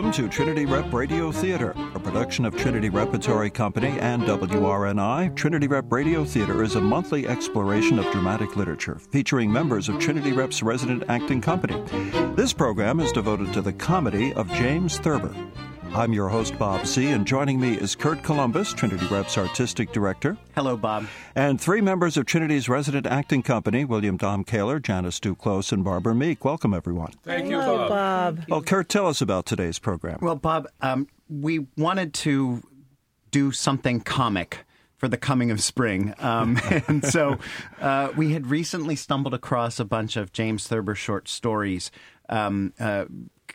Welcome 0.00 0.24
to 0.24 0.34
Trinity 0.34 0.64
Rep 0.64 0.94
Radio 0.94 1.30
Theater, 1.30 1.74
a 1.94 2.00
production 2.00 2.46
of 2.46 2.56
Trinity 2.56 2.88
Repertory 2.88 3.50
Company 3.50 3.98
and 4.00 4.22
WRNI. 4.22 5.36
Trinity 5.36 5.68
Rep 5.68 5.92
Radio 5.92 6.24
Theater 6.24 6.62
is 6.62 6.74
a 6.74 6.80
monthly 6.80 7.28
exploration 7.28 7.98
of 7.98 8.10
dramatic 8.10 8.56
literature 8.56 8.98
featuring 9.10 9.52
members 9.52 9.90
of 9.90 9.98
Trinity 9.98 10.32
Rep's 10.32 10.62
resident 10.62 11.04
acting 11.08 11.42
company. 11.42 11.78
This 12.34 12.54
program 12.54 12.98
is 12.98 13.12
devoted 13.12 13.52
to 13.52 13.60
the 13.60 13.74
comedy 13.74 14.32
of 14.32 14.50
James 14.54 14.98
Thurber. 14.98 15.34
I'm 15.92 16.12
your 16.12 16.28
host, 16.28 16.56
Bob 16.56 16.86
Seay, 16.86 17.12
and 17.12 17.26
joining 17.26 17.58
me 17.58 17.74
is 17.74 17.96
Curt 17.96 18.22
Columbus, 18.22 18.72
Trinity 18.72 19.04
Rep's 19.08 19.36
artistic 19.36 19.90
director. 19.90 20.36
Hello, 20.54 20.76
Bob. 20.76 21.08
And 21.34 21.60
three 21.60 21.80
members 21.80 22.16
of 22.16 22.26
Trinity's 22.26 22.68
resident 22.68 23.06
acting 23.06 23.42
company, 23.42 23.84
William 23.84 24.16
Damkoehler, 24.16 24.80
Janice 24.80 25.18
Duclos, 25.18 25.72
and 25.72 25.82
Barbara 25.82 26.14
Meek. 26.14 26.44
Welcome, 26.44 26.74
everyone. 26.74 27.12
Thank 27.24 27.50
you, 27.50 27.56
Bob. 27.56 27.88
Bob. 27.88 28.44
Well, 28.48 28.62
Kurt, 28.62 28.88
tell 28.88 29.08
us 29.08 29.20
about 29.20 29.46
today's 29.46 29.80
program. 29.80 30.20
Well, 30.22 30.36
Bob, 30.36 30.68
um, 30.80 31.08
we 31.28 31.66
wanted 31.76 32.14
to 32.14 32.62
do 33.32 33.50
something 33.50 34.00
comic 34.00 34.64
for 34.96 35.08
the 35.08 35.16
coming 35.16 35.50
of 35.50 35.60
spring. 35.60 36.14
Um, 36.20 36.60
and 36.86 37.04
so 37.04 37.38
uh, 37.80 38.10
we 38.16 38.32
had 38.32 38.46
recently 38.46 38.94
stumbled 38.94 39.34
across 39.34 39.80
a 39.80 39.84
bunch 39.84 40.16
of 40.16 40.32
James 40.32 40.68
Thurber 40.68 40.94
short 40.94 41.28
stories. 41.28 41.90
Um, 42.28 42.74
uh, 42.78 43.06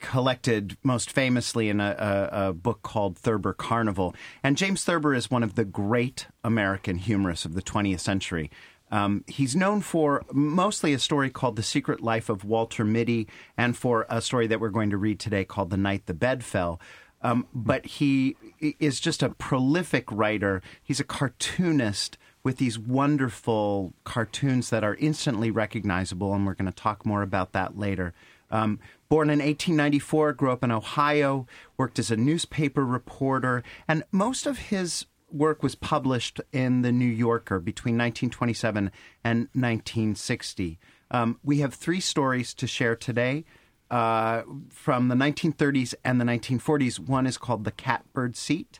collected 0.01 0.77
most 0.83 1.11
famously 1.11 1.69
in 1.69 1.79
a, 1.79 1.95
a, 2.31 2.49
a, 2.49 2.53
book 2.53 2.81
called 2.81 3.17
Thurber 3.17 3.53
Carnival. 3.53 4.15
And 4.43 4.57
James 4.57 4.83
Thurber 4.83 5.13
is 5.13 5.31
one 5.31 5.43
of 5.43 5.55
the 5.55 5.65
great 5.65 6.27
American 6.43 6.97
humorists 6.97 7.45
of 7.45 7.53
the 7.53 7.61
20th 7.61 7.99
century. 7.99 8.51
Um, 8.91 9.23
he's 9.27 9.55
known 9.55 9.81
for 9.81 10.23
mostly 10.31 10.93
a 10.93 10.99
story 10.99 11.29
called 11.29 11.55
The 11.55 11.63
Secret 11.63 12.01
Life 12.01 12.29
of 12.29 12.45
Walter 12.45 12.85
Mitty 12.85 13.27
and 13.57 13.75
for 13.75 14.05
a 14.09 14.21
story 14.21 14.47
that 14.47 14.59
we're 14.59 14.69
going 14.69 14.91
to 14.91 14.97
read 14.97 15.19
today 15.19 15.43
called 15.43 15.69
The 15.69 15.77
Night 15.77 16.05
the 16.05 16.13
Bed 16.13 16.43
Fell. 16.43 16.79
Um, 17.21 17.47
but 17.53 17.85
he 17.85 18.37
is 18.59 18.99
just 18.99 19.23
a 19.23 19.29
prolific 19.29 20.11
writer. 20.11 20.61
He's 20.83 20.99
a 20.99 21.03
cartoonist 21.03 22.17
with 22.43 22.57
these 22.57 22.77
wonderful 22.77 23.93
cartoons 24.03 24.69
that 24.69 24.83
are 24.83 24.95
instantly 24.95 25.49
recognizable, 25.49 26.33
and 26.35 26.45
we're 26.45 26.53
going 26.53 26.71
to 26.71 26.71
talk 26.71 27.03
more 27.03 27.23
about 27.23 27.53
that 27.53 27.77
later. 27.77 28.13
Um, 28.55 28.79
born 29.09 29.29
in 29.29 29.39
1894, 29.39 30.33
grew 30.33 30.51
up 30.51 30.63
in 30.63 30.71
Ohio, 30.71 31.45
worked 31.77 31.99
as 31.99 32.09
a 32.09 32.15
newspaper 32.15 32.85
reporter, 32.85 33.63
and 33.87 34.03
most 34.11 34.45
of 34.45 34.57
his 34.57 35.05
work 35.29 35.61
was 35.61 35.75
published 35.75 36.39
in 36.53 36.81
the 36.81 36.91
New 36.91 37.05
Yorker 37.05 37.59
between 37.59 37.95
1927 37.95 38.91
and 39.23 39.39
1960. 39.53 40.79
Um, 41.11 41.39
we 41.43 41.59
have 41.59 41.73
three 41.73 41.99
stories 41.99 42.53
to 42.53 42.67
share 42.67 42.95
today. 42.95 43.45
Uh, 43.91 44.41
from 44.71 45.09
the 45.09 45.15
1930s 45.15 45.93
and 46.03 46.19
the 46.19 46.25
1940s. 46.25 46.97
One 46.97 47.27
is 47.27 47.37
called 47.37 47.65
The 47.65 47.71
Catbird 47.71 48.35
Seat, 48.35 48.79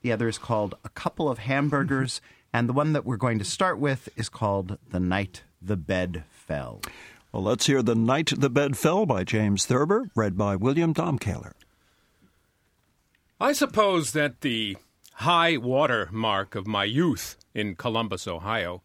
the 0.00 0.10
other 0.10 0.28
is 0.28 0.38
called 0.38 0.76
A 0.82 0.88
Couple 0.88 1.28
of 1.28 1.40
Hamburgers, 1.40 2.22
and 2.54 2.66
the 2.66 2.72
one 2.72 2.94
that 2.94 3.04
we're 3.04 3.18
going 3.18 3.38
to 3.38 3.44
start 3.44 3.78
with 3.78 4.08
is 4.16 4.30
called 4.30 4.78
The 4.88 4.98
Night 4.98 5.42
the 5.60 5.76
Bed 5.76 6.24
Fell. 6.30 6.80
Well, 7.32 7.42
let's 7.42 7.66
hear 7.66 7.82
The 7.82 7.94
Night 7.94 8.32
the 8.36 8.48
Bed 8.48 8.78
Fell 8.78 9.04
by 9.04 9.24
James 9.24 9.66
Thurber, 9.66 10.10
read 10.14 10.36
by 10.38 10.56
William 10.56 10.94
Damkoehler. 10.94 11.52
I 13.40 13.52
suppose 13.52 14.12
that 14.12 14.40
the 14.40 14.76
high 15.14 15.56
water 15.56 16.08
mark 16.12 16.54
of 16.54 16.66
my 16.66 16.84
youth 16.84 17.36
in 17.52 17.74
Columbus, 17.74 18.26
Ohio, 18.26 18.82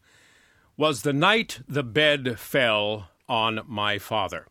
was 0.76 1.04
the 1.04 1.14
night 1.14 1.62
the 1.68 1.84
bed 1.84 2.40
fell 2.40 3.10
on 3.30 3.62
my 3.68 3.98
father. 3.98 4.48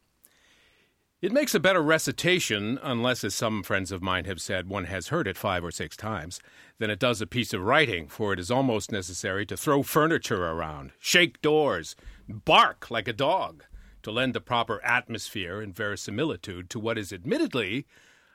It 1.20 1.32
makes 1.32 1.54
a 1.54 1.60
better 1.60 1.82
recitation, 1.82 2.78
unless, 2.82 3.24
as 3.24 3.34
some 3.34 3.62
friends 3.62 3.92
of 3.92 4.00
mine 4.00 4.24
have 4.24 4.40
said, 4.40 4.68
one 4.68 4.84
has 4.84 5.08
heard 5.08 5.26
it 5.26 5.36
five 5.36 5.62
or 5.62 5.70
six 5.70 5.96
times, 5.96 6.40
than 6.78 6.88
it 6.88 6.98
does 6.98 7.20
a 7.20 7.26
piece 7.26 7.52
of 7.52 7.60
writing, 7.60 8.08
for 8.08 8.32
it 8.32 8.38
is 8.38 8.50
almost 8.50 8.90
necessary 8.90 9.44
to 9.44 9.56
throw 9.56 9.82
furniture 9.82 10.46
around, 10.46 10.92
shake 10.98 11.42
doors, 11.42 11.94
bark 12.26 12.90
like 12.90 13.08
a 13.08 13.12
dog, 13.12 13.64
to 14.02 14.10
lend 14.10 14.34
the 14.34 14.40
proper 14.40 14.82
atmosphere 14.84 15.60
and 15.60 15.74
verisimilitude 15.74 16.70
to 16.70 16.80
what 16.80 16.98
is 16.98 17.12
admittedly 17.12 17.86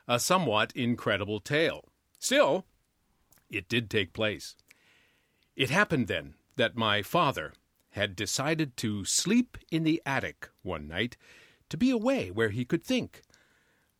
a 0.07 0.19
somewhat 0.19 0.71
incredible 0.75 1.39
tale. 1.39 1.85
Still, 2.19 2.65
it 3.49 3.67
did 3.67 3.89
take 3.89 4.13
place. 4.13 4.55
It 5.55 5.69
happened 5.69 6.07
then 6.07 6.35
that 6.55 6.75
my 6.75 7.01
father 7.01 7.53
had 7.91 8.15
decided 8.15 8.75
to 8.77 9.05
sleep 9.05 9.57
in 9.71 9.83
the 9.83 10.01
attic 10.05 10.49
one 10.63 10.87
night 10.87 11.17
to 11.69 11.77
be 11.77 11.89
away 11.89 12.29
where 12.29 12.49
he 12.49 12.65
could 12.65 12.83
think. 12.83 13.21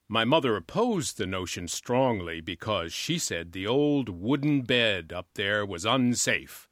My 0.08 0.24
mother 0.24 0.56
opposed 0.56 1.18
the 1.18 1.26
notion 1.26 1.68
strongly 1.68 2.42
because 2.42 2.94
she 2.94 3.18
said 3.18 3.52
the 3.52 3.66
old 3.66 4.10
wooden 4.10 4.62
bed 4.62 5.12
up 5.12 5.28
there 5.34 5.66
was 5.66 5.86
unsafe. 5.86 6.68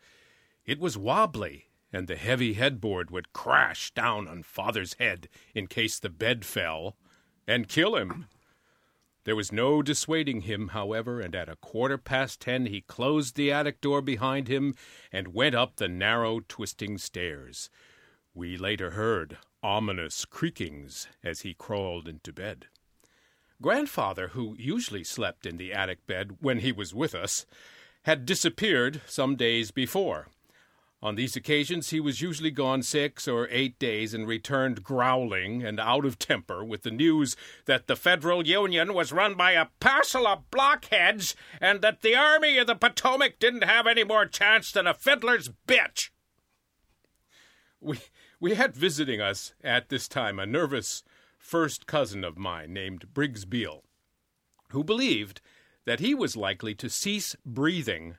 It 0.66 0.80
was 0.80 0.98
wobbly 0.98 1.70
and 1.94 2.08
the 2.08 2.16
heavy 2.16 2.54
headboard 2.54 3.12
would 3.12 3.32
crash 3.32 3.92
down 3.92 4.28
on 4.28 4.44
father's 4.44 4.96
head 4.96 5.30
in 5.54 5.68
case 5.68 6.00
the 6.00 6.10
bed 6.10 6.44
fell 6.44 6.98
and 7.48 7.70
kill 7.70 7.96
him. 7.96 8.26
There 9.26 9.36
was 9.36 9.54
no 9.54 9.82
dissuading 9.82 10.42
him, 10.42 10.70
however, 10.70 11.22
and 11.22 11.34
at 11.34 11.48
a 11.48 11.56
quarter 11.56 11.98
past 11.98 12.42
ten 12.42 12.66
he 12.66 12.82
closed 12.82 13.36
the 13.36 13.52
attic 13.54 13.80
door 13.80 14.02
behind 14.02 14.50
him 14.50 14.76
and 15.12 15.34
went 15.34 15.56
up 15.56 15.78
the 15.78 15.88
narrow, 15.88 16.42
twisting 16.42 16.98
stairs. 16.98 17.70
We 18.34 18.58
later 18.58 18.92
heard 18.92 19.38
ominous 19.62 20.26
creakings 20.26 21.08
as 21.24 21.42
he 21.42 21.54
crawled 21.54 22.08
into 22.08 22.34
bed. 22.34 22.66
Grandfather, 23.62 24.30
who 24.30 24.58
usually 24.60 25.06
slept 25.06 25.46
in 25.46 25.56
the 25.56 25.72
attic 25.72 26.06
bed 26.06 26.38
when 26.42 26.60
he 26.60 26.74
was 26.74 26.94
with 26.94 27.16
us, 27.16 27.46
had 28.02 28.26
disappeared 28.26 29.02
some 29.06 29.38
days 29.38 29.72
before. 29.72 30.28
On 31.04 31.16
these 31.16 31.36
occasions, 31.36 31.90
he 31.90 32.00
was 32.00 32.22
usually 32.22 32.50
gone 32.50 32.82
six 32.82 33.28
or 33.28 33.50
eight 33.52 33.78
days 33.78 34.14
and 34.14 34.26
returned 34.26 34.86
growling 34.86 35.62
and 35.62 35.78
out 35.78 36.06
of 36.06 36.18
temper 36.18 36.64
with 36.64 36.84
the 36.84 36.92
news 36.92 37.36
that 37.66 37.88
the 37.88 37.98
Federal 37.98 38.48
Union 38.48 38.94
was 38.94 39.12
run 39.12 39.36
by 39.36 39.52
a 39.52 39.68
parcel 39.82 40.26
of 40.26 40.50
blockheads 40.50 41.36
and 41.60 41.82
that 41.82 42.04
the 42.04 42.16
Army 42.16 42.58
of 42.58 42.68
the 42.68 42.76
Potomac 42.76 43.38
didn't 43.38 43.66
have 43.66 43.86
any 43.86 44.06
more 44.06 44.26
chance 44.26 44.72
than 44.72 44.88
a 44.88 44.94
fiddler's 44.94 45.50
bitch. 45.68 46.10
We, 47.82 48.00
we 48.40 48.54
had 48.54 48.74
visiting 48.74 49.20
us 49.20 49.54
at 49.62 49.90
this 49.90 50.08
time 50.08 50.40
a 50.40 50.46
nervous 50.46 51.04
first 51.38 51.86
cousin 51.86 52.24
of 52.24 52.38
mine 52.38 52.72
named 52.72 53.14
Briggs 53.14 53.44
Beall, 53.44 53.84
who 54.70 54.86
believed 54.86 55.42
that 55.84 56.00
he 56.00 56.16
was 56.16 56.38
likely 56.38 56.74
to 56.76 56.90
cease 56.90 57.36
breathing 57.46 58.16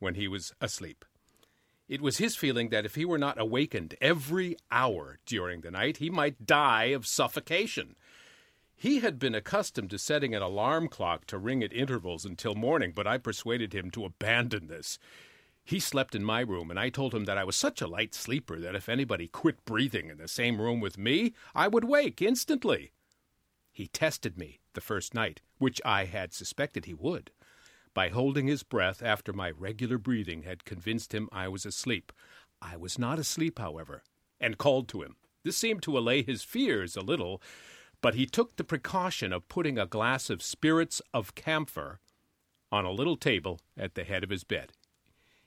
when 0.00 0.16
he 0.16 0.28
was 0.28 0.52
asleep. 0.60 1.02
It 1.88 2.00
was 2.00 2.18
his 2.18 2.34
feeling 2.34 2.70
that 2.70 2.84
if 2.84 2.96
he 2.96 3.04
were 3.04 3.18
not 3.18 3.40
awakened 3.40 3.94
every 4.00 4.56
hour 4.70 5.18
during 5.24 5.60
the 5.60 5.70
night, 5.70 5.98
he 5.98 6.10
might 6.10 6.46
die 6.46 6.86
of 6.86 7.06
suffocation. 7.06 7.94
He 8.74 8.98
had 8.98 9.18
been 9.18 9.34
accustomed 9.34 9.90
to 9.90 9.98
setting 9.98 10.34
an 10.34 10.42
alarm 10.42 10.88
clock 10.88 11.26
to 11.26 11.38
ring 11.38 11.62
at 11.62 11.72
intervals 11.72 12.24
until 12.24 12.54
morning, 12.54 12.92
but 12.94 13.06
I 13.06 13.18
persuaded 13.18 13.72
him 13.72 13.90
to 13.92 14.04
abandon 14.04 14.66
this. 14.66 14.98
He 15.64 15.78
slept 15.78 16.14
in 16.14 16.24
my 16.24 16.40
room, 16.40 16.70
and 16.70 16.78
I 16.78 16.90
told 16.90 17.14
him 17.14 17.24
that 17.24 17.38
I 17.38 17.44
was 17.44 17.56
such 17.56 17.80
a 17.80 17.86
light 17.86 18.14
sleeper 18.14 18.58
that 18.60 18.74
if 18.74 18.88
anybody 18.88 19.28
quit 19.28 19.64
breathing 19.64 20.10
in 20.10 20.18
the 20.18 20.28
same 20.28 20.60
room 20.60 20.80
with 20.80 20.98
me, 20.98 21.34
I 21.54 21.68
would 21.68 21.84
wake 21.84 22.20
instantly. 22.20 22.92
He 23.72 23.88
tested 23.88 24.36
me 24.36 24.60
the 24.74 24.80
first 24.80 25.14
night, 25.14 25.40
which 25.58 25.80
I 25.84 26.04
had 26.04 26.34
suspected 26.34 26.84
he 26.84 26.94
would 26.94 27.30
by 27.96 28.10
holding 28.10 28.46
his 28.46 28.62
breath 28.62 29.02
after 29.02 29.32
my 29.32 29.50
regular 29.50 29.96
breathing 29.96 30.42
had 30.42 30.66
convinced 30.66 31.14
him 31.14 31.30
I 31.32 31.48
was 31.48 31.64
asleep. 31.64 32.12
I 32.60 32.76
was 32.76 32.98
not 32.98 33.18
asleep, 33.18 33.58
however, 33.58 34.02
and 34.38 34.58
called 34.58 34.86
to 34.88 35.00
him. 35.02 35.16
This 35.44 35.56
seemed 35.56 35.82
to 35.84 35.96
allay 35.96 36.22
his 36.22 36.42
fears 36.42 36.94
a 36.94 37.00
little, 37.00 37.40
but 38.02 38.14
he 38.14 38.26
took 38.26 38.56
the 38.56 38.64
precaution 38.64 39.32
of 39.32 39.48
putting 39.48 39.78
a 39.78 39.86
glass 39.86 40.28
of 40.28 40.42
spirits 40.42 41.00
of 41.14 41.34
camphor 41.34 42.00
on 42.70 42.84
a 42.84 42.92
little 42.92 43.16
table 43.16 43.60
at 43.78 43.94
the 43.94 44.04
head 44.04 44.22
of 44.22 44.28
his 44.28 44.44
bed. 44.44 44.72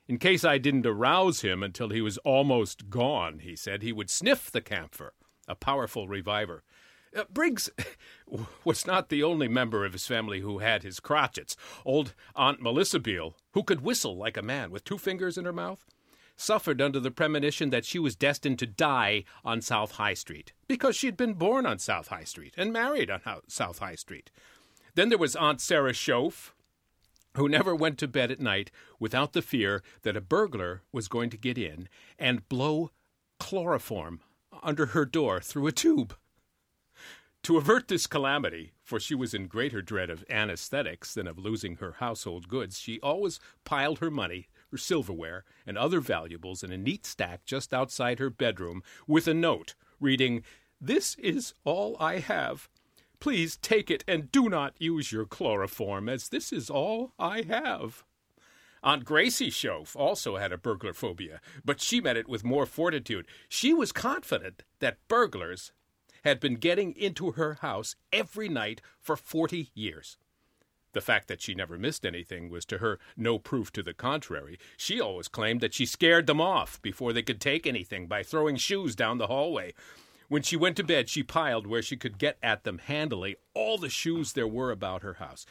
In 0.07 0.17
case 0.17 0.43
I 0.43 0.57
didn't 0.57 0.87
arouse 0.87 1.41
him 1.41 1.61
until 1.61 1.89
he 1.89 2.01
was 2.01 2.17
almost 2.19 2.89
gone, 2.89 3.39
he 3.39 3.55
said 3.55 3.83
he 3.83 3.93
would 3.93 4.09
sniff 4.09 4.49
the 4.49 4.59
camphor, 4.59 5.13
a 5.47 5.53
powerful 5.53 6.07
reviver. 6.07 6.63
Uh, 7.15 7.23
Briggs 7.29 7.69
was 8.63 8.85
not 8.85 9.09
the 9.09 9.23
only 9.23 9.47
member 9.47 9.85
of 9.85 9.93
his 9.93 10.07
family 10.07 10.41
who 10.41 10.59
had 10.59 10.83
his 10.83 10.99
crotchets. 10.99 11.55
Old 11.85 12.13
Aunt 12.35 12.61
Melissa 12.61 12.99
Beall, 12.99 13.35
who 13.53 13.63
could 13.63 13.81
whistle 13.81 14.15
like 14.15 14.37
a 14.37 14.41
man 14.41 14.71
with 14.71 14.83
two 14.83 14.97
fingers 14.97 15.37
in 15.37 15.45
her 15.45 15.53
mouth, 15.53 15.85
suffered 16.35 16.81
under 16.81 16.99
the 16.99 17.11
premonition 17.11 17.69
that 17.69 17.85
she 17.85 17.99
was 17.99 18.15
destined 18.15 18.57
to 18.59 18.65
die 18.65 19.23
on 19.43 19.61
South 19.61 19.93
High 19.93 20.13
Street 20.13 20.53
because 20.67 20.95
she 20.95 21.07
had 21.07 21.17
been 21.17 21.33
born 21.33 21.65
on 21.65 21.79
South 21.79 22.07
High 22.07 22.23
Street 22.23 22.53
and 22.57 22.71
married 22.71 23.09
on 23.09 23.21
South 23.47 23.79
High 23.79 23.95
Street. 23.95 24.31
Then 24.95 25.09
there 25.09 25.17
was 25.17 25.35
Aunt 25.35 25.59
Sarah 25.59 25.91
Shoaf, 25.91 26.51
who 27.35 27.49
never 27.49 27.75
went 27.75 27.97
to 27.99 28.07
bed 28.07 28.31
at 28.31 28.39
night 28.39 28.71
without 28.99 29.33
the 29.33 29.41
fear 29.41 29.83
that 30.03 30.17
a 30.17 30.21
burglar 30.21 30.81
was 30.91 31.07
going 31.07 31.29
to 31.29 31.37
get 31.37 31.57
in 31.57 31.89
and 32.17 32.47
blow 32.49 32.91
chloroform 33.39 34.21
under 34.63 34.87
her 34.87 35.05
door 35.05 35.39
through 35.39 35.67
a 35.67 35.71
tube. 35.71 36.15
To 37.43 37.57
avert 37.57 37.87
this 37.87 38.05
calamity, 38.05 38.73
for 38.83 38.99
she 38.99 39.15
was 39.15 39.33
in 39.33 39.47
greater 39.47 39.81
dread 39.81 40.09
of 40.09 40.25
anesthetics 40.29 41.13
than 41.13 41.25
of 41.25 41.39
losing 41.39 41.77
her 41.77 41.93
household 41.93 42.47
goods, 42.47 42.77
she 42.77 42.99
always 42.99 43.39
piled 43.63 43.99
her 43.99 44.11
money, 44.11 44.49
her 44.71 44.77
silverware, 44.77 45.45
and 45.65 45.77
other 45.77 45.99
valuables 46.01 46.63
in 46.63 46.71
a 46.71 46.77
neat 46.77 47.05
stack 47.05 47.45
just 47.45 47.73
outside 47.73 48.19
her 48.19 48.29
bedroom 48.29 48.83
with 49.07 49.27
a 49.27 49.33
note 49.33 49.75
reading, 49.99 50.43
This 50.81 51.15
is 51.15 51.53
all 51.63 51.95
I 51.99 52.19
have. 52.19 52.69
Please 53.19 53.57
take 53.57 53.89
it 53.89 54.03
and 54.07 54.31
do 54.31 54.49
not 54.49 54.75
use 54.77 55.11
your 55.11 55.25
chloroform, 55.25 56.07
as 56.07 56.29
this 56.29 56.53
is 56.53 56.69
all 56.69 57.13
I 57.17 57.41
have. 57.43 58.03
Aunt 58.81 59.03
Gracie 59.03 59.51
Shoaf 59.51 59.95
also 59.95 60.37
had 60.37 60.53
a 60.53 60.57
burglar 60.57 60.93
phobia, 60.93 61.41
but 61.65 61.81
she 61.81 61.99
met 61.99 62.15
it 62.15 62.29
with 62.29 62.45
more 62.45 62.65
fortitude. 62.65 63.25
She 63.49 63.73
was 63.73 63.91
confident 63.91 64.63
that 64.79 65.05
burglars 65.09 65.73
had 66.23 66.39
been 66.39 66.55
getting 66.55 66.93
into 66.95 67.31
her 67.31 67.55
house 67.55 67.95
every 68.11 68.49
night 68.49 68.81
for 68.99 69.15
40 69.15 69.71
years. 69.73 70.17
The 70.93 71.01
fact 71.01 71.27
that 71.27 71.41
she 71.41 71.53
never 71.53 71.77
missed 71.77 72.05
anything 72.05 72.49
was 72.49 72.65
to 72.65 72.79
her 72.79 72.99
no 73.15 73.37
proof 73.37 73.71
to 73.73 73.83
the 73.83 73.93
contrary. 73.93 74.57
She 74.75 74.99
always 74.99 75.27
claimed 75.27 75.61
that 75.61 75.73
she 75.73 75.85
scared 75.85 76.25
them 76.25 76.41
off 76.41 76.81
before 76.81 77.13
they 77.13 77.21
could 77.21 77.39
take 77.39 77.67
anything 77.67 78.07
by 78.07 78.23
throwing 78.23 78.55
shoes 78.55 78.95
down 78.95 79.19
the 79.19 79.27
hallway. 79.27 79.73
When 80.29 80.41
she 80.41 80.55
went 80.55 80.77
to 80.77 80.83
bed, 80.83 81.09
she 81.09 81.23
piled 81.23 81.67
where 81.67 81.81
she 81.81 81.97
could 81.97 82.17
get 82.17 82.37
at 82.41 82.63
them 82.63 82.79
handily 82.79 83.35
all 83.53 83.77
the 83.77 83.89
shoes 83.89 84.33
there 84.33 84.47
were 84.47 84.71
about 84.71 85.03
her 85.03 85.15
house. 85.15 85.45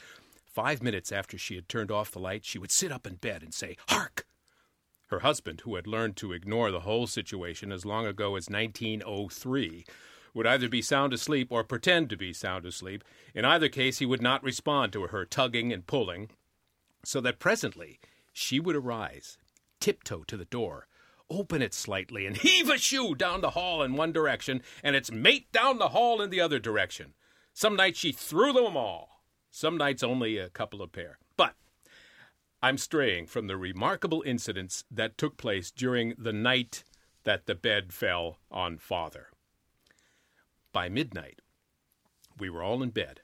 Five 0.45 0.83
minutes 0.83 1.13
after 1.13 1.39
she 1.39 1.55
had 1.55 1.69
turned 1.69 1.91
off 1.91 2.11
the 2.11 2.19
light, 2.19 2.45
she 2.45 2.59
would 2.59 2.73
sit 2.73 2.91
up 2.91 3.07
in 3.07 3.15
bed 3.15 3.43
and 3.43 3.55
say, 3.55 3.77
Hark! 3.89 4.27
Her 5.07 5.21
husband, 5.21 5.63
who 5.63 5.77
had 5.77 5.87
learned 5.87 6.17
to 6.17 6.33
ignore 6.33 6.71
the 6.71 6.81
whole 6.81 7.07
situation 7.07 7.73
as 7.73 7.87
long 7.87 8.07
ago 8.07 8.37
as 8.37 8.49
1903, 8.49 9.85
would 10.39 10.47
either 10.47 10.69
be 10.69 10.81
sound 10.81 11.13
asleep 11.13 11.49
or 11.51 11.65
pretend 11.65 12.09
to 12.09 12.17
be 12.17 12.33
sound 12.33 12.65
asleep. 12.65 13.03
In 13.35 13.45
either 13.45 13.69
case, 13.69 13.99
he 13.99 14.07
would 14.07 14.23
not 14.23 14.45
respond 14.45 14.93
to 14.93 15.09
her 15.09 15.25
tugging 15.25 15.73
and 15.73 15.85
pulling, 15.85 16.31
so 17.05 17.21
that 17.21 17.41
presently 17.41 17.99
she 18.33 18.61
would 18.61 18.77
arise, 18.77 19.37
tiptoe 19.81 20.23
to 20.23 20.37
the 20.37 20.45
door, 20.45 20.87
open 21.29 21.61
it 21.61 21.75
slightly, 21.75 22.25
and 22.25 22.37
heave 22.39 22.71
a 22.71 22.79
shoe 22.79 23.17
down 23.17 23.41
the 23.41 23.51
hall 23.51 23.83
in 23.83 23.97
one 23.97 24.13
direction, 24.13 24.63
and 24.81 24.95
its 24.95 25.11
mate 25.11 25.51
down 25.51 25.79
the 25.79 25.89
hall 25.89 26.23
in 26.23 26.31
the 26.31 26.41
other 26.41 26.61
direction. 26.61 27.15
Some 27.53 27.75
nights 27.75 27.99
she 27.99 28.13
threw 28.13 28.53
them 28.53 28.77
all, 28.77 29.25
some 29.51 29.77
nights 29.77 30.05
only 30.05 30.39
a 30.39 30.51
couple 30.51 30.81
of 30.81 30.93
pair. 30.93 31.19
But 31.37 31.57
I'm 32.63 32.79
straying 32.79 33.27
from 33.27 33.49
the 33.49 33.57
remarkable 33.57 34.23
incidents 34.25 34.85
that 34.89 35.19
took 35.19 35.37
place 35.37 35.73
during 35.73 36.15
the 36.17 36.33
night 36.33 36.85
that 37.25 37.47
the 37.47 37.57
bed 37.57 37.93
fell 37.93 38.39
on 38.53 38.79
father. 38.79 39.31
By 40.73 40.89
midnight, 40.89 41.41
we 42.39 42.51
were 42.51 42.63
all 42.63 42.83
in 42.83 42.91
bed. 42.91 43.21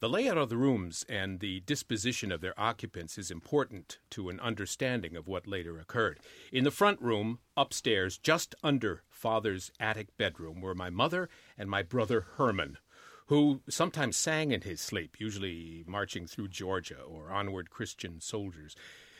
The 0.00 0.08
layout 0.08 0.38
of 0.38 0.48
the 0.48 0.56
rooms 0.56 1.04
and 1.10 1.40
the 1.40 1.60
disposition 1.60 2.32
of 2.32 2.40
their 2.40 2.58
occupants 2.58 3.18
is 3.18 3.30
important 3.30 3.98
to 4.10 4.30
an 4.30 4.40
understanding 4.40 5.14
of 5.14 5.28
what 5.28 5.46
later 5.46 5.78
occurred. 5.78 6.20
In 6.50 6.64
the 6.64 6.70
front 6.70 7.02
room, 7.02 7.38
upstairs, 7.56 8.16
just 8.16 8.54
under 8.62 9.02
father's 9.10 9.70
attic 9.78 10.16
bedroom, 10.16 10.62
were 10.62 10.74
my 10.74 10.88
mother 10.88 11.28
and 11.58 11.68
my 11.68 11.82
brother 11.82 12.22
Herman, 12.36 12.78
who 13.26 13.60
sometimes 13.68 14.16
sang 14.16 14.52
in 14.52 14.62
his 14.62 14.80
sleep, 14.80 15.20
usually 15.20 15.84
marching 15.86 16.26
through 16.26 16.48
Georgia 16.48 17.00
or 17.00 17.30
onward 17.30 17.68
Christian 17.68 18.20
soldiers. 18.20 18.74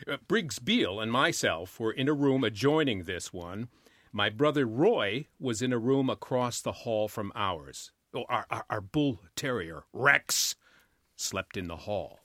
Uh, 0.08 0.16
Briggs 0.28 0.58
Beall 0.58 0.98
and 0.98 1.12
myself 1.12 1.78
were 1.78 1.93
in 1.93 2.08
a 2.08 2.14
room 2.14 2.43
adjoining 2.43 3.04
this 3.04 3.34
one. 3.34 3.69
My 4.12 4.28
brother 4.28 4.66
Roy 4.66 5.26
was 5.38 5.62
in 5.62 5.72
a 5.72 5.78
room 5.78 6.10
across 6.10 6.60
the 6.60 6.72
hall 6.72 7.06
from 7.06 7.32
ours. 7.34 7.92
Oh, 8.12 8.24
our, 8.28 8.44
our, 8.50 8.64
our 8.68 8.80
bull 8.80 9.20
terrier, 9.36 9.84
Rex, 9.92 10.56
slept 11.16 11.56
in 11.56 11.68
the 11.68 11.76
hall. 11.76 12.18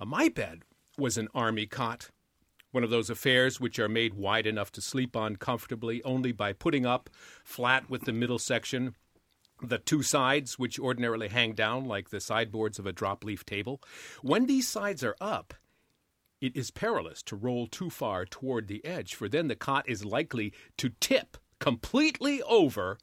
Uh, 0.00 0.04
my 0.04 0.28
bed 0.28 0.62
was 0.96 1.16
an 1.16 1.28
army 1.32 1.66
cot, 1.66 2.10
one 2.72 2.82
of 2.82 2.90
those 2.90 3.08
affairs 3.08 3.60
which 3.60 3.78
are 3.78 3.88
made 3.88 4.14
wide 4.14 4.46
enough 4.46 4.72
to 4.72 4.80
sleep 4.80 5.16
on 5.16 5.36
comfortably 5.36 6.02
only 6.02 6.32
by 6.32 6.52
putting 6.52 6.84
up, 6.84 7.08
flat 7.44 7.88
with 7.88 8.02
the 8.02 8.12
middle 8.12 8.38
section, 8.38 8.96
the 9.62 9.78
two 9.78 10.02
sides, 10.02 10.58
which 10.58 10.78
ordinarily 10.78 11.28
hang 11.28 11.52
down 11.52 11.84
like 11.84 12.10
the 12.10 12.20
sideboards 12.20 12.78
of 12.80 12.86
a 12.86 12.92
drop 12.92 13.24
leaf 13.24 13.44
table. 13.44 13.80
When 14.22 14.46
these 14.46 14.68
sides 14.68 15.04
are 15.04 15.16
up, 15.20 15.54
it 16.40 16.56
is 16.56 16.70
perilous 16.70 17.22
to 17.24 17.36
roll 17.36 17.66
too 17.66 17.90
far 17.90 18.24
toward 18.24 18.68
the 18.68 18.84
edge, 18.84 19.14
for 19.14 19.28
then 19.28 19.48
the 19.48 19.56
cot 19.56 19.88
is 19.88 20.04
likely 20.04 20.52
to 20.76 20.90
tip 21.00 21.36
completely 21.58 22.42
over, 22.42 22.98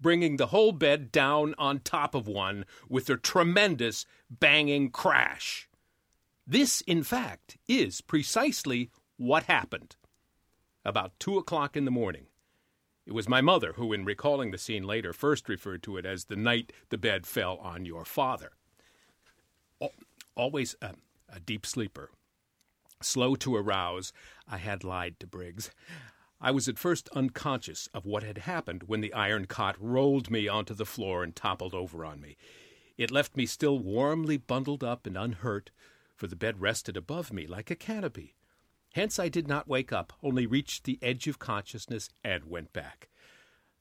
bringing 0.00 0.36
the 0.36 0.48
whole 0.48 0.72
bed 0.72 1.10
down 1.10 1.54
on 1.56 1.78
top 1.78 2.14
of 2.14 2.28
one 2.28 2.64
with 2.88 3.08
a 3.08 3.16
tremendous 3.16 4.04
banging 4.28 4.90
crash. 4.90 5.68
This, 6.46 6.82
in 6.82 7.02
fact, 7.02 7.56
is 7.66 8.00
precisely 8.00 8.90
what 9.16 9.44
happened. 9.44 9.96
About 10.84 11.18
two 11.18 11.38
o'clock 11.38 11.76
in 11.76 11.84
the 11.84 11.90
morning, 11.90 12.26
it 13.06 13.14
was 13.14 13.28
my 13.28 13.40
mother 13.40 13.72
who, 13.74 13.92
in 13.92 14.04
recalling 14.04 14.50
the 14.50 14.58
scene 14.58 14.84
later, 14.84 15.12
first 15.12 15.48
referred 15.48 15.82
to 15.84 15.96
it 15.96 16.04
as 16.04 16.24
the 16.24 16.36
night 16.36 16.72
the 16.90 16.98
bed 16.98 17.26
fell 17.26 17.56
on 17.56 17.84
your 17.84 18.04
father. 18.04 18.52
Always 20.36 20.76
a, 20.82 20.94
a 21.28 21.40
deep 21.40 21.64
sleeper, 21.64 22.10
slow 23.00 23.34
to 23.36 23.56
arouse, 23.56 24.12
I 24.48 24.58
had 24.58 24.84
lied 24.84 25.20
to 25.20 25.26
Briggs. 25.26 25.70
I 26.40 26.50
was 26.50 26.68
at 26.68 26.78
first 26.78 27.08
unconscious 27.10 27.88
of 27.94 28.04
what 28.04 28.22
had 28.22 28.38
happened 28.38 28.84
when 28.84 29.00
the 29.00 29.12
iron 29.14 29.46
cot 29.46 29.76
rolled 29.78 30.30
me 30.30 30.48
onto 30.48 30.74
the 30.74 30.84
floor 30.84 31.22
and 31.24 31.34
toppled 31.34 31.74
over 31.74 32.04
on 32.04 32.20
me. 32.20 32.36
It 32.96 33.10
left 33.10 33.36
me 33.36 33.46
still 33.46 33.78
warmly 33.78 34.36
bundled 34.36 34.84
up 34.84 35.06
and 35.06 35.16
unhurt, 35.16 35.70
for 36.14 36.26
the 36.26 36.36
bed 36.36 36.60
rested 36.60 36.96
above 36.96 37.32
me 37.32 37.46
like 37.46 37.70
a 37.70 37.76
canopy. 37.76 38.34
Hence 38.94 39.18
I 39.18 39.28
did 39.28 39.46
not 39.46 39.68
wake 39.68 39.92
up, 39.92 40.14
only 40.22 40.46
reached 40.46 40.84
the 40.84 40.98
edge 41.02 41.26
of 41.26 41.38
consciousness 41.38 42.08
and 42.24 42.44
went 42.44 42.72
back. 42.72 43.10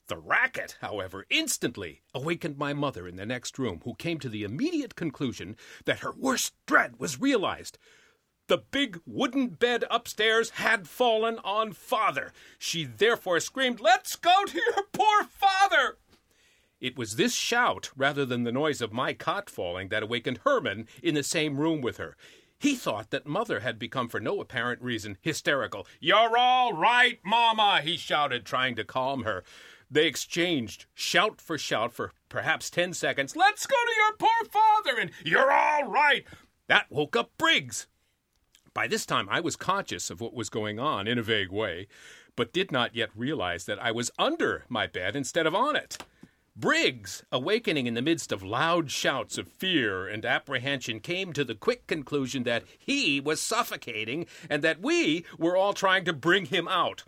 The 0.08 0.18
racket, 0.18 0.78
however, 0.82 1.26
instantly 1.30 2.02
awakened 2.14 2.58
my 2.58 2.74
mother 2.74 3.08
in 3.08 3.16
the 3.16 3.26
next 3.26 3.58
room, 3.58 3.82
who 3.84 3.96
came 3.96 4.20
to 4.20 4.30
the 4.30 4.44
immediate 4.44 4.96
conclusion 4.96 5.56
that 5.86 6.00
her 6.00 6.12
worst 6.12 6.54
dread 6.66 7.00
was 7.00 7.20
realized. 7.20 7.78
The 8.48 8.60
big 8.60 9.00
wooden 9.08 9.48
bed 9.50 9.86
upstairs 9.90 10.52
had 10.52 10.88
fallen 10.88 11.40
on 11.44 11.74
father. 11.74 12.32
She 12.60 12.84
therefore 12.84 13.40
screamed, 13.40 13.80
Let's 13.80 14.16
go 14.16 14.46
to 14.46 14.58
your 14.58 14.84
poor 14.92 15.24
father! 15.24 15.98
It 16.80 16.96
was 16.96 17.16
this 17.16 17.34
shout, 17.34 17.90
rather 17.96 18.24
than 18.24 18.44
the 18.44 18.52
noise 18.52 18.82
of 18.82 18.94
my 18.94 19.14
cot 19.14 19.50
falling, 19.50 19.90
that 19.90 20.04
awakened 20.04 20.42
Herman 20.44 20.88
in 21.02 21.16
the 21.16 21.24
same 21.24 21.58
room 21.58 21.82
with 21.82 21.98
her. 21.98 22.16
He 22.60 22.76
thought 22.76 23.10
that 23.10 23.26
mother 23.26 23.62
had 23.62 23.80
become, 23.80 24.10
for 24.10 24.20
no 24.20 24.40
apparent 24.40 24.82
reason, 24.82 25.18
hysterical. 25.22 25.88
You're 26.00 26.38
all 26.38 26.74
right, 26.74 27.20
Mamma, 27.26 27.82
he 27.84 27.98
shouted, 27.98 28.46
trying 28.46 28.76
to 28.76 28.84
calm 28.84 29.24
her. 29.24 29.44
They 29.90 30.06
exchanged 30.06 30.86
shout 30.94 31.42
for 31.42 31.58
shout 31.58 31.94
for 31.94 32.14
perhaps 32.30 32.70
ten 32.70 32.94
seconds. 32.94 33.36
Let's 33.36 33.66
go 33.66 33.76
to 33.76 33.96
your 33.98 34.18
poor 34.18 34.50
father, 34.52 35.00
and 35.00 35.12
you're 35.24 35.52
all 35.52 35.86
right. 35.86 36.26
That 36.68 36.92
woke 36.92 37.16
up 37.16 37.32
Briggs. 37.38 37.88
By 38.76 38.88
this 38.88 39.06
time, 39.06 39.30
I 39.32 39.40
was 39.40 39.56
conscious 39.56 40.10
of 40.10 40.20
what 40.20 40.34
was 40.34 40.50
going 40.50 40.80
on 40.80 41.08
in 41.08 41.18
a 41.18 41.24
vague 41.24 41.50
way, 41.50 41.88
but 42.36 42.52
did 42.52 42.74
not 42.74 42.94
yet 42.94 43.10
realize 43.16 43.64
that 43.66 43.82
I 43.82 43.92
was 43.92 44.12
under 44.20 44.66
my 44.68 44.86
bed 44.86 45.16
instead 45.16 45.48
of 45.48 45.56
on 45.56 45.78
it. 45.78 45.98
Briggs, 46.58 47.24
awakening 47.32 47.88
in 47.88 47.94
the 47.94 48.02
midst 48.02 48.34
of 48.34 48.44
loud 48.44 48.92
shouts 48.92 49.38
of 49.38 49.48
fear 49.48 50.10
and 50.10 50.26
apprehension, 50.26 51.00
came 51.00 51.32
to 51.32 51.46
the 51.46 51.56
quick 51.56 51.88
conclusion 51.88 52.44
that 52.44 52.66
he 52.78 53.22
was 53.22 53.42
suffocating 53.42 54.26
and 54.50 54.62
that 54.62 54.82
we 54.82 55.24
were 55.40 55.56
all 55.56 55.74
trying 55.74 56.04
to 56.04 56.14
bring 56.14 56.46
him 56.46 56.68
out. 56.68 57.04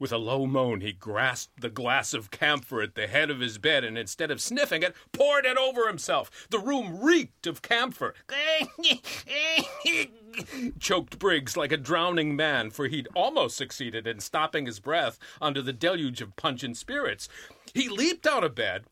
With 0.00 0.12
a 0.12 0.18
low 0.18 0.46
moan, 0.46 0.80
he 0.80 0.92
grasped 0.92 1.60
the 1.60 1.68
glass 1.68 2.14
of 2.14 2.30
camphor 2.30 2.80
at 2.80 2.94
the 2.94 3.06
head 3.06 3.30
of 3.30 3.40
his 3.40 3.58
bed 3.58 3.84
and 3.84 3.98
instead 3.98 4.30
of 4.30 4.40
sniffing 4.40 4.82
it, 4.82 4.96
poured 5.12 5.44
it 5.44 5.58
over 5.58 5.86
himself. 5.86 6.48
The 6.48 6.58
room 6.58 7.02
reeked 7.02 7.46
of 7.46 7.60
camphor. 7.60 8.14
Choked 10.78 11.18
Briggs 11.18 11.54
like 11.54 11.70
a 11.70 11.76
drowning 11.76 12.34
man, 12.34 12.70
for 12.70 12.88
he'd 12.88 13.08
almost 13.14 13.58
succeeded 13.58 14.06
in 14.06 14.20
stopping 14.20 14.64
his 14.64 14.80
breath 14.80 15.18
under 15.38 15.60
the 15.60 15.74
deluge 15.74 16.22
of 16.22 16.34
pungent 16.34 16.78
spirits. 16.78 17.28
He 17.74 17.90
leaped 17.90 18.26
out 18.26 18.42
of 18.42 18.54
bed, 18.54 18.84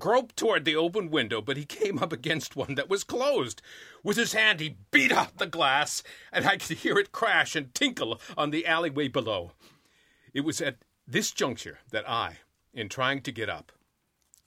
groped 0.00 0.36
toward 0.36 0.64
the 0.64 0.74
open 0.74 1.10
window, 1.10 1.40
but 1.40 1.56
he 1.56 1.64
came 1.64 2.00
up 2.00 2.12
against 2.12 2.56
one 2.56 2.74
that 2.74 2.90
was 2.90 3.04
closed. 3.04 3.62
With 4.02 4.16
his 4.16 4.32
hand, 4.32 4.58
he 4.58 4.78
beat 4.90 5.12
out 5.12 5.38
the 5.38 5.46
glass, 5.46 6.02
and 6.32 6.44
I 6.44 6.56
could 6.56 6.78
hear 6.78 6.98
it 6.98 7.12
crash 7.12 7.54
and 7.54 7.72
tinkle 7.72 8.20
on 8.36 8.50
the 8.50 8.66
alleyway 8.66 9.06
below. 9.06 9.52
It 10.34 10.44
was 10.44 10.60
at 10.60 10.78
this 11.06 11.30
juncture 11.30 11.78
that 11.92 12.08
I, 12.08 12.38
in 12.72 12.88
trying 12.88 13.22
to 13.22 13.32
get 13.32 13.48
up, 13.48 13.70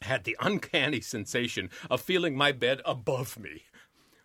had 0.02 0.26
the 0.26 0.36
uncanny 0.42 1.00
sensation 1.00 1.70
of 1.90 2.02
feeling 2.02 2.36
my 2.36 2.52
bed 2.52 2.82
above 2.86 3.40
me. 3.40 3.64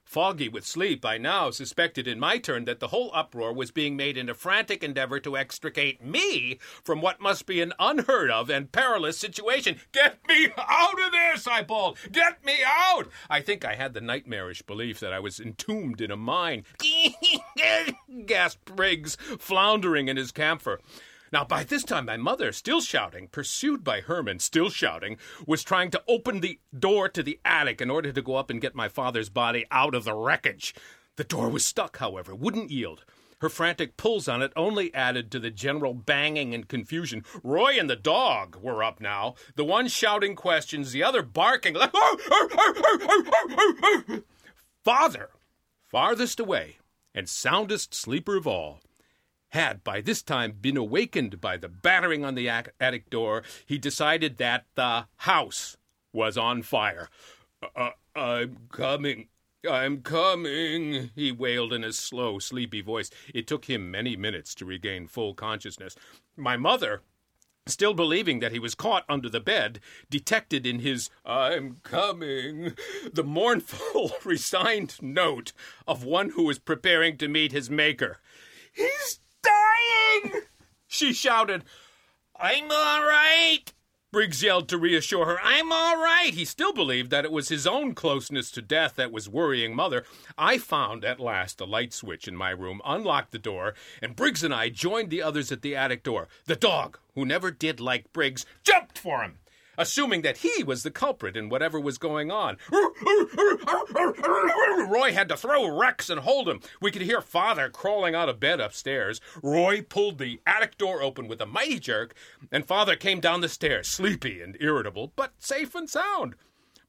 Foggy 0.04 0.49
with 0.49 0.66
sleep, 0.66 1.07
I 1.07 1.16
now 1.16 1.50
suspected 1.50 2.07
in 2.07 2.21
my 2.21 2.37
turn 2.37 2.66
that 2.66 2.81
the 2.81 2.88
whole 2.88 3.11
uproar 3.14 3.54
was 3.54 3.71
being 3.71 3.97
made 3.97 4.19
in 4.19 4.28
a 4.28 4.35
frantic 4.35 4.83
endeavor 4.83 5.19
to 5.21 5.38
extricate 5.38 6.04
me 6.04 6.59
from 6.85 7.00
what 7.00 7.21
must 7.21 7.47
be 7.47 7.62
an 7.62 7.73
unheard 7.78 8.31
of 8.31 8.50
and 8.50 8.71
perilous 8.71 9.16
situation. 9.16 9.81
Get 9.92 10.19
me 10.28 10.49
out 10.59 11.00
of 11.00 11.12
this, 11.12 11.47
I 11.47 11.62
bawled. 11.62 11.97
Get 12.11 12.45
me 12.45 12.57
out! 12.66 13.09
I 13.31 13.40
think 13.40 13.64
I 13.64 13.75
had 13.75 13.95
the 13.95 14.02
nightmarish 14.02 14.61
belief 14.62 15.00
that 15.00 15.14
I 15.14 15.21
was 15.21 15.40
entombed 15.40 16.02
in 16.02 16.11
a 16.11 16.16
mine. 16.16 16.64
gasped 18.26 18.66
Briggs, 18.66 19.16
floundering 19.38 20.09
in 20.09 20.19
his 20.19 20.33
camphor. 20.33 20.81
Now, 21.33 21.45
by 21.45 21.65
this 21.65 21.83
time, 21.83 22.05
my 22.05 22.19
mother, 22.19 22.53
still 22.53 22.83
shouting, 22.83 23.29
pursued 23.29 23.83
by 23.83 24.03
Herman, 24.03 24.39
still 24.39 24.69
shouting, 24.69 25.17
was 25.47 25.65
trying 25.65 25.91
to 25.93 26.03
open 26.07 26.41
the 26.41 26.61
door 26.79 27.09
to 27.09 27.23
the 27.23 27.41
attic 27.43 27.81
in 27.81 27.89
order 27.89 28.12
to 28.12 28.21
go 28.21 28.37
up 28.37 28.51
and 28.51 28.61
get 28.61 28.75
my 28.75 28.89
father's 28.89 29.31
body 29.31 29.65
out 29.71 29.95
of 29.95 30.05
the 30.05 30.15
wreckage. 30.15 30.75
The 31.17 31.25
door 31.25 31.49
was 31.49 31.65
stuck, 31.65 31.97
however, 31.97 32.35
wouldn't 32.35 32.71
yield. 32.71 33.07
Her 33.41 33.49
frantic 33.49 33.97
pulls 33.97 34.29
on 34.29 34.43
it 34.43 34.53
only 34.55 34.95
added 34.95 35.33
to 35.33 35.41
the 35.41 35.51
general 35.51 35.95
banging 35.95 36.55
and 36.55 36.69
confusion. 36.69 37.25
Roy 37.43 37.79
and 37.79 37.89
the 37.89 37.97
dog 37.97 38.57
were 38.57 38.85
up 38.85 39.01
now, 39.01 39.35
the 39.57 39.65
one 39.65 39.89
shouting 39.89 40.37
questions, 40.37 40.93
the 40.93 41.03
other 41.03 41.23
barking. 41.23 41.77
Father, 44.85 45.31
farthest 45.91 46.39
away 46.39 46.77
and 47.15 47.29
soundest 47.29 47.95
sleeper 47.95 48.37
of 48.37 48.47
all, 48.47 48.81
had 49.53 49.85
by 49.85 50.01
this 50.01 50.23
time 50.23 50.55
been 50.61 50.77
awakened 50.77 51.41
by 51.41 51.57
the 51.57 51.69
battering 51.69 52.25
on 52.25 52.35
the 52.35 52.49
attic 52.49 53.11
door, 53.11 53.43
he 53.67 53.79
decided 53.79 54.39
that 54.39 54.65
the 54.75 55.07
house 55.17 55.77
was 56.13 56.39
on 56.39 56.63
fire. 56.63 57.09
Uh, 57.77 57.91
I'm 58.17 58.57
coming. 58.71 59.29
I'm 59.71 60.01
coming, 60.01 61.11
he 61.15 61.31
wailed 61.31 61.73
in 61.73 61.85
a 61.85 61.93
slow, 61.93 62.41
sleepy 62.41 62.81
voice. 62.81 63.11
It 63.33 63.47
took 63.47 63.67
him 63.67 63.93
many 63.93 64.17
minutes 64.17 64.57
to 64.57 64.65
regain 64.65 65.07
full 65.07 65.35
consciousness. 65.35 65.95
My 66.37 66.57
mother, 66.57 67.03
still 67.67 67.95
believing 67.95 68.41
that 68.41 68.51
he 68.51 68.59
was 68.59 68.75
caught 68.75 69.05
under 69.09 69.29
the 69.29 69.39
bed, 69.39 69.79
detected 70.11 70.67
in 70.67 70.81
his 70.81 71.11
I'm 71.25 71.77
coming 71.85 72.75
the 73.13 73.23
mournful, 73.23 74.13
resigned 74.25 75.01
note 75.01 75.53
of 75.87 76.03
one 76.03 76.31
who 76.31 76.51
is 76.51 76.59
preparing 76.59 77.17
to 77.19 77.29
meet 77.29 77.53
his 77.53 77.71
maker. 77.71 78.19
He's 78.73 79.21
dying! 80.23 80.43
She 80.87 81.13
shouted. 81.13 81.65
I'm 82.39 82.71
all 82.71 83.03
right. 83.05 83.73
Briggs 84.13 84.43
yelled 84.43 84.69
to 84.69 84.77
reassure 84.77 85.25
her. 85.25 85.41
I'm 85.43 85.73
all 85.73 85.97
right. 85.97 86.35
He 86.35 86.45
still 86.45 86.75
believed 86.75 87.11
that 87.11 87.25
it 87.25 87.33
was 87.33 87.49
his 87.49 87.67
own 87.67 87.95
closeness 87.95 88.51
to 88.51 88.61
death 88.61 88.97
that 88.97 89.11
was 89.11 89.27
worrying 89.27 89.75
Mother. 89.75 90.05
I 90.37 90.59
found 90.59 91.03
at 91.03 91.19
last 91.19 91.63
a 91.63 91.65
light 91.65 91.95
switch 91.95 92.29
in 92.29 92.37
my 92.37 92.51
room, 92.51 92.83
unlocked 92.85 93.33
the 93.33 93.39
door, 93.39 93.75
and 94.03 94.15
Briggs 94.15 94.45
and 94.45 94.53
I 94.53 94.69
joined 94.69 95.09
the 95.09 95.23
others 95.23 95.51
at 95.51 95.63
the 95.63 95.75
attic 95.75 96.03
door. 96.03 96.29
The 96.45 96.57
dog, 96.57 96.99
who 97.15 97.25
never 97.25 97.51
did 97.51 97.81
like 97.81 98.13
Briggs, 98.13 98.45
jumped 98.63 98.99
for 98.99 99.23
him 99.23 99.39
assuming 99.83 100.23
that 100.23 100.39
he 100.39 100.65
was 100.65 100.83
the 100.83 100.91
culprit 100.91 101.37
in 101.37 101.51
whatever 101.51 101.79
was 101.79 101.99
going 101.99 102.31
on. 102.31 102.57
Roy 104.89 105.12
had 105.12 105.29
to 105.29 105.37
throw 105.37 105.77
Rex 105.77 106.09
and 106.09 106.21
hold 106.21 106.49
him. 106.49 106.61
We 106.81 106.91
could 106.91 107.03
hear 107.03 107.21
Father 107.21 107.69
crawling 107.69 108.15
out 108.15 108.29
of 108.29 108.41
bed 108.41 108.61
upstairs. 108.61 109.21
Roy 109.43 109.83
pulled 109.83 110.19
the 110.19 110.41
attic 110.47 110.79
door 110.79 111.03
open 111.03 111.29
with 111.29 111.41
a 111.41 111.47
mighty 111.47 111.81
jerk, 111.81 112.15
and 112.51 112.65
Father 112.65 112.97
came 112.97 113.21
down 113.21 113.41
the 113.41 113.49
stairs, 113.49 113.89
sleepy 113.89 114.41
and 114.41 114.57
irritable, 114.61 115.12
but 115.17 115.33
safe 115.39 115.75
and 115.75 115.91
sound. 115.91 116.37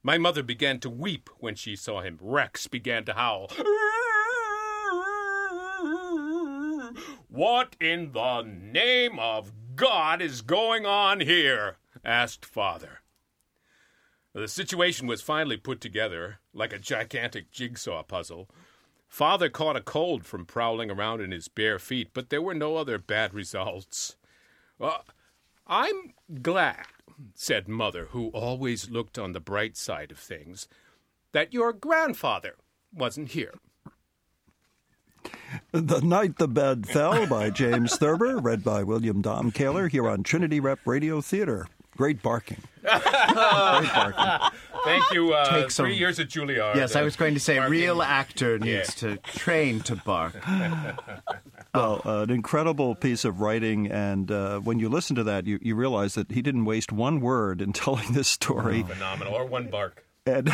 My 0.04 0.18
mother 0.18 0.44
began 0.44 0.80
to 0.82 0.90
weep 0.90 1.30
when 1.40 1.56
she 1.56 1.76
saw 1.76 2.02
him. 2.02 2.20
Rex 2.22 2.68
began 2.68 3.06
to 3.06 3.14
howl. 3.14 3.50
What 7.30 7.76
in 7.80 8.12
the 8.12 8.44
name 8.44 9.18
of 9.18 9.52
God 9.76 10.22
is 10.22 10.42
going 10.42 10.86
on 10.86 11.20
here? 11.20 11.78
Asked 12.04 12.46
Father. 12.46 13.00
The 14.34 14.48
situation 14.48 15.08
was 15.08 15.22
finally 15.22 15.58
put 15.58 15.80
together 15.80 16.40
like 16.54 16.74
a 16.74 16.80
gigantic 16.80 17.52
jigsaw 17.52 18.04
puzzle. 18.04 18.50
Father 19.08 19.48
caught 19.50 19.78
a 19.78 19.82
cold 19.82 20.26
from 20.26 20.46
prowling 20.46 20.90
around 20.90 21.22
in 21.22 21.32
his 21.32 21.48
bare 21.48 21.78
feet, 21.78 22.10
but 22.14 22.30
there 22.30 22.42
were 22.42 22.56
no 22.56 22.76
other 22.78 22.98
bad 22.98 23.34
results. 23.34 24.16
Well, 24.80 25.06
I'm 25.68 26.14
glad, 26.42 26.88
said 27.36 27.68
Mother, 27.68 28.08
who 28.10 28.30
always 28.30 28.90
looked 28.90 29.20
on 29.20 29.34
the 29.34 29.40
bright 29.40 29.78
side 29.78 30.12
of 30.12 30.18
things, 30.18 30.68
that 31.32 31.54
your 31.54 31.72
grandfather 31.72 32.56
wasn't 32.92 33.30
here. 33.30 33.54
The 35.72 36.02
Night 36.02 36.38
the 36.38 36.48
Bed 36.48 36.88
Fell 36.88 37.28
by 37.28 37.52
James 37.52 37.96
Thurber, 37.98 38.40
read 38.40 38.64
by 38.64 38.84
William 38.84 39.22
Damkoehler 39.22 39.90
here 39.90 40.10
on 40.10 40.24
Trinity 40.24 40.60
Rep 40.60 40.80
Radio 40.86 41.22
Theater. 41.22 41.68
Great 41.96 42.22
barking. 42.22 42.58
Great 42.82 43.02
barking. 43.02 44.60
Thank 44.84 45.14
you. 45.14 45.34
Uh, 45.34 45.50
Take 45.50 45.72
some, 45.72 45.86
three 45.86 45.96
years 45.96 46.20
at 46.20 46.28
Juilliard. 46.28 46.76
Yes, 46.76 46.96
I 46.96 47.04
was 47.04 47.16
going 47.16 47.34
to 47.36 47.40
say, 47.40 47.58
barking. 47.58 47.72
real 47.72 48.02
actor 48.02 48.60
needs 48.60 49.02
yeah. 49.02 49.10
to 49.10 49.18
train 49.18 49.80
to 49.82 49.96
bark. 49.96 50.36
well, 51.74 52.02
uh, 52.06 52.24
an 52.24 52.30
incredible 52.30 52.96
piece 52.96 53.24
of 53.26 53.40
writing, 53.40 53.90
and 53.92 54.32
uh, 54.32 54.60
when 54.60 54.80
you 54.80 54.90
listen 54.90 55.16
to 55.16 55.24
that, 55.24 55.48
you, 55.48 55.60
you 55.62 55.76
realize 55.76 56.16
that 56.16 56.32
he 56.32 56.42
didn't 56.42 56.66
waste 56.66 56.92
one 56.92 57.22
word 57.22 57.62
in 57.62 57.74
telling 57.74 58.12
this 58.14 58.28
story. 58.28 58.84
Oh, 58.86 58.94
phenomenal, 58.94 59.34
or 59.34 59.46
one 59.46 59.70
bark. 59.70 60.06
And, 60.26 60.48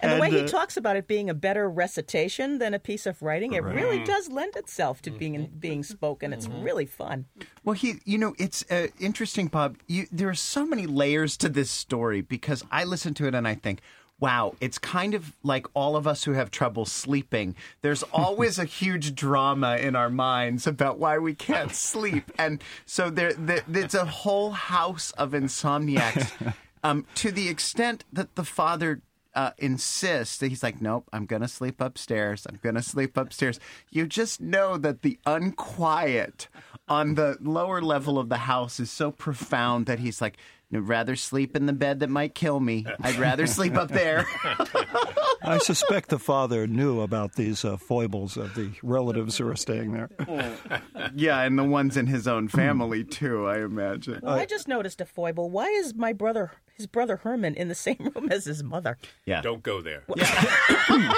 and, 0.00 0.12
the 0.12 0.18
way 0.20 0.30
he 0.30 0.40
uh, 0.40 0.46
talks 0.46 0.76
about 0.76 0.96
it 0.96 1.08
being 1.08 1.28
a 1.28 1.34
better 1.34 1.68
recitation 1.68 2.58
than 2.58 2.74
a 2.74 2.78
piece 2.78 3.06
of 3.06 3.20
writing, 3.22 3.54
it 3.54 3.64
really 3.64 4.04
does 4.04 4.28
lend 4.28 4.54
itself 4.56 5.02
to 5.02 5.10
being 5.10 5.50
being 5.58 5.82
spoken. 5.82 6.32
It's 6.32 6.46
mm-hmm. 6.46 6.62
really 6.62 6.86
fun. 6.86 7.26
Well, 7.64 7.74
he, 7.74 7.94
you 8.04 8.18
know, 8.18 8.34
it's 8.38 8.64
uh, 8.70 8.88
interesting, 9.00 9.48
Bob. 9.48 9.78
You, 9.88 10.06
there 10.12 10.28
are 10.28 10.34
so 10.34 10.64
many 10.64 10.86
layers 10.86 11.36
to 11.38 11.48
this 11.48 11.70
story 11.70 12.20
because 12.20 12.64
I 12.70 12.84
listen 12.84 13.14
to 13.14 13.26
it 13.26 13.34
and 13.34 13.48
I 13.48 13.56
think, 13.56 13.80
wow, 14.20 14.54
it's 14.60 14.78
kind 14.78 15.14
of 15.14 15.32
like 15.42 15.66
all 15.74 15.96
of 15.96 16.06
us 16.06 16.24
who 16.24 16.32
have 16.32 16.50
trouble 16.50 16.84
sleeping. 16.84 17.54
There's 17.82 18.02
always 18.12 18.58
a 18.58 18.64
huge 18.64 19.14
drama 19.14 19.76
in 19.76 19.96
our 19.96 20.10
minds 20.10 20.66
about 20.66 20.98
why 20.98 21.18
we 21.18 21.34
can't 21.34 21.74
sleep. 21.74 22.30
And 22.38 22.62
so 22.84 23.10
there, 23.10 23.32
there, 23.34 23.62
there's 23.66 23.94
a 23.94 24.04
whole 24.04 24.52
house 24.52 25.10
of 25.12 25.32
insomniacs 25.32 26.54
um, 26.82 27.06
to 27.16 27.30
the 27.30 27.48
extent 27.48 28.04
that 28.12 28.34
the 28.34 28.44
father 28.44 29.02
uh, 29.34 29.50
insists 29.58 30.38
that 30.38 30.48
he's 30.48 30.62
like, 30.62 30.80
nope, 30.80 31.08
I'm 31.12 31.26
going 31.26 31.42
to 31.42 31.48
sleep 31.48 31.80
upstairs. 31.80 32.46
I'm 32.48 32.58
going 32.62 32.74
to 32.74 32.82
sleep 32.82 33.16
upstairs. 33.16 33.60
You 33.90 34.06
just 34.06 34.40
know 34.40 34.78
that 34.78 35.02
the 35.02 35.18
unquiet 35.26 36.48
on 36.88 37.14
the 37.14 37.36
lower 37.40 37.82
level 37.82 38.18
of 38.18 38.30
the 38.30 38.38
house 38.38 38.80
is 38.80 38.90
so 38.90 39.10
profound 39.10 39.86
that 39.86 39.98
he's 39.98 40.20
like, 40.20 40.38
I'd 40.72 40.88
rather 40.88 41.14
sleep 41.16 41.54
in 41.54 41.66
the 41.66 41.72
bed 41.72 42.00
that 42.00 42.10
might 42.10 42.34
kill 42.34 42.58
me. 42.58 42.86
I'd 43.00 43.16
rather 43.16 43.46
sleep 43.46 43.76
up 43.76 43.88
there. 43.88 44.26
I 45.42 45.58
suspect 45.58 46.08
the 46.08 46.18
father 46.18 46.66
knew 46.66 47.02
about 47.02 47.34
these 47.34 47.64
uh, 47.64 47.76
foibles 47.76 48.36
of 48.36 48.54
the 48.54 48.72
relatives 48.82 49.38
who 49.38 49.46
are 49.48 49.54
staying 49.56 49.92
there. 49.92 50.10
yeah, 51.14 51.40
and 51.42 51.56
the 51.56 51.64
ones 51.64 51.96
in 51.96 52.06
his 52.08 52.26
own 52.26 52.48
family 52.48 53.04
too, 53.04 53.46
I 53.46 53.58
imagine. 53.58 54.20
Well, 54.22 54.34
I 54.34 54.44
just 54.44 54.66
noticed 54.66 55.00
a 55.00 55.04
foible. 55.04 55.50
Why 55.50 55.66
is 55.68 55.94
my 55.94 56.12
brother, 56.12 56.50
his 56.76 56.86
brother 56.86 57.16
Herman, 57.16 57.54
in 57.54 57.68
the 57.68 57.74
same 57.86 58.12
room 58.14 58.30
as 58.30 58.44
his 58.44 58.62
mother? 58.62 58.98
Yeah, 59.24 59.40
don't 59.40 59.62
go 59.62 59.80
there. 59.80 60.02
Yeah. 60.16 60.52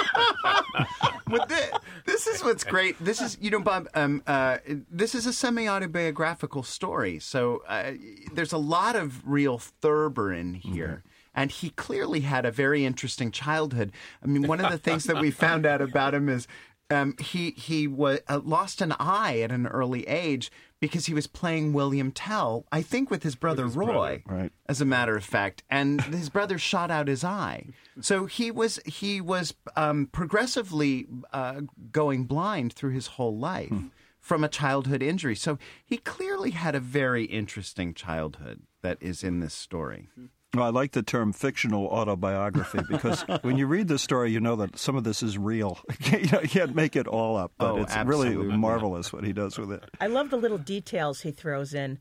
but 1.27 1.49
this, 1.49 1.71
this, 2.05 2.27
is 2.27 2.43
what's 2.43 2.63
great. 2.63 3.03
This 3.03 3.21
is, 3.21 3.37
you 3.41 3.49
know, 3.49 3.59
Bob. 3.59 3.87
Um, 3.93 4.23
uh, 4.25 4.57
this 4.89 5.13
is 5.15 5.25
a 5.25 5.33
semi-autobiographical 5.33 6.63
story, 6.63 7.19
so 7.19 7.63
uh, 7.67 7.91
there's 8.33 8.53
a 8.53 8.57
lot 8.57 8.95
of 8.95 9.27
real 9.27 9.57
Thurber 9.57 10.33
in 10.33 10.53
here. 10.53 10.87
Mm-hmm. 10.87 11.07
And 11.35 11.51
he 11.51 11.69
clearly 11.69 12.21
had 12.21 12.45
a 12.45 12.51
very 12.51 12.83
interesting 12.83 13.31
childhood. 13.31 13.93
I 14.21 14.27
mean, 14.27 14.47
one 14.47 14.59
of 14.59 14.71
the 14.71 14.77
things 14.77 15.05
that 15.05 15.21
we 15.21 15.31
found 15.31 15.65
out 15.65 15.79
about 15.79 16.13
him 16.13 16.27
is 16.27 16.47
um, 16.89 17.15
he 17.19 17.51
he 17.51 17.87
was 17.87 18.19
uh, 18.27 18.41
lost 18.43 18.81
an 18.81 18.93
eye 18.99 19.39
at 19.41 19.51
an 19.51 19.67
early 19.67 20.07
age 20.07 20.51
because 20.79 21.05
he 21.07 21.13
was 21.13 21.27
playing 21.27 21.73
William 21.73 22.11
Tell, 22.11 22.65
I 22.71 22.81
think, 22.81 23.09
with 23.11 23.23
his 23.23 23.35
brother 23.35 23.63
with 23.63 23.73
his 23.73 23.77
Roy, 23.77 24.21
brother. 24.25 24.41
right? 24.41 24.51
As 24.67 24.81
a 24.81 24.85
matter 24.85 25.15
of 25.15 25.23
fact, 25.23 25.63
and 25.69 26.01
his 26.01 26.29
brother 26.29 26.57
shot 26.57 26.89
out 26.91 27.07
his 27.07 27.23
eye, 27.23 27.67
so 28.01 28.25
he 28.25 28.51
was 28.51 28.79
he 28.85 29.19
was 29.21 29.53
um, 29.75 30.07
progressively 30.11 31.07
uh, 31.33 31.61
going 31.91 32.23
blind 32.25 32.73
through 32.73 32.91
his 32.91 33.07
whole 33.07 33.37
life. 33.37 33.69
Hmm. 33.69 33.87
From 34.21 34.43
a 34.43 34.49
childhood 34.49 35.01
injury. 35.01 35.35
So 35.35 35.57
he 35.83 35.97
clearly 35.97 36.51
had 36.51 36.75
a 36.75 36.79
very 36.79 37.23
interesting 37.23 37.93
childhood 37.95 38.61
that 38.83 38.97
is 39.01 39.23
in 39.23 39.39
this 39.39 39.53
story. 39.55 40.09
Well, 40.55 40.65
I 40.65 40.69
like 40.69 40.93
the 40.93 41.03
term 41.03 41.31
fictional 41.31 41.85
autobiography 41.87 42.79
because 42.89 43.21
when 43.41 43.57
you 43.57 43.67
read 43.67 43.87
this 43.87 44.01
story, 44.01 44.31
you 44.31 44.39
know 44.39 44.55
that 44.55 44.79
some 44.79 44.95
of 44.95 45.03
this 45.03 45.21
is 45.21 45.37
real. 45.37 45.79
you, 46.05 46.25
know, 46.31 46.41
you 46.41 46.49
can't 46.49 46.73
make 46.73 46.95
it 46.95 47.07
all 47.07 47.37
up, 47.37 47.51
but 47.57 47.71
oh, 47.71 47.83
it's 47.83 47.93
absolutely. 47.93 48.35
really 48.35 48.57
marvelous 48.57 49.13
what 49.13 49.23
he 49.23 49.31
does 49.31 49.59
with 49.59 49.71
it. 49.71 49.83
I 50.01 50.07
love 50.07 50.31
the 50.31 50.37
little 50.37 50.57
details 50.57 51.21
he 51.21 51.31
throws 51.31 51.75
in, 51.75 51.99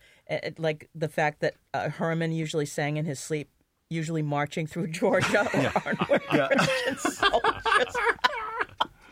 like 0.57 0.89
the 0.95 1.09
fact 1.09 1.41
that 1.41 1.55
uh, 1.75 1.91
Herman 1.91 2.33
usually 2.33 2.67
sang 2.67 2.97
in 2.97 3.05
his 3.05 3.21
sleep 3.21 3.51
usually 3.91 4.23
marching 4.23 4.67
through 4.67 4.89
Georgia 4.93 5.49
or 5.55 5.73
onward 5.99 6.23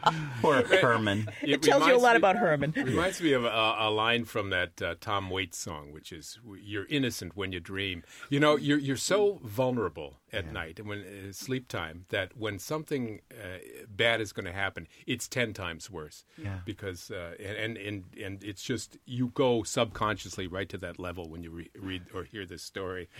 American 0.42 0.42
soldiers. 0.42 0.68
Poor 0.68 0.78
Herman. 0.80 1.28
It 1.42 1.62
tells 1.62 1.86
you 1.86 1.96
a 1.96 1.98
lot 1.98 2.12
me- 2.12 2.18
about 2.18 2.36
Herman. 2.36 2.72
Reminds 2.76 3.20
me 3.20 3.32
of 3.32 3.44
a, 3.44 3.75
a 3.78 3.90
line 3.90 4.25
from 4.25 4.50
that 4.50 4.80
uh, 4.82 4.94
Tom 5.00 5.30
Waits 5.30 5.58
song, 5.58 5.92
which 5.92 6.12
is 6.12 6.38
"You're 6.62 6.86
innocent 6.86 7.36
when 7.36 7.52
you 7.52 7.60
dream." 7.60 8.02
You 8.30 8.40
know, 8.40 8.56
you're 8.56 8.78
you're 8.78 8.96
so 8.96 9.40
vulnerable 9.44 10.20
at 10.33 10.52
night 10.52 10.78
and 10.78 10.88
when 10.88 11.00
uh, 11.00 11.33
sleep 11.33 11.68
time 11.68 12.04
that 12.09 12.37
when 12.37 12.59
something 12.59 13.21
uh, 13.30 13.59
bad 13.88 14.21
is 14.21 14.33
going 14.33 14.47
to 14.47 14.52
happen, 14.52 14.87
it's 15.06 15.28
ten 15.28 15.52
times 15.52 15.90
worse. 15.90 16.25
Yeah. 16.37 16.59
Because 16.64 17.11
uh, 17.11 17.35
and, 17.38 17.76
and 17.76 18.04
and 18.23 18.42
it's 18.42 18.62
just 18.62 18.99
you 19.06 19.28
go 19.28 19.62
subconsciously 19.62 20.47
right 20.47 20.68
to 20.68 20.78
that 20.78 20.99
level 20.99 21.28
when 21.28 21.42
you 21.42 21.50
re- 21.50 21.71
read 21.78 22.02
or 22.14 22.25
hear 22.25 22.45
this 22.47 22.62
story. 22.62 23.09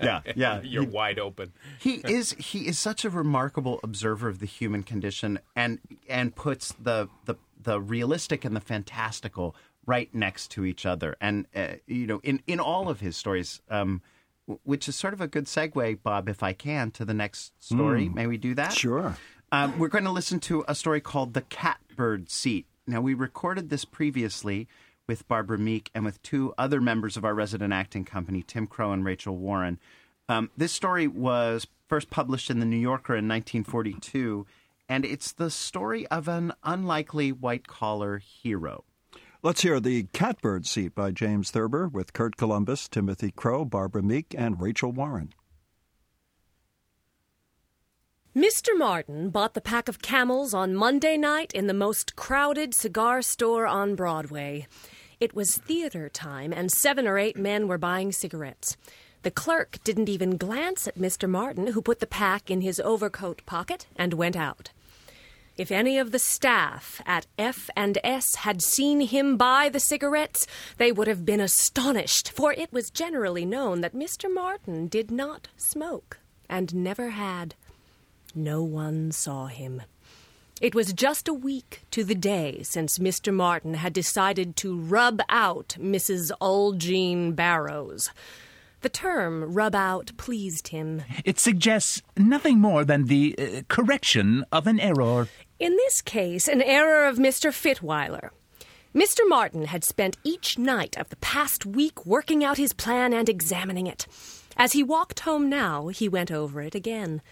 Yeah, 0.00 0.20
yeah. 0.34 0.60
you're 0.62 0.84
wide 0.86 1.18
open. 1.18 1.52
he 1.78 1.94
is 1.94 2.32
he 2.32 2.66
is 2.66 2.78
such 2.78 3.04
a 3.04 3.10
remarkable 3.10 3.80
observer 3.82 4.28
of 4.28 4.38
the 4.38 4.46
human 4.46 4.82
condition 4.82 5.38
and 5.54 5.78
and 6.08 6.34
puts 6.34 6.72
the 6.72 7.08
the 7.26 7.34
the 7.62 7.80
realistic 7.80 8.44
and 8.44 8.54
the 8.56 8.60
fantastical 8.60 9.54
right 9.86 10.14
next 10.14 10.50
to 10.52 10.64
each 10.64 10.86
other 10.86 11.16
and 11.20 11.46
uh, 11.54 11.74
you 11.86 12.06
know 12.06 12.20
in 12.22 12.40
in 12.46 12.60
all 12.60 12.88
of 12.88 13.00
his 13.00 13.16
stories 13.16 13.60
um 13.70 14.00
which 14.64 14.88
is 14.88 14.96
sort 14.96 15.12
of 15.14 15.20
a 15.20 15.26
good 15.28 15.44
segue 15.44 16.02
bob 16.02 16.28
if 16.28 16.42
i 16.42 16.52
can 16.52 16.90
to 16.90 17.04
the 17.04 17.14
next 17.14 17.52
story 17.62 18.08
may 18.08 18.26
we 18.26 18.36
do 18.36 18.54
that 18.54 18.72
Sure. 18.72 19.16
um, 19.52 19.78
we're 19.78 19.88
going 19.88 20.04
to 20.04 20.10
listen 20.10 20.40
to 20.40 20.64
a 20.68 20.74
story 20.74 21.00
called 21.00 21.34
The 21.34 21.42
Catbird 21.42 22.30
Seat. 22.30 22.66
Now, 22.86 23.00
we 23.00 23.12
recorded 23.14 23.68
this 23.70 23.84
previously 23.84 24.66
with 25.06 25.26
Barbara 25.28 25.58
Meek 25.58 25.90
and 25.94 26.04
with 26.04 26.22
two 26.22 26.52
other 26.58 26.80
members 26.80 27.16
of 27.16 27.24
our 27.24 27.34
resident 27.34 27.72
acting 27.72 28.04
company, 28.04 28.42
Tim 28.42 28.66
Crowe 28.66 28.92
and 28.92 29.04
Rachael 29.04 29.36
Warren. 29.36 29.78
Um, 30.28 30.50
this 30.56 30.72
story 30.72 31.06
was 31.06 31.66
first 31.88 32.08
published 32.10 32.50
in 32.50 32.60
The 32.60 32.66
New 32.66 32.76
Yorker 32.78 33.14
in 33.14 33.26
1942, 33.28 34.46
and 34.88 35.04
it's 35.04 35.32
the 35.32 35.50
story 35.50 36.06
of 36.08 36.28
an 36.28 36.52
unlikely 36.62 37.32
white 37.32 37.66
collar 37.66 38.18
hero. 38.18 38.84
Let's 39.40 39.62
hear 39.62 39.78
The 39.78 40.02
Catbird 40.12 40.66
Seat 40.66 40.96
by 40.96 41.12
James 41.12 41.52
Thurber 41.52 41.86
with 41.86 42.12
Curt 42.12 42.36
Columbus, 42.36 42.88
Timothy 42.88 43.30
Crowe, 43.30 43.64
Barbara 43.64 44.02
Meek, 44.02 44.34
and 44.36 44.60
Rachael 44.60 44.90
Warren. 44.90 45.32
Mr. 48.34 48.76
Martin 48.76 49.30
bought 49.30 49.54
the 49.54 49.60
pack 49.60 49.88
of 49.88 50.02
camels 50.02 50.54
on 50.54 50.74
Monday 50.74 51.16
night 51.16 51.52
in 51.52 51.68
the 51.68 51.72
most 51.72 52.16
crowded 52.16 52.74
cigar 52.74 53.22
store 53.22 53.64
on 53.64 53.94
Broadway. 53.94 54.66
It 55.20 55.36
was 55.36 55.56
theater 55.56 56.08
time, 56.08 56.52
and 56.52 56.68
seven 56.72 57.06
or 57.06 57.16
eight 57.16 57.36
men 57.36 57.68
were 57.68 57.78
buying 57.78 58.10
cigarettes. 58.10 58.76
The 59.22 59.30
clerk 59.30 59.78
didn't 59.84 60.08
even 60.08 60.36
glance 60.36 60.88
at 60.88 60.98
Mr. 60.98 61.28
Martin, 61.28 61.68
who 61.68 61.80
put 61.80 62.00
the 62.00 62.08
pack 62.08 62.50
in 62.50 62.62
his 62.62 62.80
overcoat 62.80 63.46
pocket 63.46 63.86
and 63.94 64.14
went 64.14 64.34
out. 64.34 64.70
If 65.58 65.72
any 65.72 65.98
of 65.98 66.12
the 66.12 66.20
staff 66.20 67.02
at 67.04 67.26
F 67.36 67.68
and 67.76 67.98
S 68.04 68.36
had 68.36 68.62
seen 68.62 69.00
him 69.00 69.36
buy 69.36 69.68
the 69.68 69.80
cigarettes, 69.80 70.46
they 70.76 70.92
would 70.92 71.08
have 71.08 71.26
been 71.26 71.40
astonished, 71.40 72.30
for 72.30 72.52
it 72.52 72.72
was 72.72 72.90
generally 72.90 73.44
known 73.44 73.80
that 73.80 73.92
Mr. 73.92 74.32
Martin 74.32 74.86
did 74.86 75.10
not 75.10 75.48
smoke 75.56 76.20
and 76.48 76.72
never 76.76 77.10
had. 77.10 77.56
No 78.36 78.62
one 78.62 79.10
saw 79.10 79.46
him. 79.46 79.82
It 80.60 80.76
was 80.76 80.92
just 80.92 81.26
a 81.26 81.34
week 81.34 81.82
to 81.90 82.04
the 82.04 82.14
day 82.14 82.62
since 82.62 82.98
Mr. 82.98 83.34
Martin 83.34 83.74
had 83.74 83.92
decided 83.92 84.54
to 84.56 84.78
rub 84.78 85.20
out 85.28 85.76
Mrs. 85.80 86.30
Ulgine 86.40 87.34
Barrows. 87.34 88.10
The 88.80 88.88
term 88.88 89.54
rub 89.54 89.74
out 89.74 90.12
pleased 90.16 90.68
him. 90.68 91.02
It 91.24 91.40
suggests 91.40 92.00
nothing 92.16 92.60
more 92.60 92.84
than 92.84 93.06
the 93.06 93.34
uh, 93.36 93.62
correction 93.66 94.44
of 94.52 94.68
an 94.68 94.78
error. 94.78 95.26
In 95.58 95.72
this 95.72 96.00
case, 96.00 96.46
an 96.46 96.62
error 96.62 97.04
of 97.04 97.18
Mr. 97.18 97.50
Fitweiler. 97.50 98.30
Mr. 98.94 99.20
Martin 99.26 99.64
had 99.64 99.82
spent 99.82 100.16
each 100.22 100.56
night 100.56 100.96
of 100.96 101.08
the 101.08 101.16
past 101.16 101.66
week 101.66 102.06
working 102.06 102.44
out 102.44 102.58
his 102.58 102.72
plan 102.72 103.12
and 103.12 103.28
examining 103.28 103.88
it. 103.88 104.06
As 104.56 104.72
he 104.72 104.84
walked 104.84 105.20
home 105.20 105.48
now, 105.48 105.88
he 105.88 106.08
went 106.08 106.30
over 106.30 106.62
it 106.62 106.76
again. 106.76 107.22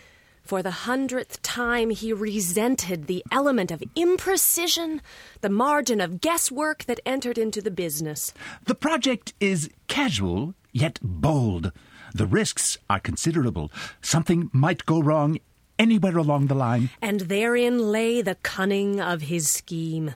For 0.43 0.61
the 0.61 0.73
hundredth 0.73 1.41
time, 1.43 1.91
he 1.91 2.13
resented 2.13 3.07
the 3.07 3.25
element 3.31 3.71
of 3.71 3.83
imprecision, 3.97 5.01
the 5.41 5.49
margin 5.49 6.01
of 6.01 6.21
guesswork 6.21 6.85
that 6.85 7.01
entered 7.07 7.39
into 7.39 7.63
the 7.63 7.71
business. 7.71 8.35
The 8.65 8.75
project 8.75 9.35
is 9.39 9.71
casual, 9.87 10.55
yet 10.73 10.99
bold. 11.01 11.71
The 12.13 12.27
risks 12.27 12.77
are 12.91 13.01
considerable. 13.01 13.71
Something 14.03 14.51
might 14.53 14.85
go 14.85 15.01
wrong 15.01 15.39
anywhere 15.79 16.17
along 16.17 16.47
the 16.47 16.55
line. 16.55 16.91
And 17.01 17.21
therein 17.23 17.91
lay 17.93 18.23
the 18.23 18.37
cunning 18.37 19.01
of 19.01 19.23
his 19.23 19.51
scheme. 19.51 20.15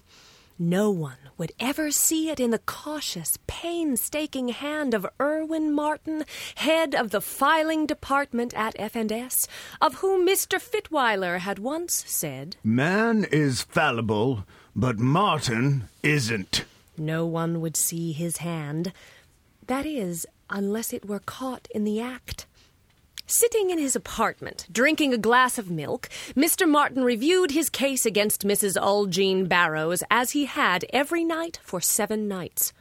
No 0.62 0.90
one 0.90 1.16
would 1.38 1.53
ever 1.59 1.90
see 1.90 2.29
it 2.29 2.38
in 2.38 2.51
the 2.51 2.59
cautious, 2.59 3.38
painstaking 3.46 4.49
hand 4.49 4.92
of 4.92 5.07
Erwin 5.18 5.73
Martin, 5.73 6.27
head 6.57 6.94
of 6.94 7.11
the 7.11 7.23
filing 7.23 7.87
department 7.87 8.53
at 8.53 8.77
F&S, 8.79 9.49
of 9.81 9.94
whom 9.96 10.27
Mr. 10.27 10.61
Fitweiler 10.61 11.38
had 11.38 11.59
once 11.59 12.05
said, 12.07 12.57
Man 12.62 13.25
is 13.33 13.62
fallible, 13.62 14.44
but 14.77 14.99
Martin 14.99 15.88
isn't. 16.03 16.66
No 16.99 17.25
one 17.25 17.62
would 17.62 17.77
see 17.77 18.12
his 18.12 18.37
hand. 18.37 18.92
That 19.66 19.87
is, 19.87 20.27
unless 20.51 20.92
it 20.92 21.07
were 21.09 21.20
caught 21.20 21.68
in 21.75 21.85
the 21.85 22.03
act. 22.03 22.44
Sitting 23.33 23.71
in 23.71 23.79
his 23.79 23.95
apartment, 23.95 24.66
drinking 24.73 25.14
a 25.14 25.16
glass 25.16 25.57
of 25.57 25.71
milk, 25.71 26.09
Mr. 26.35 26.69
Martin 26.69 27.05
reviewed 27.05 27.53
his 27.53 27.71
case 27.71 28.05
against 28.05 28.45
Mrs. 28.45 28.77
Ulgine 28.77 29.49
Barrows 29.49 30.03
as 30.11 30.33
he 30.33 30.47
had 30.47 30.85
every 30.93 31.23
night 31.23 31.61
for 31.62 31.81
seven 31.81 32.27
nights. 32.27 32.73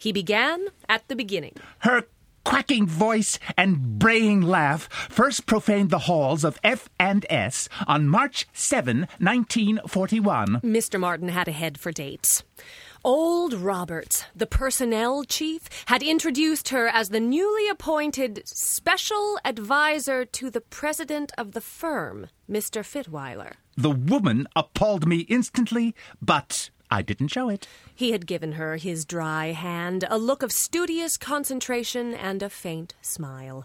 He 0.00 0.10
began 0.10 0.68
at 0.88 1.06
the 1.08 1.14
beginning. 1.14 1.56
Her 1.80 2.04
quacking 2.42 2.86
voice 2.86 3.38
and 3.58 3.98
braying 3.98 4.40
laugh 4.40 4.88
first 5.10 5.44
profaned 5.44 5.90
the 5.90 6.06
halls 6.08 6.42
of 6.42 6.58
F 6.64 6.88
and 6.98 7.26
S 7.28 7.68
on 7.86 8.08
March 8.08 8.46
7, 8.54 9.00
1941. 9.18 10.62
Mr. 10.62 10.98
Martin 10.98 11.28
had 11.28 11.48
a 11.48 11.52
head 11.52 11.78
for 11.78 11.92
dates. 11.92 12.44
Old 13.04 13.54
Roberts, 13.54 14.24
the 14.34 14.46
personnel 14.46 15.22
chief, 15.24 15.68
had 15.86 16.02
introduced 16.02 16.70
her 16.70 16.88
as 16.88 17.10
the 17.10 17.20
newly 17.20 17.68
appointed 17.68 18.42
special 18.44 19.38
advisor 19.44 20.24
to 20.24 20.50
the 20.50 20.60
president 20.60 21.32
of 21.38 21.52
the 21.52 21.60
firm, 21.60 22.26
Mr. 22.50 22.82
Fitweiler. 22.82 23.54
The 23.76 23.90
woman 23.90 24.48
appalled 24.56 25.06
me 25.06 25.18
instantly, 25.20 25.94
but 26.20 26.70
I 26.90 27.02
didn't 27.02 27.28
show 27.28 27.48
it. 27.48 27.68
He 27.94 28.10
had 28.10 28.26
given 28.26 28.52
her 28.52 28.76
his 28.76 29.04
dry 29.04 29.52
hand, 29.52 30.04
a 30.10 30.18
look 30.18 30.42
of 30.42 30.50
studious 30.50 31.16
concentration, 31.16 32.14
and 32.14 32.42
a 32.42 32.50
faint 32.50 32.94
smile. 33.00 33.64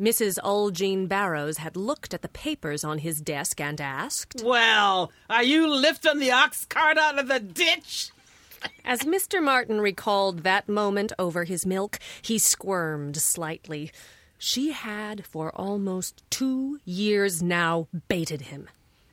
Mrs. 0.00 0.38
Ulgine 0.42 1.08
Barrows 1.08 1.58
had 1.58 1.76
looked 1.76 2.14
at 2.14 2.22
the 2.22 2.28
papers 2.28 2.84
on 2.84 2.98
his 2.98 3.20
desk 3.20 3.60
and 3.60 3.80
asked, 3.80 4.42
Well, 4.42 5.12
are 5.28 5.42
you 5.42 5.66
lifting 5.66 6.20
the 6.20 6.30
ox 6.30 6.64
cart 6.64 6.96
out 6.96 7.18
of 7.18 7.28
the 7.28 7.40
ditch? 7.40 8.10
As 8.84 9.00
Mr. 9.00 9.42
Martin 9.42 9.80
recalled 9.80 10.42
that 10.42 10.68
moment 10.68 11.12
over 11.18 11.44
his 11.44 11.64
milk, 11.64 11.98
he 12.22 12.38
squirmed 12.38 13.16
slightly. 13.16 13.92
She 14.38 14.72
had, 14.72 15.26
for 15.26 15.54
almost 15.54 16.22
two 16.30 16.80
years 16.84 17.42
now, 17.42 17.88
baited 18.08 18.42
him. 18.42 18.68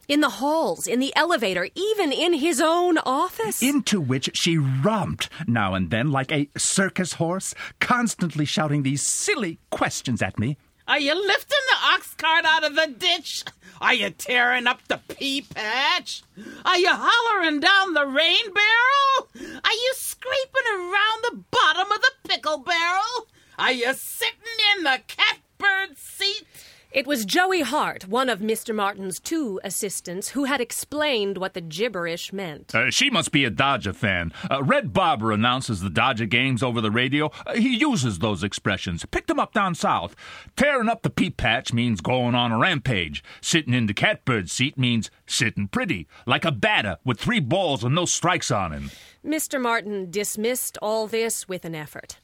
In 0.07 0.21
the 0.21 0.29
halls, 0.29 0.88
in 0.88 1.01
the 1.01 1.13
elevator, 1.17 1.67
even 1.75 2.13
in 2.13 2.33
his 2.33 2.62
own 2.62 2.97
office. 2.99 3.62
Into 3.62 3.99
which 3.99 4.29
she 4.33 4.57
romped 4.57 5.29
now 5.47 5.73
and 5.73 5.89
then 5.91 6.12
like 6.12 6.31
a 6.31 6.49
circus 6.57 7.13
horse, 7.13 7.53
constantly 7.81 8.45
shouting 8.45 8.83
these 8.83 9.01
silly 9.01 9.60
questions 9.69 10.21
at 10.21 10.39
me. 10.39 10.55
Are 10.88 11.00
you 11.00 11.13
lifting 11.15 11.60
the 11.69 11.88
ox 11.93 12.13
cart 12.13 12.45
out 12.45 12.63
of 12.63 12.76
the 12.76 12.88
ditch? 12.97 13.43
Are 13.82 13.93
you 13.93 14.10
tearing 14.10 14.67
up 14.67 14.88
the 14.88 15.02
pea 15.10 15.41
patch? 15.41 16.23
Are 16.63 16.78
you 16.78 16.89
hollering 16.89 17.60
down 17.60 17.93
the 17.93 18.06
rain 18.06 18.54
barrel? 18.54 19.52
Are 19.65 19.73
you 19.73 19.93
scraping 19.95 20.71
around 20.73 21.23
the 21.23 21.43
bottom 21.52 21.91
of 21.91 22.02
the 22.02 22.30
pickle 22.30 22.60
barrel? 22.60 23.28
Are 23.60 23.73
you 23.73 23.93
sitting 23.95 24.38
in 24.78 24.84
the 24.84 25.02
catbird 25.08 25.97
seat? 25.97 26.45
It 26.89 27.06
was 27.06 27.26
Joey 27.26 27.62
Hart, 27.62 28.08
one 28.08 28.30
of 28.30 28.39
Mr. 28.39 28.73
Martin's 28.73 29.19
two 29.19 29.60
assistants, 29.62 30.30
who 30.30 30.45
had 30.45 30.62
explained 30.62 31.38
what 31.38 31.54
the 31.54 31.60
gibberish 31.60 32.32
meant. 32.32 32.73
Uh, 32.73 32.89
she 32.89 33.10
must 33.10 33.34
be 33.34 33.43
a 33.43 33.50
Dodger 33.50 33.91
fan. 33.91 34.32
Uh, 34.50 34.63
Red 34.63 34.93
Barber 34.93 35.34
announces 35.34 35.82
the 35.82 35.89
Dodger 35.89 36.26
games 36.26 36.63
over 36.63 36.80
the 36.80 36.89
radio. 36.89 37.30
Uh, 37.45 37.56
he 37.56 37.76
uses 37.76 38.19
those 38.19 38.41
expressions. 38.41 39.06
Picked 39.06 39.28
them 39.28 39.39
up 39.39 39.54
down 39.54 39.76
south. 39.76 40.15
Tearing 40.56 40.88
up 40.88 41.02
the 41.02 41.10
pea 41.10 41.30
patch 41.30 41.73
means 41.73 42.00
going 42.00 42.36
on 42.36 42.54
a 42.54 42.58
rampage. 42.58 43.21
Sitting 43.41 43.73
in 43.73 43.88
the 43.88 43.93
catbird 43.93 44.50
seat 44.50 44.78
means 44.78 45.12
sitting 45.28 45.67
pretty, 45.67 46.08
like 46.26 46.45
a 46.45 46.54
batter 46.54 46.97
with 47.04 47.19
three 47.19 47.41
balls 47.41 47.84
and 47.84 47.95
no 47.95 48.06
strikes 48.06 48.50
on 48.50 48.71
him. 48.71 48.91
Mr. 49.26 49.62
Martin 49.62 50.10
dismissed 50.10 50.78
all 50.82 51.06
this 51.06 51.50
with 51.50 51.65
an 51.65 51.76
effort. 51.76 52.17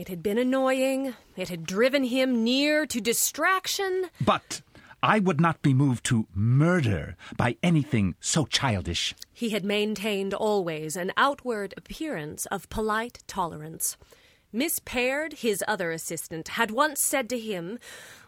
It 0.00 0.08
had 0.08 0.22
been 0.22 0.38
annoying. 0.38 1.12
It 1.36 1.50
had 1.50 1.66
driven 1.66 2.04
him 2.04 2.42
near 2.42 2.86
to 2.86 3.02
distraction. 3.02 4.06
But 4.18 4.62
I 5.02 5.18
would 5.18 5.42
not 5.42 5.60
be 5.60 5.74
moved 5.74 6.04
to 6.06 6.26
murder 6.34 7.18
by 7.36 7.58
anything 7.62 8.14
so 8.18 8.46
childish. 8.46 9.14
He 9.30 9.50
had 9.50 9.62
maintained 9.62 10.32
always 10.32 10.96
an 10.96 11.12
outward 11.18 11.74
appearance 11.76 12.46
of 12.46 12.70
polite 12.70 13.18
tolerance. 13.26 13.98
Miss 14.54 14.78
Paird, 14.78 15.34
his 15.34 15.62
other 15.68 15.92
assistant, 15.92 16.48
had 16.48 16.70
once 16.70 17.04
said 17.04 17.28
to 17.28 17.38
him, 17.38 17.78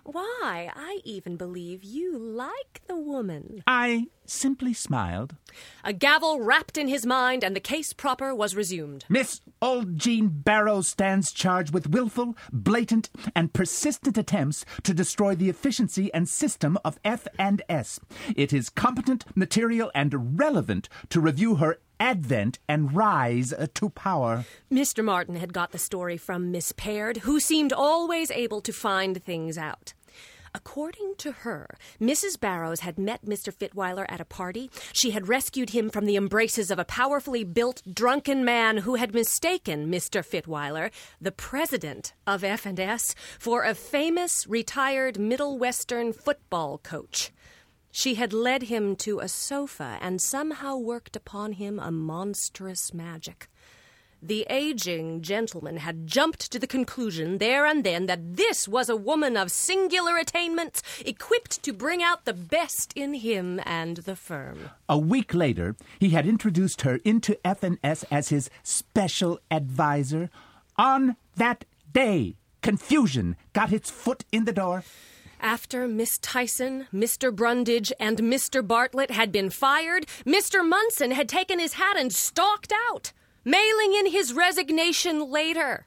Why, 0.04 0.70
I 0.76 1.00
even 1.04 1.38
believe 1.38 1.82
you 1.82 2.18
like 2.18 2.82
the 2.86 2.96
woman. 2.96 3.64
I 3.66 4.08
simply 4.32 4.72
smiled. 4.72 5.36
A 5.84 5.92
gavel 5.92 6.40
rapped 6.40 6.78
in 6.78 6.88
his 6.88 7.04
mind, 7.04 7.44
and 7.44 7.54
the 7.54 7.60
case 7.60 7.92
proper 7.92 8.34
was 8.34 8.56
resumed. 8.56 9.04
Miss 9.08 9.40
Ulgine 9.60 10.42
Barrow 10.42 10.80
stands 10.80 11.30
charged 11.32 11.72
with 11.72 11.90
willful, 11.90 12.36
blatant, 12.52 13.10
and 13.36 13.52
persistent 13.52 14.16
attempts 14.16 14.64
to 14.82 14.94
destroy 14.94 15.34
the 15.34 15.48
efficiency 15.48 16.12
and 16.14 16.28
system 16.28 16.78
of 16.84 16.98
F 17.04 17.28
and 17.38 17.62
S. 17.68 18.00
It 18.34 18.52
is 18.52 18.70
competent, 18.70 19.24
material, 19.36 19.90
and 19.94 20.38
relevant 20.38 20.88
to 21.10 21.20
review 21.20 21.56
her 21.56 21.78
advent 22.00 22.58
and 22.68 22.92
rise 22.94 23.54
to 23.74 23.88
power. 23.90 24.44
Mr. 24.72 25.04
Martin 25.04 25.36
had 25.36 25.52
got 25.52 25.70
the 25.70 25.78
story 25.78 26.16
from 26.16 26.50
Miss 26.50 26.72
Paird, 26.72 27.18
who 27.18 27.38
seemed 27.38 27.72
always 27.72 28.30
able 28.32 28.60
to 28.62 28.72
find 28.72 29.22
things 29.22 29.56
out. 29.56 29.94
According 30.54 31.14
to 31.18 31.32
her, 31.32 31.76
Mrs. 32.00 32.38
Barrows 32.38 32.80
had 32.80 32.98
met 32.98 33.24
Mr. 33.24 33.52
Fitweiler 33.52 34.04
at 34.08 34.20
a 34.20 34.26
party. 34.26 34.70
She 34.92 35.12
had 35.12 35.28
rescued 35.28 35.70
him 35.70 35.88
from 35.88 36.04
the 36.04 36.16
embraces 36.16 36.70
of 36.70 36.78
a 36.78 36.84
powerfully 36.84 37.42
built, 37.42 37.82
drunken 37.90 38.44
man 38.44 38.78
who 38.78 38.96
had 38.96 39.14
mistaken 39.14 39.90
Mr. 39.90 40.22
Fitweiler, 40.22 40.90
the 41.20 41.32
president 41.32 42.12
of 42.26 42.44
F&S, 42.44 43.14
for 43.38 43.62
a 43.64 43.74
famous 43.74 44.46
retired 44.46 45.18
Middle 45.18 45.58
Western 45.58 46.12
football 46.12 46.78
coach. 46.78 47.32
She 47.90 48.14
had 48.14 48.32
led 48.32 48.64
him 48.64 48.96
to 48.96 49.20
a 49.20 49.28
sofa 49.28 49.98
and 50.00 50.20
somehow 50.20 50.76
worked 50.76 51.16
upon 51.16 51.52
him 51.52 51.78
a 51.78 51.90
monstrous 51.90 52.94
magic. 52.94 53.48
The 54.24 54.46
aging 54.48 55.22
gentleman 55.22 55.78
had 55.78 56.06
jumped 56.06 56.52
to 56.52 56.60
the 56.60 56.68
conclusion 56.68 57.38
there 57.38 57.66
and 57.66 57.82
then 57.82 58.06
that 58.06 58.36
this 58.36 58.68
was 58.68 58.88
a 58.88 58.94
woman 58.94 59.36
of 59.36 59.50
singular 59.50 60.16
attainments, 60.16 60.80
equipped 61.04 61.60
to 61.64 61.72
bring 61.72 62.04
out 62.04 62.24
the 62.24 62.32
best 62.32 62.92
in 62.94 63.14
him 63.14 63.60
and 63.66 63.96
the 63.96 64.14
firm. 64.14 64.70
A 64.88 64.96
week 64.96 65.34
later, 65.34 65.74
he 65.98 66.10
had 66.10 66.24
introduced 66.24 66.82
her 66.82 67.00
into 67.04 67.36
F&S 67.44 68.04
as 68.12 68.28
his 68.28 68.48
special 68.62 69.40
advisor. 69.50 70.30
On 70.76 71.16
that 71.34 71.64
day, 71.92 72.36
confusion 72.62 73.34
got 73.52 73.72
its 73.72 73.90
foot 73.90 74.24
in 74.30 74.44
the 74.44 74.52
door. 74.52 74.84
After 75.40 75.88
Miss 75.88 76.18
Tyson, 76.18 76.86
Mr. 76.94 77.34
Brundage, 77.34 77.92
and 77.98 78.18
Mr. 78.18 78.64
Bartlett 78.64 79.10
had 79.10 79.32
been 79.32 79.50
fired, 79.50 80.06
Mr. 80.24 80.64
Munson 80.64 81.10
had 81.10 81.28
taken 81.28 81.58
his 81.58 81.72
hat 81.72 81.96
and 81.98 82.12
stalked 82.12 82.72
out, 82.88 83.12
mailing 83.44 83.94
in 83.94 84.06
his 84.06 84.32
resignation 84.32 85.30
later. 85.30 85.86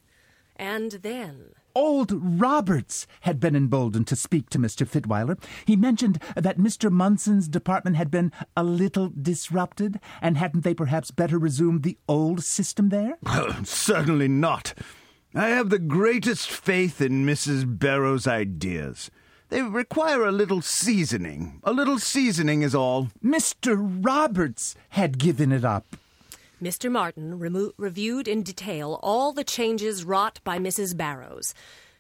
And 0.56 0.92
then. 0.92 1.52
Old 1.76 2.12
Roberts 2.14 3.06
had 3.22 3.42
been 3.42 3.56
emboldened 3.56 4.08
to 4.08 4.16
speak 4.16 4.50
to 4.52 4.58
Mr. 4.58 4.88
Fitweiler. 4.88 5.38
He 5.66 5.76
mentioned 5.76 6.22
that 6.36 6.58
Mr. 6.58 6.90
Munson's 6.90 7.50
department 7.50 7.98
had 7.98 8.10
been 8.10 8.32
a 8.56 8.64
little 8.64 9.12
disrupted, 9.22 10.00
and 10.22 10.38
hadn't 10.38 10.64
they 10.64 10.74
perhaps 10.74 11.12
better 11.12 11.38
resumed 11.38 11.84
the 11.84 11.98
old 12.08 12.44
system 12.44 12.90
there? 12.90 13.18
Certainly 13.66 14.30
not. 14.30 14.74
I 15.34 15.48
have 15.50 15.70
the 15.70 15.80
greatest 15.80 16.50
faith 16.50 17.02
in 17.02 17.26
Mrs. 17.26 17.78
Barrow's 17.78 18.26
ideas. 18.26 19.12
They 19.50 19.62
require 19.62 20.24
a 20.24 20.32
little 20.32 20.62
seasoning. 20.62 21.60
A 21.66 21.74
little 21.74 22.00
seasoning 22.00 22.62
is 22.62 22.74
all. 22.74 23.10
Mr. 23.24 23.76
Roberts 23.78 24.76
had 24.92 25.18
given 25.18 25.52
it 25.52 25.66
up. 25.66 25.98
Mr. 26.62 26.92
Martin 26.92 27.38
remo- 27.38 27.74
reviewed 27.78 28.28
in 28.28 28.42
detail 28.42 29.00
all 29.04 29.34
the 29.34 29.44
changes 29.44 30.06
wrought 30.06 30.40
by 30.44 30.58
Mrs. 30.58 30.96
Barrows. 30.96 31.54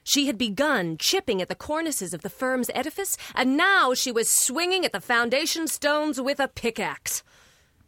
She 0.03 0.27
had 0.27 0.37
begun 0.37 0.97
chipping 0.97 1.41
at 1.41 1.49
the 1.49 1.55
cornices 1.55 2.13
of 2.13 2.21
the 2.21 2.29
firm's 2.29 2.69
edifice, 2.73 3.17
and 3.33 3.57
now 3.57 3.93
she 3.93 4.11
was 4.11 4.29
swinging 4.29 4.85
at 4.85 4.93
the 4.93 5.01
foundation 5.01 5.67
stones 5.67 6.21
with 6.21 6.39
a 6.39 6.47
pickaxe. 6.47 7.23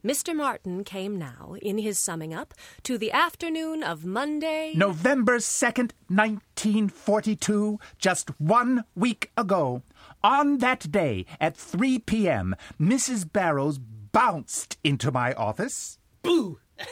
Mr. 0.03 0.35
Martin 0.35 0.83
came 0.83 1.17
now, 1.17 1.55
in 1.61 1.77
his 1.77 1.99
summing 1.99 2.33
up, 2.33 2.53
to 2.83 2.97
the 2.97 3.11
afternoon 3.11 3.83
of 3.83 4.05
Monday. 4.05 4.73
November 4.75 5.37
2nd, 5.37 5.91
1942, 6.07 7.79
just 7.97 8.29
one 8.39 8.83
week 8.95 9.31
ago. 9.37 9.83
On 10.23 10.57
that 10.57 10.91
day, 10.91 11.25
at 11.39 11.55
3 11.55 11.99
p.m., 11.99 12.55
Mrs. 12.79 13.31
Barrows 13.31 13.77
bounced 13.79 14.77
into 14.83 15.11
my 15.11 15.33
office. 15.33 15.97
Boo! 16.21 16.59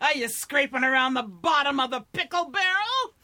Are 0.00 0.14
you 0.14 0.28
scraping 0.28 0.84
around 0.84 1.14
the 1.14 1.22
bottom 1.22 1.80
of 1.80 1.90
the 1.90 2.04
pickle 2.12 2.50
barrel? 2.50 3.14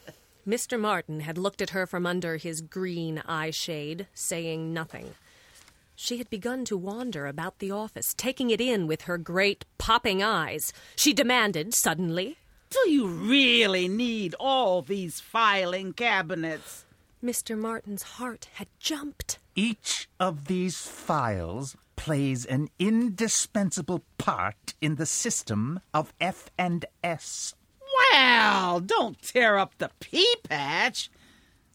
Mr. 0.47 0.79
Martin 0.79 1.21
had 1.21 1.39
looked 1.39 1.63
at 1.63 1.71
her 1.71 1.87
from 1.87 2.05
under 2.05 2.37
his 2.37 2.61
green 2.61 3.23
eye 3.27 3.51
shade, 3.51 4.09
saying 4.13 4.75
nothing. 4.75 5.15
She 5.97 6.19
had 6.19 6.29
begun 6.29 6.65
to 6.67 6.77
wander 6.77 7.27
about 7.27 7.61
the 7.61 7.71
office, 7.71 8.15
taking 8.15 8.51
it 8.51 8.61
in 8.61 8.87
with 8.87 9.03
her 9.03 9.17
great 9.17 9.65
popping 9.79 10.23
eyes. 10.23 10.73
She 10.97 11.13
demanded 11.15 11.73
suddenly, 11.73 12.37
Do 12.71 12.91
you 12.91 13.07
really 13.07 13.89
need 13.89 14.35
all 14.41 14.83
these 14.83 15.21
filing 15.21 15.93
cabinets? 15.93 16.85
Mr. 17.25 17.57
Martin's 17.57 18.03
heart 18.03 18.49
had 18.55 18.69
jumped. 18.79 19.39
Each 19.55 20.09
of 20.21 20.47
these 20.47 20.77
files 20.79 21.77
plays 21.97 22.45
an 22.45 22.69
indispensable 22.79 24.05
part 24.19 24.75
in 24.81 24.97
the 24.97 25.07
system 25.07 25.81
of 25.93 26.13
F 26.21 26.51
and 26.59 26.85
S. 27.03 27.55
Well, 28.13 28.81
don't 28.81 29.21
tear 29.21 29.59
up 29.59 29.79
the 29.79 29.91
pea 30.01 30.37
patch. 30.49 31.11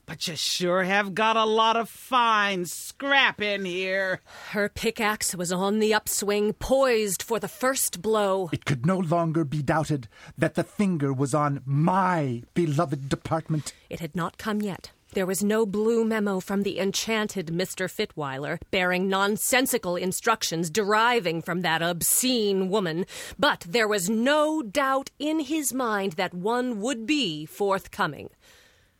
But 0.06 0.28
you 0.28 0.36
sure 0.36 0.86
have 0.86 1.14
got 1.14 1.38
a 1.38 1.46
lot 1.46 1.76
of 1.76 1.88
fine 1.88 2.66
scrap 2.66 3.40
in 3.44 3.64
here. 3.64 4.22
Her 4.50 4.68
pickaxe 4.68 5.36
was 5.36 5.52
on 5.52 5.78
the 5.78 5.94
upswing, 5.94 6.54
poised 6.54 7.22
for 7.22 7.40
the 7.40 7.48
first 7.48 8.02
blow. 8.02 8.50
It 8.52 8.66
could 8.66 8.88
no 8.88 8.98
longer 8.98 9.46
be 9.46 9.62
doubted 9.62 10.08
that 10.36 10.56
the 10.56 10.64
finger 10.64 11.14
was 11.14 11.36
on 11.36 11.62
my 11.64 12.42
beloved 12.56 13.08
department. 13.08 13.72
It 13.88 14.00
had 14.00 14.16
not 14.16 14.40
come 14.40 14.64
yet. 14.64 14.90
There 15.13 15.26
was 15.26 15.43
no 15.43 15.65
blue 15.65 16.06
memo 16.06 16.39
from 16.39 16.62
the 16.62 16.80
enchanted 16.80 17.48
Mr. 17.48 17.89
Fitweiler 17.89 18.60
bearing 18.69 19.10
nonsensical 19.10 19.95
instructions 19.95 20.69
deriving 20.69 21.41
from 21.41 21.62
that 21.62 21.82
obscene 21.82 22.69
woman, 22.69 23.08
but 23.39 23.65
there 23.67 23.88
was 23.88 24.08
no 24.08 24.62
doubt 24.62 25.10
in 25.17 25.39
his 25.39 25.74
mind 25.74 26.13
that 26.13 26.36
one 26.36 26.80
would 26.80 27.08
be 27.08 27.48
forthcoming. 27.48 28.30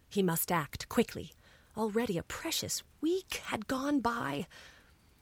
He 0.10 0.24
must 0.24 0.52
act 0.52 0.90
quickly. 0.90 1.32
Already 1.78 2.18
a 2.18 2.24
precious 2.24 2.82
week 3.02 3.42
had 3.46 3.68
gone 3.68 4.00
by. 4.00 4.48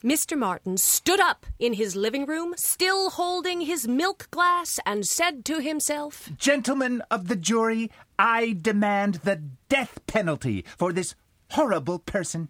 Mr. 0.03 0.37
Martin 0.37 0.77
stood 0.77 1.19
up 1.19 1.47
in 1.57 1.73
his 1.73 1.95
living 1.95 2.27
room, 2.27 2.53
still 2.55 3.09
holding 3.09 3.61
his 3.61 3.87
milk 3.87 4.27
glass, 4.29 4.79
and 4.85 5.07
said 5.07 5.43
to 5.43 5.59
himself, 5.59 6.29
Gentlemen 6.37 7.01
of 7.09 7.27
the 7.27 7.35
jury, 7.35 7.89
I 8.19 8.55
demand 8.61 9.15
the 9.23 9.41
death 9.69 9.99
penalty 10.05 10.63
for 10.77 10.93
this 10.93 11.15
horrible 11.51 11.97
person. 11.97 12.49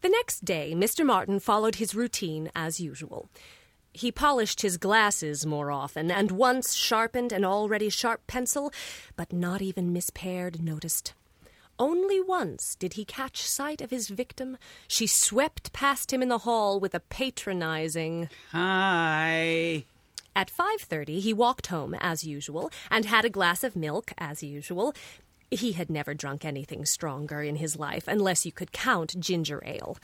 The 0.00 0.08
next 0.08 0.46
day, 0.46 0.72
Mr. 0.74 1.04
Martin 1.04 1.40
followed 1.40 1.74
his 1.74 1.94
routine 1.94 2.50
as 2.54 2.80
usual. 2.80 3.28
He 3.92 4.10
polished 4.10 4.62
his 4.62 4.78
glasses 4.78 5.44
more 5.44 5.70
often, 5.70 6.10
and 6.10 6.30
once 6.30 6.74
sharpened 6.74 7.32
an 7.32 7.44
already 7.44 7.90
sharp 7.90 8.26
pencil, 8.26 8.72
but 9.14 9.30
not 9.30 9.60
even 9.60 9.92
Miss 9.92 10.08
Paird 10.08 10.62
noticed. 10.62 11.12
Only 11.78 12.20
once 12.20 12.74
did 12.74 12.94
he 12.94 13.04
catch 13.04 13.42
sight 13.42 13.80
of 13.80 13.90
his 13.90 14.08
victim. 14.08 14.58
She 14.88 15.06
swept 15.06 15.72
past 15.72 16.12
him 16.12 16.22
in 16.22 16.28
the 16.28 16.38
hall 16.38 16.80
with 16.80 16.94
a 16.94 17.00
patronizing 17.00 18.28
Hi. 18.50 19.84
At 20.34 20.50
5:30 20.50 21.20
he 21.20 21.32
walked 21.32 21.68
home 21.68 21.94
as 22.00 22.24
usual 22.24 22.70
and 22.90 23.04
had 23.04 23.24
a 23.24 23.30
glass 23.30 23.62
of 23.62 23.76
milk 23.76 24.12
as 24.18 24.42
usual. 24.42 24.94
He 25.50 25.72
had 25.72 25.88
never 25.88 26.14
drunk 26.14 26.44
anything 26.44 26.84
stronger 26.84 27.42
in 27.42 27.56
his 27.56 27.76
life 27.76 28.06
unless 28.08 28.44
you 28.44 28.52
could 28.52 28.72
count 28.72 29.18
ginger 29.18 29.62
ale. 29.64 29.98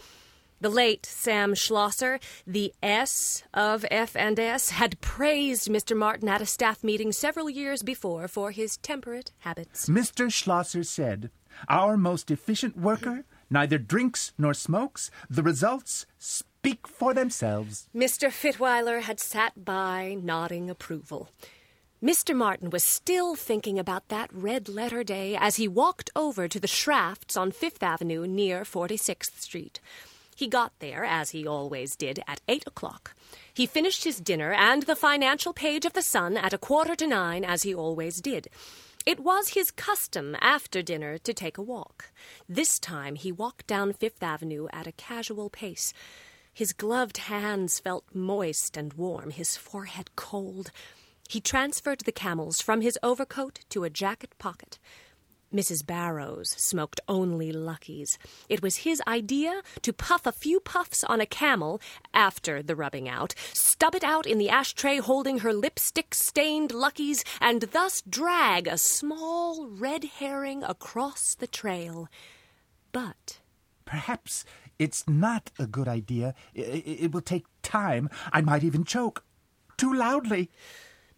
The 0.60 0.70
late 0.70 1.04
Sam 1.04 1.54
Schlosser, 1.54 2.20
the 2.46 2.72
S 2.82 3.42
of 3.52 3.84
F&S, 3.90 4.70
had 4.70 5.00
praised 5.02 5.68
Mr. 5.68 5.94
Martin 5.96 6.28
at 6.28 6.40
a 6.40 6.46
staff 6.46 6.82
meeting 6.82 7.12
several 7.12 7.50
years 7.50 7.82
before 7.82 8.28
for 8.28 8.50
his 8.50 8.78
temperate 8.78 9.32
habits. 9.40 9.88
Mr. 9.88 10.32
Schlosser 10.32 10.82
said, 10.82 11.30
Our 11.68 11.96
most 11.96 12.30
efficient 12.30 12.76
worker 12.76 13.24
neither 13.50 13.78
drinks 13.78 14.32
nor 14.36 14.54
smokes. 14.54 15.10
The 15.30 15.42
results 15.42 16.06
speak 16.18 16.86
for 16.88 17.14
themselves. 17.14 17.88
Mr. 17.94 18.30
Fitweiler 18.30 19.02
had 19.02 19.20
sat 19.20 19.64
by, 19.64 20.16
nodding 20.20 20.68
approval. 20.70 21.28
Mr. 22.02 22.36
Martin 22.36 22.68
was 22.68 22.84
still 22.84 23.34
thinking 23.34 23.78
about 23.78 24.08
that 24.08 24.28
red 24.30 24.68
letter 24.68 25.02
day 25.02 25.36
as 25.40 25.56
he 25.56 25.66
walked 25.66 26.10
over 26.14 26.48
to 26.48 26.60
the 26.60 26.66
Schrafft's 26.66 27.36
on 27.36 27.50
Fifth 27.50 27.82
Avenue 27.82 28.26
near 28.26 28.62
46th 28.62 29.40
Street. 29.40 29.80
He 30.36 30.48
got 30.48 30.72
there, 30.80 31.04
as 31.04 31.30
he 31.30 31.46
always 31.46 31.96
did, 31.96 32.20
at 32.26 32.40
eight 32.48 32.66
o'clock. 32.66 33.14
He 33.54 33.66
finished 33.66 34.04
his 34.04 34.18
dinner 34.18 34.52
and 34.52 34.82
the 34.82 34.96
financial 34.96 35.52
page 35.52 35.86
of 35.86 35.92
the 35.92 36.02
Sun 36.02 36.36
at 36.36 36.52
a 36.52 36.58
quarter 36.58 36.96
to 36.96 37.06
nine, 37.06 37.44
as 37.44 37.62
he 37.62 37.74
always 37.74 38.20
did. 38.20 38.48
It 39.06 39.20
was 39.20 39.50
his 39.50 39.70
custom 39.70 40.34
after 40.40 40.80
dinner 40.80 41.18
to 41.18 41.34
take 41.34 41.58
a 41.58 41.62
walk. 41.62 42.10
This 42.48 42.78
time 42.78 43.16
he 43.16 43.30
walked 43.30 43.66
down 43.66 43.92
Fifth 43.92 44.22
Avenue 44.22 44.66
at 44.72 44.86
a 44.86 44.92
casual 44.92 45.50
pace. 45.50 45.92
His 46.54 46.72
gloved 46.72 47.18
hands 47.18 47.78
felt 47.78 48.06
moist 48.14 48.78
and 48.78 48.94
warm, 48.94 49.30
his 49.30 49.58
forehead 49.58 50.16
cold. 50.16 50.70
He 51.28 51.38
transferred 51.38 52.00
the 52.00 52.12
camels 52.12 52.62
from 52.62 52.80
his 52.80 52.98
overcoat 53.02 53.60
to 53.68 53.84
a 53.84 53.90
jacket 53.90 54.38
pocket. 54.38 54.78
Mrs. 55.54 55.86
Barrows 55.86 56.50
smoked 56.58 57.00
only 57.08 57.52
Luckies. 57.52 58.18
It 58.48 58.60
was 58.60 58.78
his 58.78 59.00
idea 59.06 59.62
to 59.82 59.92
puff 59.92 60.26
a 60.26 60.32
few 60.32 60.58
puffs 60.58 61.04
on 61.04 61.20
a 61.20 61.26
camel 61.26 61.80
after 62.12 62.60
the 62.62 62.74
rubbing 62.74 63.08
out, 63.08 63.34
stub 63.52 63.94
it 63.94 64.02
out 64.02 64.26
in 64.26 64.38
the 64.38 64.50
ashtray 64.50 64.98
holding 64.98 65.38
her 65.38 65.52
lipstick 65.52 66.14
stained 66.14 66.72
Luckies, 66.72 67.22
and 67.40 67.62
thus 67.72 68.02
drag 68.02 68.66
a 68.66 68.76
small 68.76 69.68
red 69.68 70.04
herring 70.18 70.64
across 70.64 71.34
the 71.36 71.46
trail. 71.46 72.08
But 72.92 73.38
Perhaps 73.84 74.44
it's 74.78 75.06
not 75.06 75.50
a 75.58 75.66
good 75.66 75.86
idea. 75.88 76.34
I- 76.56 76.60
I- 76.60 76.84
It 77.04 77.12
will 77.12 77.20
take 77.20 77.44
time. 77.62 78.08
I 78.32 78.40
might 78.40 78.64
even 78.64 78.82
choke. 78.84 79.22
Too 79.76 79.92
loudly. 79.92 80.50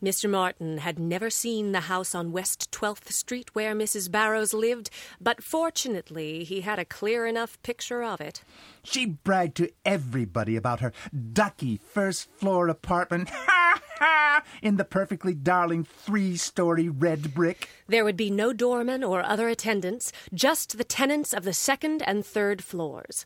Mr. 0.03 0.29
Martin 0.29 0.79
had 0.79 0.99
never 0.99 1.31
seen 1.31 1.73
the 1.73 1.81
house 1.81 2.15
on 2.15 2.31
West 2.31 2.71
12th 2.71 3.11
Street 3.11 3.55
where 3.55 3.75
Mrs. 3.75 4.11
Barrows 4.11 4.53
lived, 4.53 4.91
but 5.21 5.43
fortunately 5.43 6.45
he 6.45 6.61
had 6.61 6.79
a 6.79 6.85
clear 6.85 7.27
enough 7.27 7.61
picture 7.63 8.03
of 8.03 8.21
it. 8.21 8.43
She 8.83 9.07
bragged 9.07 9.57
to 9.57 9.71
everybody 9.87 10.55
about 10.55 10.81
her 10.81 10.93
ducky 11.33 11.79
first 11.79 12.29
floor 12.31 12.69
apartment. 12.69 13.31
Ha 13.47 13.81
ha! 13.99 14.43
In 14.61 14.77
the 14.77 14.85
perfectly 14.85 15.33
darling 15.33 15.85
three 15.85 16.37
story 16.37 16.91
red 16.91 17.33
brick. 17.33 17.71
There 17.89 18.05
would 18.05 18.17
be 18.17 18.31
no 18.31 18.53
doorman 18.53 19.03
or 19.03 19.23
other 19.23 19.49
attendants, 19.49 20.13
just 20.35 20.77
the 20.77 20.85
tenants 20.85 21.33
of 21.33 21.45
the 21.45 21.55
second 21.55 22.03
and 22.07 22.25
third 22.25 22.63
floors. 22.63 23.25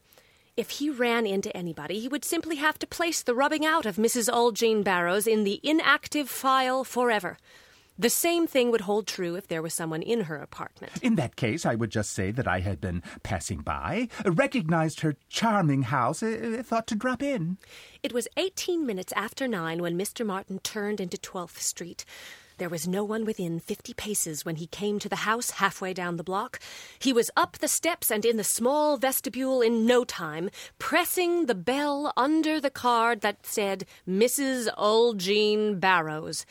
If 0.60 0.72
he 0.72 0.90
ran 0.90 1.24
into 1.24 1.56
anybody, 1.56 2.00
he 2.00 2.08
would 2.08 2.22
simply 2.22 2.56
have 2.56 2.78
to 2.80 2.86
place 2.86 3.22
the 3.22 3.34
rubbing 3.34 3.64
out 3.64 3.86
of 3.86 3.96
Mrs. 3.96 4.28
Ulgine 4.28 4.84
Barrows 4.84 5.26
in 5.26 5.44
the 5.44 5.58
inactive 5.62 6.28
file 6.28 6.84
forever. 6.84 7.38
The 7.98 8.10
same 8.10 8.46
thing 8.46 8.70
would 8.70 8.82
hold 8.82 9.06
true 9.06 9.36
if 9.36 9.48
there 9.48 9.62
was 9.62 9.72
someone 9.72 10.02
in 10.02 10.24
her 10.24 10.36
apartment. 10.36 10.92
In 11.00 11.14
that 11.14 11.36
case, 11.36 11.64
I 11.64 11.76
would 11.76 11.90
just 11.90 12.12
say 12.12 12.30
that 12.32 12.46
I 12.46 12.60
had 12.60 12.78
been 12.78 13.02
passing 13.22 13.60
by, 13.62 14.08
recognized 14.22 15.00
her 15.00 15.16
charming 15.30 15.84
house, 15.84 16.22
uh, 16.22 16.62
thought 16.62 16.86
to 16.88 16.94
drop 16.94 17.22
in. 17.22 17.56
It 18.02 18.12
was 18.12 18.28
18 18.36 18.84
minutes 18.84 19.14
after 19.16 19.48
nine 19.48 19.80
when 19.80 19.96
Mr. 19.96 20.26
Martin 20.26 20.58
turned 20.58 21.00
into 21.00 21.16
12th 21.16 21.58
Street. 21.58 22.04
There 22.60 22.68
was 22.68 22.86
no 22.86 23.04
one 23.04 23.24
within 23.24 23.58
50 23.58 23.94
paces 23.94 24.44
when 24.44 24.56
he 24.56 24.66
came 24.66 24.98
to 24.98 25.08
the 25.08 25.24
house 25.24 25.52
halfway 25.52 25.94
down 25.94 26.18
the 26.18 26.22
block. 26.22 26.60
He 26.98 27.10
was 27.10 27.30
up 27.34 27.56
the 27.56 27.68
steps 27.68 28.10
and 28.10 28.22
in 28.22 28.36
the 28.36 28.44
small 28.44 28.98
vestibule 28.98 29.62
in 29.62 29.86
no 29.86 30.04
time, 30.04 30.50
pressing 30.78 31.46
the 31.46 31.54
bell 31.54 32.12
under 32.18 32.60
the 32.60 32.68
card 32.68 33.22
that 33.22 33.46
said 33.46 33.86
Mrs. 34.06 34.68
Ulgine 34.76 35.80
Barrows. 35.80 36.44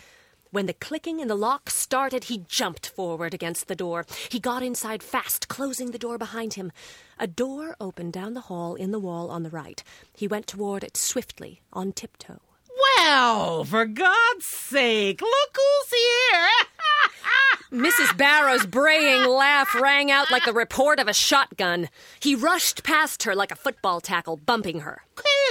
When 0.49 0.65
the 0.65 0.73
clicking 0.73 1.19
in 1.19 1.27
the 1.27 1.35
lock 1.35 1.69
started, 1.69 2.23
he 2.23 2.43
jumped 2.47 2.89
forward 2.89 3.35
against 3.35 3.67
the 3.67 3.75
door. 3.75 4.07
He 4.29 4.39
got 4.39 4.63
inside 4.63 5.03
fast, 5.03 5.47
closing 5.47 5.91
the 5.91 5.99
door 5.99 6.17
behind 6.17 6.55
him. 6.55 6.71
A 7.19 7.27
door 7.27 7.75
opened 7.79 8.13
down 8.13 8.33
the 8.33 8.49
hall 8.49 8.73
in 8.73 8.89
the 8.89 8.97
wall 8.97 9.29
on 9.29 9.43
the 9.43 9.51
right. 9.51 9.83
He 10.11 10.27
went 10.27 10.47
toward 10.47 10.83
it 10.83 10.97
swiftly, 10.97 11.61
on 11.71 11.91
tiptoe. 11.91 12.41
Well, 12.97 13.63
for 13.63 13.85
God's 13.85 14.45
sake, 14.45 15.21
look 15.21 15.55
who's 15.55 15.91
here! 15.99 16.47
Mrs. 17.71 18.17
Barrow's 18.17 18.65
braying 18.65 19.29
laugh 19.29 19.75
rang 19.75 20.09
out 20.09 20.31
like 20.31 20.45
the 20.45 20.53
report 20.53 20.99
of 20.99 21.07
a 21.07 21.13
shotgun. 21.13 21.89
He 22.19 22.33
rushed 22.35 22.83
past 22.83 23.23
her 23.23 23.35
like 23.35 23.51
a 23.51 23.55
football 23.55 24.01
tackle, 24.01 24.37
bumping 24.37 24.79
her. 24.81 25.01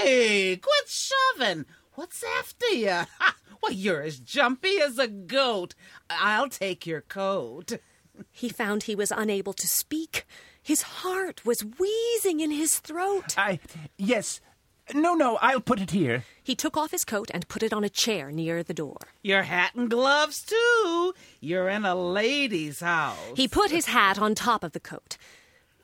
hey, 0.02 0.56
quit 0.56 0.88
shoving. 0.88 1.64
What's 1.94 2.22
after 2.38 2.66
you? 2.68 3.00
Well, 3.60 3.72
you're 3.72 4.02
as 4.02 4.20
jumpy 4.20 4.80
as 4.80 5.00
a 5.00 5.08
goat. 5.08 5.74
I'll 6.08 6.48
take 6.48 6.86
your 6.86 7.00
coat. 7.00 7.72
He 8.30 8.48
found 8.50 8.84
he 8.84 8.94
was 8.94 9.10
unable 9.10 9.52
to 9.54 9.66
speak. 9.66 10.26
His 10.62 10.82
heart 10.82 11.44
was 11.44 11.64
wheezing 11.64 12.38
in 12.38 12.52
his 12.52 12.78
throat. 12.78 13.36
I. 13.36 13.58
Yes. 13.96 14.40
No, 14.94 15.14
no, 15.14 15.36
I'll 15.42 15.60
put 15.60 15.80
it 15.80 15.90
here. 15.90 16.24
He 16.42 16.54
took 16.54 16.76
off 16.76 16.90
his 16.90 17.04
coat 17.04 17.30
and 17.34 17.46
put 17.48 17.62
it 17.62 17.72
on 17.72 17.84
a 17.84 17.88
chair 17.88 18.30
near 18.30 18.62
the 18.62 18.74
door. 18.74 18.96
Your 19.22 19.42
hat 19.42 19.72
and 19.74 19.90
gloves, 19.90 20.42
too. 20.42 21.14
You're 21.40 21.68
in 21.68 21.84
a 21.84 21.94
lady's 21.94 22.80
house. 22.80 23.16
He 23.36 23.48
put 23.48 23.70
his 23.70 23.86
hat 23.86 24.18
on 24.18 24.34
top 24.34 24.64
of 24.64 24.72
the 24.72 24.80
coat. 24.80 25.16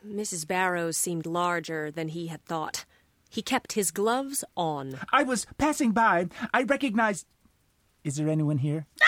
Mrs. 0.07 0.47
Barrows 0.47 0.97
seemed 0.97 1.27
larger 1.27 1.90
than 1.90 2.09
he 2.09 2.29
had 2.29 2.45
thought. 2.45 2.85
He 3.31 3.43
kept 3.43 3.73
his 3.73 3.90
gloves 3.90 4.45
on. 4.57 4.99
I 5.12 5.23
was 5.23 5.47
passing 5.59 5.93
by. 5.93 6.29
I 6.53 6.62
recognized. 6.62 7.27
Is 8.05 8.17
there 8.17 8.29
anyone 8.29 8.59
here? 8.59 8.87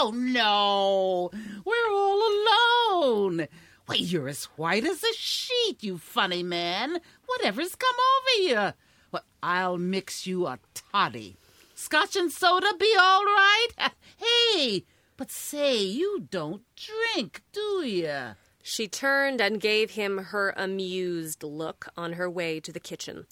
Oh, 0.00 0.12
no. 0.14 1.30
We're 1.64 1.90
all 1.90 3.24
alone. 3.24 3.48
Why, 3.88 3.94
you're 3.94 4.28
as 4.28 4.44
white 4.56 4.84
as 4.84 5.02
a 5.02 5.14
sheet, 5.14 5.82
you 5.82 5.96
funny 5.96 6.42
man. 6.42 6.98
Whatever's 7.24 7.74
come 7.74 7.96
over 7.96 8.42
you? 8.42 8.74
Well, 9.10 9.24
I'll 9.42 9.78
mix 9.78 10.26
you 10.26 10.46
a 10.46 10.58
toddy. 10.74 11.38
Scotch 11.74 12.14
and 12.14 12.30
soda 12.30 12.74
be 12.78 12.94
all 13.00 13.24
right? 13.24 13.68
Hey, 14.18 14.84
but 15.16 15.30
say, 15.30 15.80
you 15.80 16.26
don't 16.30 16.64
drink, 16.76 17.40
do 17.52 17.82
you? 17.86 18.34
She 18.62 18.88
turned 18.88 19.40
and 19.40 19.58
gave 19.58 19.92
him 19.92 20.18
her 20.18 20.52
amused 20.54 21.42
look 21.42 21.88
on 21.96 22.12
her 22.12 22.28
way 22.28 22.60
to 22.60 22.70
the 22.70 22.80
kitchen. 22.80 23.26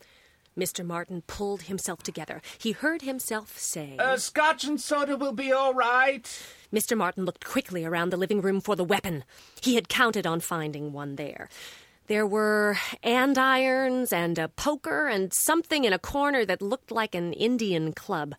Mr. 0.58 0.84
Martin 0.84 1.22
pulled 1.26 1.62
himself 1.62 2.02
together. 2.02 2.40
He 2.58 2.72
heard 2.72 3.02
himself 3.02 3.58
say. 3.58 3.96
Uh, 3.98 4.16
scotch 4.16 4.64
and 4.64 4.80
soda 4.80 5.16
will 5.16 5.32
be 5.32 5.52
all 5.52 5.74
right. 5.74 6.24
Mr. 6.72 6.96
Martin 6.96 7.24
looked 7.24 7.44
quickly 7.44 7.84
around 7.84 8.10
the 8.10 8.16
living 8.16 8.40
room 8.40 8.60
for 8.60 8.74
the 8.74 8.84
weapon. 8.84 9.24
He 9.60 9.74
had 9.74 9.88
counted 9.88 10.26
on 10.26 10.40
finding 10.40 10.92
one 10.92 11.16
there. 11.16 11.48
There 12.06 12.26
were 12.26 12.78
andirons 13.02 14.12
and 14.12 14.38
a 14.38 14.48
poker 14.48 15.08
and 15.08 15.32
something 15.34 15.84
in 15.84 15.92
a 15.92 15.98
corner 15.98 16.44
that 16.44 16.62
looked 16.62 16.90
like 16.90 17.14
an 17.14 17.32
Indian 17.32 17.92
club. 17.92 18.34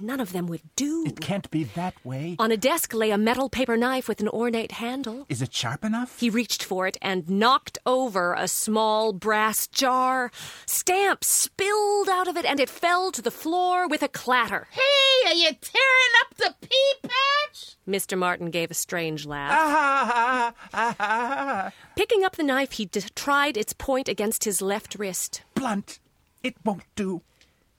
None 0.00 0.20
of 0.20 0.32
them 0.32 0.46
would 0.46 0.62
do. 0.76 1.04
It 1.06 1.20
can't 1.20 1.50
be 1.50 1.64
that 1.64 1.94
way. 2.04 2.36
On 2.38 2.50
a 2.52 2.56
desk 2.56 2.92
lay 2.94 3.10
a 3.10 3.18
metal 3.18 3.48
paper 3.48 3.76
knife 3.76 4.08
with 4.08 4.20
an 4.20 4.28
ornate 4.28 4.72
handle. 4.72 5.26
Is 5.28 5.42
it 5.42 5.54
sharp 5.54 5.84
enough? 5.84 6.18
He 6.20 6.30
reached 6.30 6.62
for 6.62 6.86
it 6.86 6.96
and 7.02 7.28
knocked 7.28 7.78
over 7.86 8.34
a 8.34 8.48
small 8.48 9.12
brass 9.12 9.66
jar. 9.66 10.30
Stamps 10.66 11.28
spilled 11.28 12.08
out 12.08 12.28
of 12.28 12.36
it 12.36 12.44
and 12.44 12.60
it 12.60 12.68
fell 12.70 13.10
to 13.12 13.22
the 13.22 13.30
floor 13.30 13.88
with 13.88 14.02
a 14.02 14.08
clatter. 14.08 14.66
Hey, 14.70 15.28
are 15.30 15.34
you 15.34 15.50
tearing 15.60 16.14
up 16.22 16.36
the 16.36 16.54
pea 16.66 16.94
patch? 17.02 17.76
Mr. 17.88 18.18
Martin 18.18 18.50
gave 18.50 18.70
a 18.70 18.74
strange 18.74 19.26
laugh. 19.26 19.50
Ah, 19.52 20.52
ah, 20.74 20.96
ah, 20.98 21.72
Picking 21.94 22.24
up 22.24 22.36
the 22.36 22.42
knife, 22.42 22.72
he 22.72 22.86
d- 22.86 23.00
tried 23.14 23.56
its 23.56 23.72
point 23.72 24.08
against 24.08 24.44
his 24.44 24.60
left 24.60 24.96
wrist. 24.96 25.42
Blunt. 25.54 25.98
It 26.42 26.54
won't 26.64 26.82
do. 26.96 27.22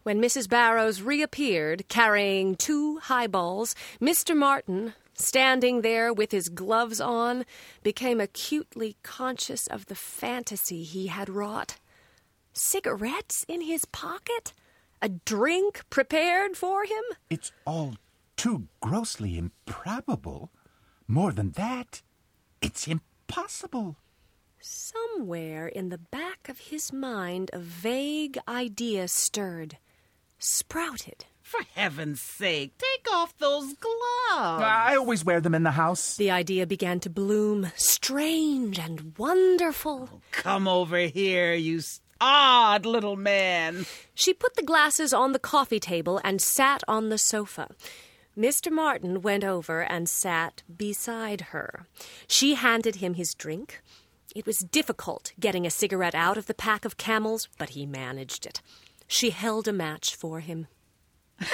When 0.07 0.21
Mrs. 0.21 0.47
Barrows 0.47 1.01
reappeared, 1.01 1.89
carrying 1.89 2.55
two 2.55 2.99
highballs, 2.99 3.75
Mr. 3.99 4.37
Martin, 4.37 4.93
standing 5.15 5.81
there 5.81 6.13
with 6.13 6.31
his 6.31 6.47
gloves 6.47 7.01
on, 7.01 7.43
became 7.83 8.21
acutely 8.21 8.95
conscious 9.03 9.67
of 9.67 9.87
the 9.87 9.95
fantasy 9.95 10.83
he 10.83 11.07
had 11.07 11.27
wrought. 11.27 11.75
Cigarettes 12.53 13.43
in 13.49 13.59
his 13.59 13.83
pocket? 13.83 14.53
A 15.01 15.09
drink 15.09 15.83
prepared 15.89 16.55
for 16.55 16.85
him? 16.85 17.03
It's 17.29 17.51
all 17.65 17.95
too 18.37 18.69
grossly 18.79 19.37
improbable. 19.37 20.51
More 21.05 21.33
than 21.33 21.51
that, 21.57 22.01
it's 22.61 22.87
impossible. 22.87 23.97
Somewhere 24.61 25.67
in 25.67 25.89
the 25.89 25.97
back 25.97 26.47
of 26.47 26.59
his 26.59 26.93
mind, 26.93 27.49
a 27.51 27.59
vague 27.59 28.37
idea 28.47 29.09
stirred, 29.09 29.77
sprouted. 30.39 31.25
For 31.41 31.61
heaven's 31.75 32.19
sake, 32.19 32.77
take 32.77 33.13
off 33.13 33.37
those 33.37 33.73
gloves. 33.73 34.63
I 34.63 34.97
always 34.97 35.23
wear 35.23 35.39
them 35.39 35.55
in 35.55 35.63
the 35.63 35.71
house. 35.71 36.17
The 36.17 36.29
idea 36.29 36.67
began 36.67 36.99
to 36.99 37.09
bloom, 37.09 37.71
strange 37.77 38.77
and 38.77 39.17
wonderful. 39.17 40.09
Oh, 40.13 40.21
come 40.31 40.67
over 40.67 40.97
here, 40.97 41.53
you 41.53 41.79
odd 42.19 42.85
little 42.85 43.15
man. 43.15 43.85
She 44.13 44.33
put 44.33 44.55
the 44.55 44.63
glasses 44.63 45.13
on 45.13 45.31
the 45.31 45.39
coffee 45.39 45.79
table 45.79 46.19
and 46.23 46.41
sat 46.41 46.83
on 46.87 47.09
the 47.09 47.17
sofa. 47.17 47.69
Mr. 48.37 48.71
Martin 48.71 49.21
went 49.21 49.43
over 49.43 49.81
and 49.81 50.07
sat 50.07 50.63
beside 50.75 51.41
her. 51.53 51.87
She 52.27 52.55
handed 52.55 52.97
him 52.97 53.13
his 53.15 53.33
drink. 53.33 53.81
It 54.35 54.45
was 54.45 54.59
difficult 54.59 55.31
getting 55.39 55.65
a 55.65 55.71
cigarette 55.71 56.13
out 56.13 56.37
of 56.37 56.45
the 56.45 56.53
pack 56.53 56.85
of 56.85 56.97
camels, 56.97 57.47
but 57.57 57.69
he 57.69 57.85
managed 57.85 58.45
it. 58.45 58.61
She 59.07 59.29
held 59.29 59.67
a 59.67 59.73
match 59.73 60.15
for 60.15 60.39
him. 60.39 60.67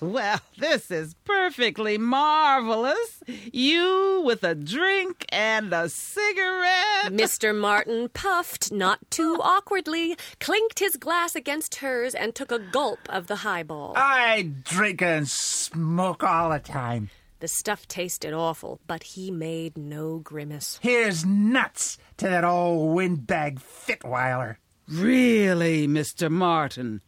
Well, 0.00 0.40
this 0.58 0.90
is 0.90 1.14
perfectly 1.24 1.96
marvelous. 1.96 3.22
You 3.26 4.22
with 4.24 4.44
a 4.44 4.54
drink 4.54 5.24
and 5.30 5.72
a 5.72 5.88
cigarette. 5.88 7.12
Mr. 7.12 7.58
Martin 7.58 8.10
puffed, 8.10 8.70
not 8.70 9.10
too 9.10 9.38
awkwardly, 9.40 10.16
clinked 10.38 10.80
his 10.80 10.96
glass 10.96 11.34
against 11.34 11.76
hers, 11.76 12.14
and 12.14 12.34
took 12.34 12.52
a 12.52 12.58
gulp 12.58 13.00
of 13.08 13.26
the 13.26 13.36
highball. 13.36 13.94
I 13.96 14.52
drink 14.64 15.00
and 15.00 15.26
smoke 15.26 16.22
all 16.22 16.50
the 16.50 16.58
time. 16.58 17.08
The 17.40 17.48
stuff 17.48 17.88
tasted 17.88 18.34
awful, 18.34 18.80
but 18.86 19.02
he 19.02 19.30
made 19.30 19.78
no 19.78 20.18
grimace. 20.18 20.78
Here's 20.82 21.24
nuts 21.24 21.96
to 22.18 22.26
that 22.28 22.44
old 22.44 22.94
windbag 22.94 23.60
Fitweiler. 23.60 24.56
Really, 24.88 25.88
Mr. 25.88 26.30
Martin? 26.30 27.02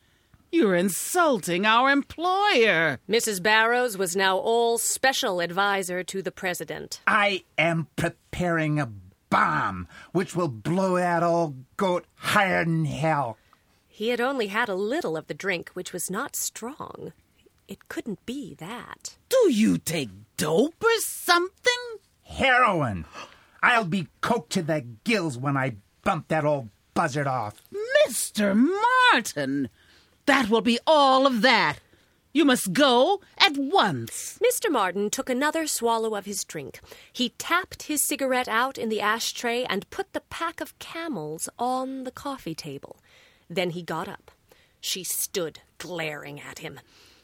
You're 0.51 0.75
insulting 0.75 1.65
our 1.65 1.91
employer. 1.91 2.99
Mrs. 3.09 3.43
Barrows 3.43 3.97
was 3.97 4.17
now 4.17 4.37
all 4.37 4.79
special 4.79 5.41
advisor 5.41 6.03
to 6.05 6.23
the 6.23 6.33
president. 6.33 7.01
I 7.07 7.45
am 7.57 7.87
preparing 7.97 8.81
a 8.81 8.91
bomb 9.31 9.87
which 10.13 10.35
will 10.35 10.49
blow 10.49 10.97
that 10.97 11.23
old 11.23 11.55
goat 11.77 12.07
higher 12.15 12.65
than 12.65 12.87
hell. 12.87 13.37
He 13.87 14.09
had 14.09 14.21
only 14.21 14.47
had 14.49 14.69
a 14.69 14.75
little 14.75 15.17
of 15.17 15.27
the 15.27 15.35
drink, 15.35 15.71
which 15.75 15.93
was 15.93 16.11
not 16.11 16.35
strong. 16.35 17.13
It 17.69 17.89
couldn't 17.89 18.25
be 18.25 18.55
that. 18.55 19.17
Do 19.29 19.53
you 19.53 19.77
take 19.79 20.11
dope 20.37 20.83
or 20.83 20.99
something? 21.01 21.75
Heroin. 22.23 23.05
I'll 23.63 23.85
be 23.85 24.09
coked 24.23 24.49
to 24.51 24.63
the 24.63 24.81
gills 25.05 25.37
when 25.37 25.57
I 25.57 25.77
bump 26.03 26.29
that 26.29 26.45
old 26.45 26.71
buzzard 26.99 27.29
off. 27.29 27.63
Mr. 28.09 28.57
Martin, 29.13 29.69
that 30.27 30.51
will 30.51 30.61
be 30.61 30.81
all 30.85 31.29
of 31.29 31.43
that. 31.43 31.77
You 32.33 32.45
must 32.45 32.73
go 32.73 33.21
at 33.39 33.57
once. 33.57 34.37
Mr. 34.43 34.69
Martin 34.69 35.09
took 35.09 35.31
another 35.31 35.69
swallow 35.69 36.17
of 36.17 36.25
his 36.25 36.43
drink. 36.43 36.81
He 37.13 37.29
tapped 37.39 37.85
his 37.85 38.05
cigarette 38.05 38.49
out 38.49 38.79
in 38.79 38.89
the 38.89 39.01
ashtray 39.01 39.63
and 39.71 39.89
put 39.91 40.13
the 40.13 40.23
pack 40.23 40.61
of 40.61 40.77
camels 40.81 41.49
on 41.57 42.03
the 42.03 42.11
coffee 42.11 42.57
table. 42.57 42.97
Then 43.49 43.71
he 43.71 43.83
got 43.85 44.09
up. 44.09 44.33
She 44.81 45.05
stood 45.05 45.61
glaring 45.79 46.41
at 46.41 46.59
him. 46.59 46.81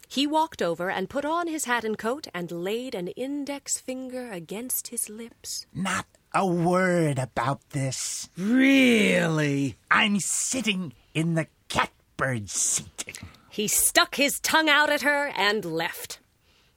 He 0.06 0.24
walked 0.24 0.62
over 0.62 0.88
and 0.88 1.10
put 1.10 1.24
on 1.24 1.48
his 1.48 1.64
hat 1.64 1.82
and 1.84 1.98
coat 1.98 2.28
and 2.32 2.52
laid 2.52 2.94
an 2.94 3.08
index 3.08 3.80
finger 3.80 4.30
against 4.30 4.88
his 4.88 5.10
lips. 5.10 5.66
Not 5.74 6.06
a 6.34 6.44
word 6.44 7.18
about 7.18 7.60
this. 7.70 8.28
Really? 8.36 9.76
I'm 9.90 10.18
sitting 10.18 10.92
in 11.14 11.34
the 11.34 11.46
catbird 11.68 12.50
seat. 12.50 13.20
He 13.48 13.68
stuck 13.68 14.16
his 14.16 14.40
tongue 14.40 14.68
out 14.68 14.90
at 14.90 15.02
her 15.02 15.28
and 15.36 15.64
left. 15.64 16.18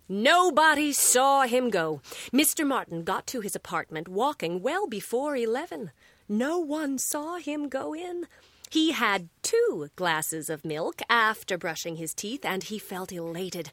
Nobody 0.08 0.94
saw 0.94 1.42
him 1.42 1.70
go. 1.70 2.02
Mr. 2.32 2.66
Martin 2.66 3.04
got 3.04 3.26
to 3.28 3.42
his 3.42 3.56
apartment 3.56 4.08
walking 4.08 4.62
well 4.62 4.88
before 4.88 5.36
eleven. 5.36 5.92
No 6.30 6.60
one 6.60 6.98
saw 7.00 7.38
him 7.38 7.68
go 7.68 7.94
in. 7.96 8.28
He 8.70 8.92
had 8.92 9.30
two 9.42 9.90
glasses 9.96 10.50
of 10.50 10.64
milk 10.66 11.02
after 11.10 11.58
brushing 11.58 11.96
his 11.96 12.14
teeth, 12.14 12.46
and 12.46 12.64
he 12.64 12.78
felt 12.78 13.12
elated. 13.12 13.72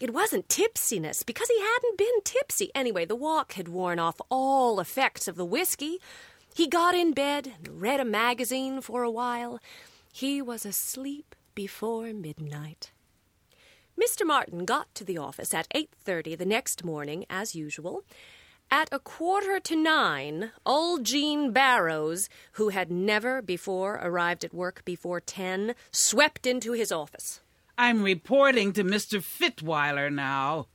It 0.00 0.14
wasn't 0.14 0.48
tipsiness, 0.48 1.26
because 1.26 1.48
he 1.48 1.60
hadn't 1.60 1.98
been 1.98 2.20
tipsy. 2.22 2.70
Anyway, 2.74 3.04
the 3.04 3.16
walk 3.16 3.54
had 3.54 3.66
worn 3.66 3.98
off 3.98 4.20
all 4.30 4.78
effects 4.78 5.26
of 5.26 5.34
the 5.34 5.44
whiskey. 5.44 5.98
He 6.54 6.68
got 6.68 6.94
in 6.94 7.12
bed 7.12 7.54
and 7.58 7.80
read 7.80 7.98
a 7.98 8.04
magazine 8.04 8.80
for 8.80 9.02
a 9.02 9.10
while. 9.10 9.60
He 10.12 10.40
was 10.40 10.64
asleep 10.64 11.34
before 11.54 12.12
midnight. 12.12 12.92
Mr. 14.00 14.24
Martin 14.24 14.64
got 14.64 14.94
to 14.94 15.04
the 15.04 15.18
office 15.18 15.52
at 15.52 15.66
8:30 15.74 16.36
the 16.36 16.46
next 16.46 16.84
morning 16.84 17.26
as 17.28 17.56
usual. 17.56 18.04
At 18.70 18.88
a 18.92 19.00
quarter 19.00 19.58
to 19.58 19.74
nine, 19.74 20.52
old 20.64 21.02
Jean 21.04 21.52
Barrows, 21.52 22.28
who 22.52 22.68
had 22.68 22.90
never 22.92 23.42
before 23.42 23.94
arrived 23.94 24.44
at 24.44 24.54
work 24.54 24.84
before 24.84 25.20
ten, 25.20 25.74
swept 25.90 26.46
into 26.46 26.72
his 26.72 26.92
office. 26.92 27.40
I'm 27.80 28.02
reporting 28.02 28.72
to 28.72 28.82
Mr. 28.82 29.22
Fitweiler 29.22 30.12
now. 30.12 30.66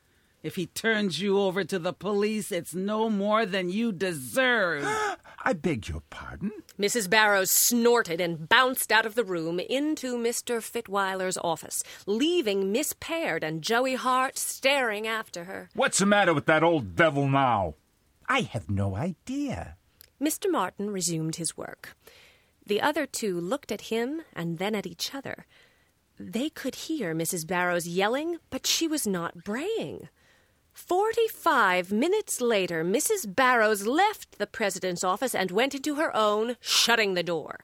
If 0.41 0.55
he 0.55 0.67
turns 0.67 1.19
you 1.19 1.37
over 1.37 1.65
to 1.65 1.77
the 1.77 1.91
police, 1.91 2.49
it's 2.49 2.73
no 2.73 3.09
more 3.09 3.45
than 3.45 3.69
you 3.69 3.91
deserve. 3.91 4.85
I 5.43 5.51
beg 5.51 5.89
your 5.89 6.01
pardon? 6.09 6.53
Mrs. 6.79 7.09
Barrows 7.09 7.51
snorted 7.51 8.21
and 8.21 8.47
bounced 8.47 8.89
out 8.89 9.05
of 9.05 9.15
the 9.15 9.25
room 9.25 9.59
into 9.59 10.17
Mr. 10.17 10.61
Fitweiler's 10.61 11.37
office, 11.43 11.83
leaving 12.05 12.71
Miss 12.71 12.93
Paird 12.97 13.43
and 13.43 13.61
Joey 13.61 13.95
Hart 13.95 14.37
staring 14.37 15.05
after 15.05 15.43
her. 15.43 15.69
What's 15.75 15.99
the 15.99 16.05
matter 16.05 16.33
with 16.33 16.45
that 16.45 16.63
old 16.63 16.95
devil 16.95 17.27
now? 17.27 17.75
I 18.29 18.41
have 18.43 18.69
no 18.69 18.95
idea. 18.95 19.75
Mr. 20.21 20.49
Martin 20.49 20.89
resumed 20.89 21.35
his 21.35 21.57
work. 21.57 21.97
The 22.65 22.79
other 22.79 23.05
two 23.05 23.41
looked 23.41 23.73
at 23.73 23.91
him 23.91 24.21
and 24.33 24.57
then 24.57 24.73
at 24.73 24.87
each 24.87 25.13
other. 25.13 25.45
They 26.19 26.49
could 26.49 26.75
hear 26.75 27.15
Mrs. 27.15 27.47
Barrows 27.47 27.87
yelling, 27.87 28.37
but 28.49 28.67
she 28.67 28.87
was 28.87 29.07
not 29.07 29.43
braying. 29.43 30.09
Forty 30.71 31.27
five 31.27 31.91
minutes 31.91 32.41
later, 32.41 32.83
Mrs. 32.83 33.33
Barrows 33.33 33.85
left 33.85 34.37
the 34.37 34.47
president's 34.47 35.03
office 35.03 35.35
and 35.35 35.51
went 35.51 35.75
into 35.75 35.95
her 35.95 36.15
own, 36.15 36.55
shutting 36.59 37.13
the 37.13 37.23
door. 37.23 37.59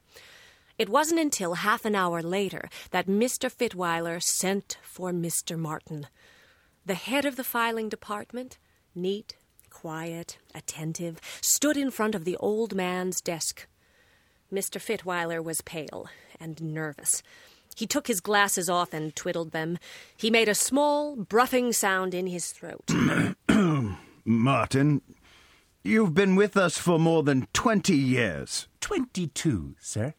It 0.78 0.88
wasn't 0.88 1.20
until 1.20 1.54
half 1.54 1.84
an 1.84 1.94
hour 1.94 2.22
later 2.22 2.70
that 2.90 3.06
Mr. 3.06 3.52
Fitweiler 3.52 4.22
sent 4.22 4.78
for 4.82 5.12
Mr. 5.12 5.58
Martin. 5.58 6.06
The 6.86 6.94
head 6.94 7.24
of 7.24 7.36
the 7.36 7.44
filing 7.44 7.88
department, 7.88 8.58
neat, 8.94 9.36
quiet, 9.68 10.38
attentive, 10.54 11.20
stood 11.42 11.76
in 11.76 11.90
front 11.90 12.14
of 12.14 12.24
the 12.24 12.36
old 12.38 12.74
man's 12.74 13.20
desk. 13.20 13.66
Mr. 14.52 14.80
Fitweiler 14.80 15.44
was 15.44 15.60
pale 15.60 16.08
and 16.40 16.62
nervous. 16.62 17.22
He 17.80 17.86
took 17.86 18.08
his 18.08 18.20
glasses 18.20 18.68
off 18.68 18.92
and 18.92 19.16
twiddled 19.16 19.52
them. 19.52 19.78
He 20.14 20.30
made 20.30 20.50
a 20.50 20.54
small, 20.54 21.16
bruffing 21.16 21.72
sound 21.72 22.12
in 22.12 22.26
his 22.26 22.52
throat. 22.52 22.90
Martin, 24.26 25.00
you've 25.82 26.12
been 26.12 26.36
with 26.36 26.58
us 26.58 26.76
for 26.76 26.98
more 26.98 27.22
than 27.22 27.48
20 27.54 27.96
years. 27.96 28.68
Twenty-two, 28.80 29.76
sir. 29.80 30.12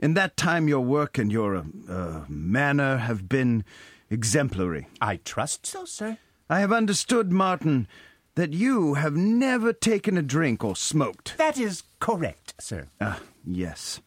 In 0.00 0.14
that 0.14 0.38
time, 0.38 0.68
your 0.68 0.80
work 0.80 1.18
and 1.18 1.30
your 1.30 1.54
uh, 1.54 1.62
uh, 1.86 2.24
manner 2.28 2.96
have 2.96 3.28
been 3.28 3.62
exemplary. 4.08 4.88
I 5.02 5.16
trust 5.16 5.66
so, 5.66 5.84
sir. 5.84 6.16
I 6.48 6.60
have 6.60 6.72
understood, 6.72 7.30
Martin, 7.30 7.88
that 8.36 8.54
you 8.54 8.94
have 8.94 9.14
never 9.14 9.74
taken 9.74 10.16
a 10.16 10.22
drink 10.22 10.64
or 10.64 10.76
smoked. 10.76 11.36
That 11.36 11.58
is 11.58 11.82
correct, 12.00 12.54
sir. 12.58 12.88
Ah, 13.02 13.20
yes. 13.44 14.00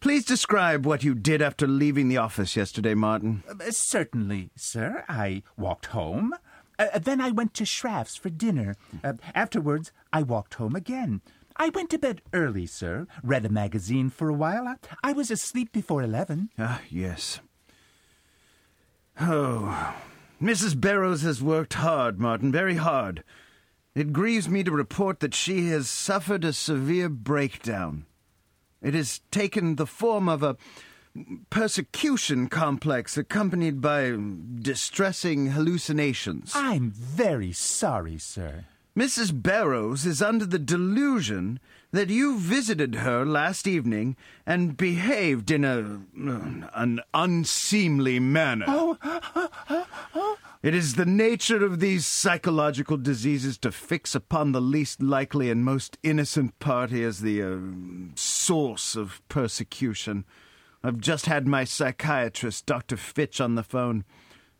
Please 0.00 0.24
describe 0.24 0.86
what 0.86 1.02
you 1.02 1.14
did 1.14 1.42
after 1.42 1.66
leaving 1.66 2.08
the 2.08 2.16
office 2.16 2.56
yesterday, 2.56 2.94
Martin. 2.94 3.42
Uh, 3.48 3.70
certainly, 3.70 4.50
sir. 4.56 5.04
I 5.08 5.42
walked 5.56 5.86
home. 5.86 6.34
Uh, 6.78 6.98
then 7.00 7.20
I 7.20 7.30
went 7.32 7.52
to 7.54 7.64
Schrafft's 7.64 8.14
for 8.16 8.30
dinner. 8.30 8.76
Uh, 9.02 9.14
afterwards, 9.34 9.90
I 10.12 10.22
walked 10.22 10.54
home 10.54 10.76
again. 10.76 11.20
I 11.56 11.70
went 11.70 11.90
to 11.90 11.98
bed 11.98 12.22
early, 12.32 12.66
sir. 12.66 13.08
Read 13.24 13.44
a 13.44 13.48
magazine 13.48 14.10
for 14.10 14.28
a 14.28 14.34
while. 14.34 14.68
I, 14.68 14.76
I 15.02 15.12
was 15.12 15.32
asleep 15.32 15.72
before 15.72 16.02
eleven. 16.02 16.50
Ah, 16.56 16.80
yes. 16.88 17.40
Oh, 19.20 19.96
Mrs. 20.40 20.80
Barrows 20.80 21.22
has 21.22 21.42
worked 21.42 21.74
hard, 21.74 22.20
Martin, 22.20 22.52
very 22.52 22.76
hard. 22.76 23.24
It 23.96 24.12
grieves 24.12 24.48
me 24.48 24.62
to 24.62 24.70
report 24.70 25.18
that 25.18 25.34
she 25.34 25.66
has 25.70 25.90
suffered 25.90 26.44
a 26.44 26.52
severe 26.52 27.08
breakdown. 27.08 28.06
It 28.82 28.94
has 28.94 29.20
taken 29.30 29.76
the 29.76 29.86
form 29.86 30.28
of 30.28 30.42
a 30.42 30.56
persecution 31.50 32.48
complex 32.48 33.16
accompanied 33.16 33.80
by 33.80 34.16
distressing 34.60 35.48
hallucinations. 35.48 36.52
I'm 36.54 36.90
very 36.90 37.52
sorry, 37.52 38.18
sir. 38.18 38.66
Mrs. 38.98 39.44
Barrows 39.44 40.04
is 40.04 40.20
under 40.20 40.44
the 40.44 40.58
delusion 40.58 41.60
that 41.92 42.10
you 42.10 42.36
visited 42.36 42.96
her 42.96 43.24
last 43.24 43.68
evening 43.68 44.16
and 44.44 44.76
behaved 44.76 45.52
in 45.52 45.64
a 45.64 46.00
an 46.74 47.00
unseemly 47.14 48.18
manner. 48.18 48.96
It 50.64 50.74
is 50.74 50.96
the 50.96 51.06
nature 51.06 51.64
of 51.64 51.78
these 51.78 52.06
psychological 52.06 52.96
diseases 52.96 53.56
to 53.58 53.70
fix 53.70 54.16
upon 54.16 54.50
the 54.50 54.60
least 54.60 55.00
likely 55.00 55.48
and 55.48 55.64
most 55.64 55.96
innocent 56.02 56.58
party 56.58 57.04
as 57.04 57.20
the 57.20 57.40
uh, 57.40 57.58
source 58.16 58.96
of 58.96 59.22
persecution. 59.28 60.24
I've 60.82 60.98
just 60.98 61.26
had 61.26 61.46
my 61.46 61.62
psychiatrist, 61.62 62.66
Dr. 62.66 62.96
Fitch, 62.96 63.40
on 63.40 63.54
the 63.54 63.62
phone. 63.62 64.02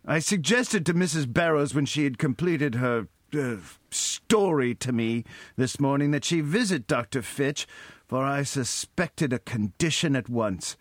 I 0.07 0.21
suggested 0.21 0.87
to 0.87 0.95
Mrs. 0.95 1.33
Barrows 1.33 1.75
when 1.75 1.87
she 1.87 2.05
had 2.05 2.19
completed 2.19 2.77
her 2.77 3.09
uh, 3.35 3.57
story 3.91 4.75
to 4.77 4.93
me 4.93 5.25
this 5.57 5.81
morning 5.81 6.11
that 6.13 6.25
she 6.25 6.41
visit 6.41 6.87
Dr. 6.87 7.23
Fitch, 7.23 7.67
for 8.07 8.25
I 8.25 8.43
suspected 8.43 9.33
a 9.33 9.39
condition 9.39 10.17
at 10.17 10.29
once. 10.29 10.77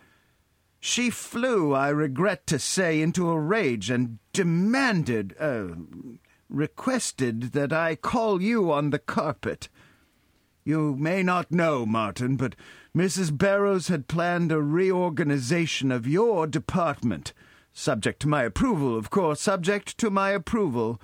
She 0.80 1.10
flew, 1.10 1.74
I 1.74 1.90
regret 1.90 2.48
to 2.48 2.60
say, 2.60 3.02
into 3.02 3.30
a 3.30 3.40
rage 3.40 3.90
and 3.90 4.20
demanded, 4.32 5.36
uh, 5.40 5.68
requested 6.50 7.54
that 7.54 7.74
I 7.74 7.96
call 7.96 8.42
you 8.42 8.72
on 8.72 8.92
the 8.92 9.00
carpet. 9.00 9.70
You 10.64 10.96
may 10.96 11.24
not 11.24 11.52
know, 11.52 11.86
Martin, 11.86 12.36
but 12.36 12.56
Mrs. 12.96 13.38
Barrows 13.38 13.88
had 13.88 14.08
planned 14.08 14.52
a 14.52 14.62
reorganization 14.62 15.92
of 15.92 16.08
your 16.08 16.48
department. 16.48 17.34
Subject 17.74 18.20
to 18.22 18.28
my 18.28 18.44
approval, 18.44 18.98
of 18.98 19.10
course, 19.10 19.40
subject 19.40 19.98
to 20.00 20.10
my 20.10 20.32
approval. 20.32 21.02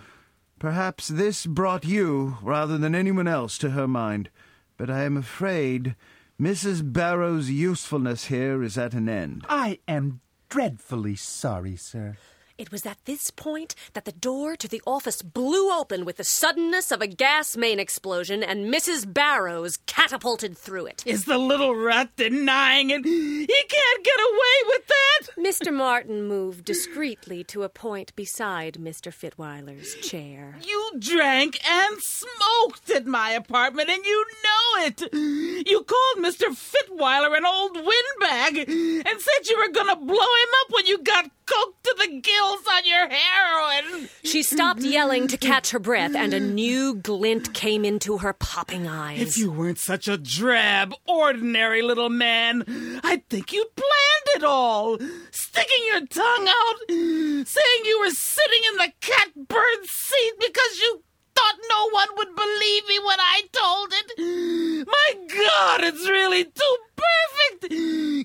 Perhaps 0.63 1.09
this 1.09 1.45
brought 1.45 1.83
you, 1.83 2.37
rather 2.41 2.77
than 2.77 2.95
anyone 2.95 3.27
else, 3.27 3.57
to 3.57 3.71
her 3.71 3.85
mind. 3.85 4.29
But 4.77 4.89
I 4.89 5.03
am 5.03 5.17
afraid 5.17 5.97
Mrs. 6.39 6.93
Barrow's 6.93 7.49
usefulness 7.49 8.27
here 8.27 8.63
is 8.63 8.77
at 8.77 8.93
an 8.93 9.09
end. 9.09 9.45
I 9.49 9.79
am 9.89 10.21
dreadfully 10.47 11.17
sorry, 11.17 11.75
sir. 11.75 12.15
It 12.55 12.71
was 12.71 12.85
at 12.85 13.03
this 13.05 13.31
point 13.31 13.73
that 13.93 14.05
the 14.05 14.11
door 14.11 14.55
to 14.57 14.67
the 14.67 14.81
office 14.85 15.23
blew 15.23 15.71
open 15.71 16.05
with 16.05 16.17
the 16.17 16.23
suddenness 16.23 16.91
of 16.91 17.01
a 17.01 17.07
gas 17.07 17.57
main 17.57 17.79
explosion, 17.79 18.43
and 18.43 18.71
Mrs. 18.71 19.11
Barrows 19.11 19.77
catapulted 19.87 20.55
through 20.55 20.85
it. 20.85 21.01
Is 21.03 21.25
the 21.25 21.39
little 21.39 21.75
rat 21.75 22.15
denying 22.15 22.91
it? 22.91 23.03
He 23.05 23.47
can't 23.47 24.05
get 24.05 24.19
away 24.19 24.67
with 24.67 24.87
that! 24.87 25.29
Mr. 25.35 25.73
Martin 25.73 26.27
moved 26.27 26.63
discreetly 26.63 27.43
to 27.45 27.63
a 27.63 27.69
point 27.69 28.15
beside 28.15 28.75
Mr. 28.75 29.11
Fitweiler's 29.11 29.95
chair. 30.07 30.55
You 30.63 30.91
drank 30.99 31.59
and 31.67 31.97
smoked 32.01 32.91
at 32.91 33.07
my 33.07 33.31
apartment, 33.31 33.89
and 33.89 34.05
you 34.05 34.25
know 34.43 34.85
it! 34.85 35.01
You 35.11 35.81
called 35.81 36.17
Mr. 36.23 36.49
Fitweiler 36.49 37.35
an 37.35 37.45
old 37.45 37.77
windbag 37.77 38.69
and 38.69 39.21
said 39.21 39.49
you 39.49 39.57
were 39.57 39.73
gonna 39.73 39.95
blow 39.95 40.13
him 40.13 40.51
up 40.61 40.71
when 40.71 40.85
you 40.85 40.99
got 40.99 41.31
coked 41.45 41.83
to 41.83 41.95
the 41.97 42.21
gills 42.21 42.42
on 42.43 42.85
your 42.85 43.09
heroin! 43.09 44.09
She 44.23 44.43
stopped 44.43 44.81
yelling 44.81 45.27
to 45.27 45.37
catch 45.37 45.71
her 45.71 45.79
breath, 45.79 46.15
and 46.15 46.33
a 46.33 46.39
new 46.39 46.95
glint 46.95 47.53
came 47.53 47.85
into 47.85 48.17
her 48.19 48.33
popping 48.33 48.87
eyes. 48.87 49.21
If 49.21 49.37
you 49.37 49.51
weren't 49.51 49.79
such 49.79 50.07
a 50.07 50.17
drab, 50.17 50.93
ordinary 51.07 51.81
little 51.81 52.09
man, 52.09 52.99
I'd 53.03 53.27
think 53.29 53.53
you'd 53.53 53.75
planned 53.75 54.35
it 54.35 54.43
all. 54.43 54.97
Sticking 55.31 55.85
your 55.87 56.05
tongue 56.07 56.47
out, 56.47 56.89
saying 56.89 57.85
you 57.85 57.99
were 57.99 58.11
sitting 58.11 58.61
in 58.71 58.77
the 58.77 58.93
catbird 59.01 59.85
seat 59.85 60.33
because 60.39 60.79
you 60.79 61.03
thought 61.35 61.55
no 61.69 61.89
one 61.89 62.07
would 62.17 62.35
believe 62.35 62.87
me 62.87 62.99
when 62.99 63.19
I 63.19 63.41
told 63.51 63.93
it. 63.93 64.87
My 64.87 65.13
God, 65.15 65.83
it's 65.83 66.07
really 66.07 66.45
too 66.45 66.77
perfect. 66.95 67.73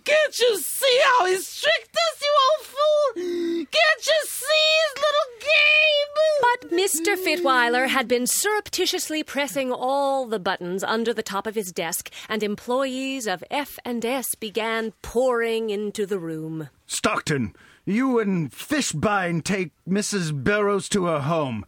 Can't 0.05 0.39
you 0.39 0.59
see 0.59 1.01
how 1.05 1.27
he's 1.27 1.61
tricked 1.61 1.97
us, 1.97 2.23
you 2.23 2.35
old 2.49 2.67
fool? 2.67 3.23
Can't 3.71 4.07
you 4.07 4.21
see 4.27 4.67
his 4.85 4.95
little 4.97 5.31
game? 5.41 6.11
But 6.41 6.71
Mr. 6.71 7.17
Fitweiler 7.17 7.89
had 7.89 8.09
been 8.09 8.27
surreptitiously 8.27 9.23
pressing 9.23 9.73
all 9.73 10.27
the 10.27 10.39
buttons 10.39 10.85
under 10.85 11.13
the 11.13 11.23
top 11.23 11.47
of 11.47 11.55
his 11.55 11.73
desk, 11.73 12.11
and 12.29 12.43
employees 12.43 13.27
of 13.27 13.45
F&S 13.51 14.35
began 14.35 14.93
pouring 15.03 15.71
into 15.71 16.07
the 16.07 16.19
room. 16.19 16.69
Stockton, 16.87 17.55
you 17.85 18.19
and 18.19 18.51
Fishbein 18.53 19.43
take 19.43 19.73
Mrs. 19.89 20.45
Barrows 20.45 20.89
to 20.91 21.07
her 21.07 21.21
home. 21.21 21.65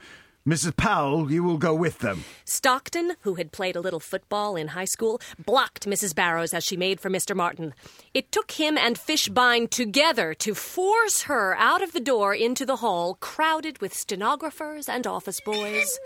Mrs. 0.50 0.76
Powell, 0.76 1.30
you 1.30 1.44
will 1.44 1.58
go 1.58 1.72
with 1.72 2.00
them. 2.00 2.24
Stockton, 2.44 3.14
who 3.20 3.36
had 3.36 3.52
played 3.52 3.76
a 3.76 3.80
little 3.80 4.00
football 4.00 4.56
in 4.56 4.66
high 4.66 4.84
school, 4.84 5.20
blocked 5.46 5.86
Mrs. 5.86 6.12
Barrows 6.12 6.52
as 6.52 6.64
she 6.64 6.76
made 6.76 6.98
for 6.98 7.08
Mr. 7.08 7.36
Martin. 7.36 7.72
It 8.14 8.32
took 8.32 8.50
him 8.50 8.76
and 8.76 8.98
Fishbein 8.98 9.70
together 9.70 10.34
to 10.34 10.56
force 10.56 11.22
her 11.22 11.54
out 11.56 11.84
of 11.84 11.92
the 11.92 12.00
door 12.00 12.34
into 12.34 12.66
the 12.66 12.76
hall, 12.76 13.16
crowded 13.20 13.80
with 13.80 13.94
stenographers 13.94 14.88
and 14.88 15.06
office 15.06 15.40
boys. 15.40 15.96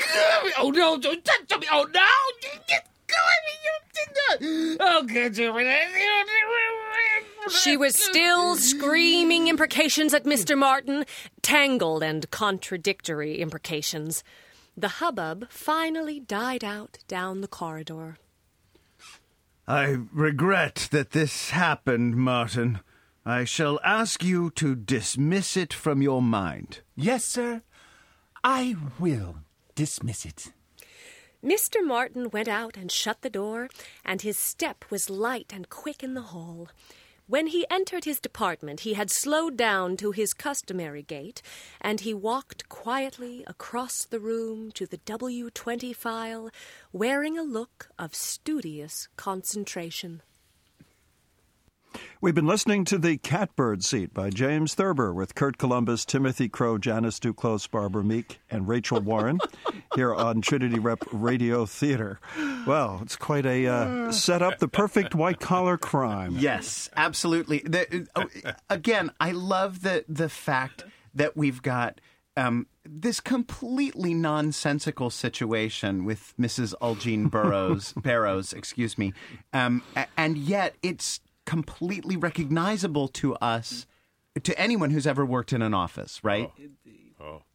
Oh 0.59 0.71
no! 0.75 0.99
Don't 0.99 1.25
touch 1.25 1.59
me! 1.59 1.67
Oh 1.73 1.87
no! 1.95 2.59
Get 2.69 2.87
going! 3.09 4.77
Oh, 4.79 5.05
good 5.05 5.39
you. 5.39 5.55
She 7.51 7.77
was 7.77 7.99
still 7.99 8.57
screaming 8.57 9.49
imprecations 9.49 10.15
at 10.15 10.25
Mr. 10.25 10.57
Martin, 10.57 11.05
tangled 11.43 12.03
and 12.03 12.31
contradictory 12.31 13.41
imprecations. 13.41 14.25
The 14.77 14.89
hubbub 14.89 15.51
finally 15.51 16.21
died 16.21 16.65
out 16.65 16.99
down 17.07 17.41
the 17.41 17.49
corridor. 17.49 18.17
I 19.69 19.97
regret 20.13 20.89
that 20.91 21.13
this 21.13 21.51
happened, 21.51 22.17
Martin. 22.17 22.81
I 23.25 23.45
shall 23.45 23.81
ask 23.83 24.23
you 24.23 24.51
to 24.51 24.75
dismiss 24.75 25.57
it 25.57 25.73
from 25.73 26.03
your 26.03 26.21
mind. 26.21 26.81
Yes, 26.95 27.25
sir. 27.25 27.63
I 28.43 28.77
will 28.99 29.37
dismiss 29.75 30.27
it. 30.27 30.53
Mr. 31.43 31.85
Martin 31.85 32.31
went 32.31 32.49
out 32.49 32.77
and 32.77 32.91
shut 32.91 33.23
the 33.23 33.31
door, 33.31 33.69
and 34.05 34.23
his 34.23 34.39
step 34.39 34.85
was 34.91 35.09
light 35.09 35.53
and 35.55 35.69
quick 35.69 36.03
in 36.03 36.15
the 36.15 36.23
hall. 36.33 36.69
When 37.27 37.47
he 37.47 37.65
entered 37.71 38.05
his 38.05 38.21
department, 38.21 38.81
he 38.81 38.93
had 38.93 39.11
slowed 39.11 39.57
down 39.57 39.97
to 39.97 40.13
his 40.13 40.35
customary 40.35 41.03
gait, 41.03 41.41
and 41.81 42.01
he 42.01 42.13
walked 42.13 42.69
quietly 42.69 43.43
across 43.47 44.05
the 44.05 44.21
room 44.21 44.71
to 44.73 44.87
the 44.87 44.99
W 44.99 45.49
20 45.49 45.95
file, 45.95 46.51
wearing 46.93 47.39
a 47.39 47.43
look 47.43 47.89
of 47.99 48.15
studious 48.15 49.09
concentration. 49.17 50.21
We've 52.21 52.35
been 52.35 52.47
listening 52.47 52.85
to 52.87 52.99
The 52.99 53.19
Catbird 53.19 53.85
Seat 53.85 54.15
by 54.15 54.31
James 54.31 54.75
Thurber 54.75 55.13
with 55.13 55.35
Curt 55.35 55.59
Columbus, 55.59 56.05
Timothy 56.05 56.49
Crowe, 56.49 56.79
Janice 56.79 57.19
Duclos, 57.19 57.71
Barbara 57.71 58.03
Meek, 58.03 58.41
and 58.51 58.67
Rachael 58.67 59.01
Warren 59.01 59.41
here 59.95 60.15
on 60.15 60.41
Trinity 60.41 60.79
Rep 60.79 61.01
Radio 61.13 61.67
Theater. 61.67 62.21
Well, 62.67 63.01
it's 63.03 63.17
quite 63.17 63.47
a 63.47 63.67
uh, 63.67 64.13
set 64.13 64.43
up 64.43 64.59
the 64.59 64.69
perfect 64.69 65.15
white 65.15 65.41
collar 65.41 65.77
crime. 65.77 66.37
Yes, 66.39 66.89
absolutely. 66.97 67.59
The, 67.59 68.09
uh, 68.15 68.53
again, 68.71 69.11
I 69.21 69.33
love 69.33 69.83
the 69.83 70.05
the 70.09 70.29
fact 70.29 70.85
that 71.15 71.37
we've 71.37 71.63
got 71.63 72.01
um, 72.37 72.67
this 72.85 73.21
completely 73.21 74.15
nonsensical 74.15 75.11
situation 75.11 76.05
with 76.05 76.35
Mrs. 76.39 76.75
Ulgine 76.81 77.31
Burrows, 77.31 77.93
Barrows, 77.97 78.53
excuse 78.53 78.99
me, 78.99 79.13
um, 79.53 79.83
and 80.17 80.37
yet 80.37 80.75
it's 80.83 81.21
completely 81.45 82.17
recognizable 82.17 83.09
to 83.09 83.35
us, 83.37 83.87
to 84.43 84.59
anyone 84.59 84.91
who's 84.91 85.07
ever 85.07 85.25
worked 85.25 85.53
in 85.53 85.63
an 85.63 85.75
office, 85.75 86.23
right? 86.25 86.51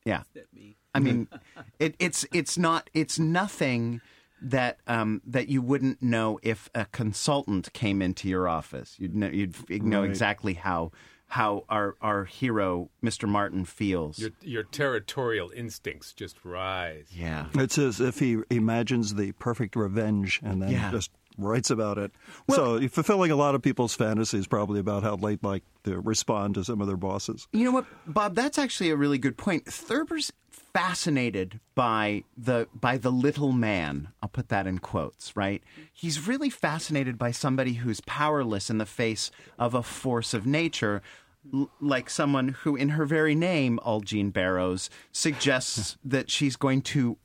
Yeah. 0.05 0.23
I 0.93 0.99
mean, 0.99 1.27
it, 1.79 1.95
it's 1.99 2.25
it's 2.33 2.57
not 2.57 2.89
it's 2.93 3.19
nothing 3.19 4.01
that 4.41 4.79
um, 4.87 5.21
that 5.27 5.49
you 5.49 5.61
wouldn't 5.61 6.01
know 6.01 6.39
if 6.41 6.69
a 6.73 6.85
consultant 6.85 7.71
came 7.73 8.01
into 8.01 8.27
your 8.27 8.47
office. 8.47 8.95
You'd 8.97 9.15
know 9.15 9.27
you'd 9.27 9.83
know 9.83 10.01
Right. 10.01 10.09
exactly 10.09 10.53
how 10.55 10.91
how 11.27 11.65
our 11.69 11.95
our 12.01 12.25
hero 12.25 12.89
Mr. 13.03 13.29
Martin 13.29 13.65
feels. 13.65 14.17
Your, 14.17 14.31
your 14.41 14.63
territorial 14.63 15.51
instincts 15.55 16.11
just 16.13 16.43
rise. 16.43 17.07
yeah. 17.11 17.47
It's 17.53 17.77
as 17.77 17.99
if 18.01 18.17
he 18.19 18.37
imagines 18.49 19.13
the 19.13 19.33
perfect 19.33 19.75
revenge 19.75 20.39
and 20.43 20.61
then 20.63 20.71
Yeah. 20.71 20.89
just 20.89 21.11
writes 21.41 21.69
about 21.69 21.97
it. 21.97 22.11
so 22.49 22.77
you're 22.77 22.89
fulfilling 22.89 23.31
a 23.31 23.35
lot 23.35 23.55
of 23.55 23.61
people's 23.61 23.95
fantasies 23.95 24.47
probably 24.47 24.79
about 24.79 25.03
how 25.03 25.15
they'd 25.15 25.43
like 25.43 25.63
to 25.83 25.99
respond 25.99 26.55
to 26.55 26.63
some 26.63 26.81
of 26.81 26.87
their 26.87 26.97
bosses. 26.97 27.47
You 27.53 27.65
know 27.65 27.71
what, 27.71 27.85
Bob? 28.05 28.35
That's 28.35 28.57
actually 28.57 28.89
a 28.89 28.95
really 28.95 29.17
good 29.17 29.37
point. 29.37 29.65
Thurber's 29.65 30.31
fascinated 30.51 31.59
by 31.75 32.23
the 32.37 32.67
by 32.73 32.97
the 32.97 33.11
little 33.11 33.51
man. 33.51 34.09
I'll 34.21 34.29
put 34.29 34.49
that 34.49 34.67
in 34.67 34.79
quotes, 34.79 35.35
right? 35.35 35.63
He's 35.93 36.27
really 36.27 36.49
fascinated 36.49 37.17
by 37.17 37.31
somebody 37.31 37.73
who's 37.73 38.01
powerless 38.01 38.69
in 38.69 38.77
the 38.77 38.85
face 38.85 39.31
of 39.57 39.73
a 39.73 39.83
force 39.83 40.33
of 40.33 40.45
nature. 40.45 41.01
l- 41.53 41.69
Like 41.81 42.09
someone 42.09 42.49
who, 42.49 42.75
in 42.75 42.89
her 42.89 43.05
very 43.05 43.35
name, 43.35 43.79
Ulgine 43.85 44.31
Barrows, 44.31 44.89
suggests 45.11 45.97
that 46.03 46.29
she's 46.29 46.55
going 46.55 46.81
to 46.93 47.17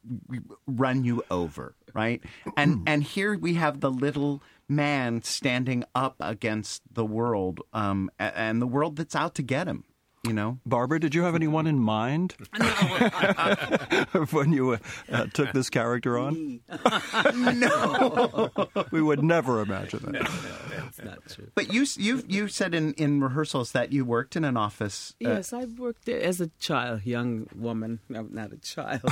run 0.66 1.04
you 1.04 1.22
over, 1.30 1.74
right? 1.95 2.22
And 2.57 2.82
and 2.86 3.03
here 3.03 3.38
we 3.38 3.55
have 3.55 3.80
the 3.80 3.90
little 3.90 4.42
man 4.68 5.22
standing 5.22 5.84
up 5.95 6.16
against 6.20 6.82
the 6.92 7.05
world, 7.05 7.61
um, 7.72 8.11
and 8.18 8.61
the 8.61 8.66
world 8.66 8.97
that's 8.97 9.14
out 9.16 9.34
to 9.36 9.42
get 9.42 9.66
him. 9.68 9.84
you 10.26 10.32
know. 10.32 10.59
Barbara, 10.64 10.99
did 11.01 11.14
you 11.14 11.22
have 11.24 11.34
anyone 11.34 11.66
in 11.66 11.78
mind 11.78 12.34
when 14.30 14.53
you 14.53 14.78
uh, 15.12 15.26
took 15.34 15.53
this 15.53 15.68
character 15.68 16.18
on? 16.18 16.61
no, 17.34 18.51
we 18.90 19.03
would 19.03 19.22
never 19.22 19.61
imagine 19.61 20.01
that. 20.05 20.12
No, 20.12 20.76
That's 20.76 21.03
not 21.05 21.18
true. 21.28 21.49
But 21.55 21.72
you 21.72 21.84
you 21.97 22.22
you 22.26 22.49
said 22.49 22.74
in, 22.74 22.95
in 22.95 23.20
rehearsals 23.22 23.72
that 23.72 23.92
you 23.92 24.05
worked 24.05 24.36
in 24.36 24.45
an 24.45 24.57
office. 24.57 25.14
uh, 25.24 25.28
Yes, 25.28 25.53
I 25.53 25.64
worked 25.64 26.09
as 26.09 26.40
a 26.40 26.49
child, 26.59 27.05
young 27.05 27.47
woman. 27.55 28.01
No, 28.09 28.22
not 28.30 28.53
a 28.53 28.57
child, 28.59 29.03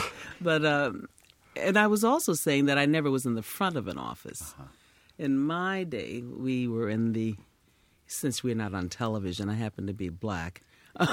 but 0.40 0.64
um, 0.64 1.08
and 1.56 1.78
I 1.78 1.86
was 1.86 2.04
also 2.04 2.34
saying 2.34 2.66
that 2.66 2.78
I 2.78 2.86
never 2.86 3.10
was 3.10 3.26
in 3.26 3.34
the 3.34 3.42
front 3.42 3.76
of 3.76 3.88
an 3.88 3.98
office. 3.98 4.54
In 5.18 5.38
my 5.38 5.84
day, 5.84 6.22
we 6.22 6.68
were 6.68 6.88
in 6.88 7.12
the. 7.12 7.36
Since 8.06 8.44
we're 8.44 8.54
not 8.54 8.74
on 8.74 8.90
television, 8.90 9.48
I 9.48 9.54
happen 9.54 9.86
to 9.86 9.94
be 9.94 10.10
black. 10.10 10.60
in 11.00 11.06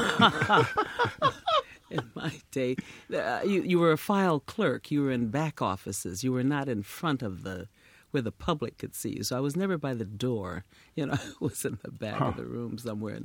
my 2.14 2.32
day, 2.52 2.76
uh, 3.14 3.42
you 3.46 3.64
you 3.64 3.80
were 3.80 3.92
a 3.92 3.98
file 3.98 4.42
clerk. 4.42 4.92
You 4.92 5.04
were 5.04 5.12
in 5.12 5.28
back 5.28 5.62
offices. 5.62 6.24
You 6.24 6.34
were 6.34 6.44
not 6.44 6.68
in 6.68 6.84
front 6.84 7.22
of 7.22 7.44
the 7.44 7.68
where 8.12 8.24
the 8.24 8.32
public 8.32 8.78
could 8.78 8.96
see 8.96 9.16
you. 9.18 9.24
So 9.24 9.38
I 9.38 9.40
was 9.40 9.56
never 9.56 9.78
by 9.78 9.94
the 9.94 10.06
door. 10.06 10.66
You 10.96 11.06
know, 11.06 11.14
I 11.20 11.32
was 11.40 11.64
in 11.64 11.78
the 11.84 11.92
back 11.92 12.20
of 12.20 12.36
the 12.36 12.46
room 12.46 12.78
somewhere. 12.78 13.20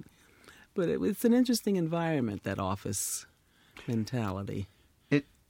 But 0.74 0.88
it, 0.88 1.00
it's 1.02 1.24
an 1.24 1.32
interesting 1.32 1.76
environment 1.76 2.42
that 2.44 2.58
office 2.58 3.26
mentality. 3.86 4.66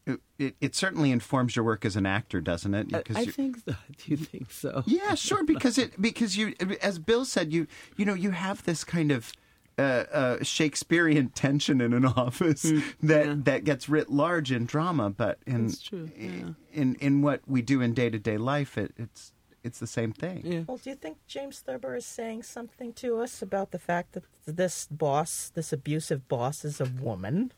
It, 0.07 0.21
it 0.39 0.57
it 0.61 0.75
certainly 0.75 1.11
informs 1.11 1.57
your 1.57 1.65
work 1.65 1.85
as 1.85 1.97
an 1.97 2.07
actor, 2.07 2.41
doesn't 2.41 2.75
it? 2.75 2.95
I, 2.95 2.99
Because 2.99 3.17
I 3.17 3.21
you- 3.21 3.33
think 3.33 3.57
so. 3.59 3.75
Do 3.99 4.05
you 4.11 4.17
think 4.17 4.51
so? 4.51 4.83
Yeah, 4.87 5.15
sure. 5.15 5.45
Because 5.45 5.79
it 5.79 6.01
because 6.01 6.37
you, 6.37 6.55
as 6.83 6.99
Bill 6.99 7.25
said, 7.25 7.53
you 7.53 7.67
you 7.97 8.05
know 8.05 8.15
you 8.15 8.33
have 8.33 8.65
this 8.65 8.85
kind 8.85 9.11
of 9.11 9.33
uh, 9.79 9.83
uh, 10.13 10.43
Shakespearean 10.43 11.29
tension 11.35 11.81
in 11.81 11.93
an 11.93 12.05
office 12.05 12.71
that 13.03 13.45
that 13.45 13.65
gets 13.65 13.89
writ 13.89 14.11
large 14.11 14.53
in 14.53 14.67
drama, 14.67 15.11
but 15.11 15.39
in 15.47 15.73
true, 15.73 16.11
yeah. 16.17 16.51
in 16.73 16.95
in 16.97 17.23
what 17.23 17.41
we 17.47 17.63
do 17.63 17.81
in 17.81 17.95
day 17.95 18.11
to 18.11 18.19
day 18.19 18.37
life, 18.37 18.77
it, 18.79 18.93
it's 18.97 19.33
it's 19.63 19.79
the 19.79 19.87
same 19.87 20.13
thing. 20.13 20.43
Yeah. 20.45 20.61
Well, 20.67 20.77
do 20.77 20.91
you 20.91 20.97
think 20.97 21.17
James 21.27 21.61
Thurber 21.61 21.97
is 21.97 22.05
saying 22.05 22.43
something 22.43 22.93
to 22.95 23.21
us 23.21 23.41
about 23.41 23.71
the 23.71 23.79
fact 23.79 24.13
that 24.13 24.25
this 24.47 24.87
boss, 24.91 25.51
this 25.55 25.73
abusive 25.73 26.29
boss, 26.29 26.65
is 26.67 26.81
a 26.83 26.85
woman? 26.85 27.51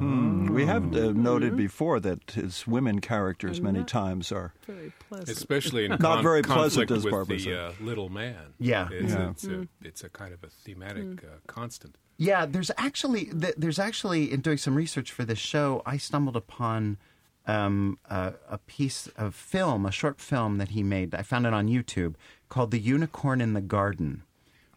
We 0.00 0.64
have 0.66 0.94
uh, 0.96 1.12
noted 1.12 1.56
before 1.56 2.00
that 2.00 2.30
his 2.32 2.66
women 2.66 3.00
characters 3.00 3.60
many 3.60 3.84
times 3.84 4.32
are. 4.32 4.52
Very 4.66 4.92
pleasant. 5.08 5.28
especially 5.30 5.84
in 5.84 5.90
Not 5.90 6.00
con- 6.00 6.22
very 6.22 6.42
pleasant, 6.42 6.90
as 6.90 7.04
Barbara 7.04 7.36
the 7.36 7.42
said. 7.44 7.54
uh, 7.54 7.72
little 7.80 8.08
man. 8.08 8.54
Yeah. 8.58 8.88
it's, 8.90 9.12
Yeah. 9.12 9.30
It's, 9.30 9.44
a, 9.46 9.68
it's 9.82 10.04
a 10.04 10.08
kind 10.08 10.32
of 10.32 10.42
a 10.44 10.48
thematic 10.48 11.22
uh, 11.24 11.38
constant. 11.46 11.96
Yeah, 12.18 12.46
there's 12.46 12.70
actually 12.78 13.24
there's 13.32 13.78
actually 13.78 14.32
in 14.32 14.40
doing 14.40 14.56
some 14.56 14.74
research 14.74 15.12
for 15.12 15.24
this 15.24 15.38
show, 15.38 15.82
I 15.84 15.98
stumbled 15.98 16.36
upon 16.36 16.96
um, 17.46 17.98
a, 18.08 18.32
a 18.48 18.56
piece 18.58 19.06
of 19.18 19.34
film, 19.34 19.84
a 19.84 19.90
short 19.92 20.18
film 20.20 20.56
that 20.58 20.70
he 20.70 20.82
made. 20.82 21.14
I 21.14 21.20
found 21.22 21.46
it 21.46 21.52
on 21.52 21.68
YouTube 21.68 22.14
called 22.48 22.70
"The 22.70 22.80
Unicorn 22.80 23.42
in 23.42 23.52
the 23.52 23.60
Garden," 23.60 24.22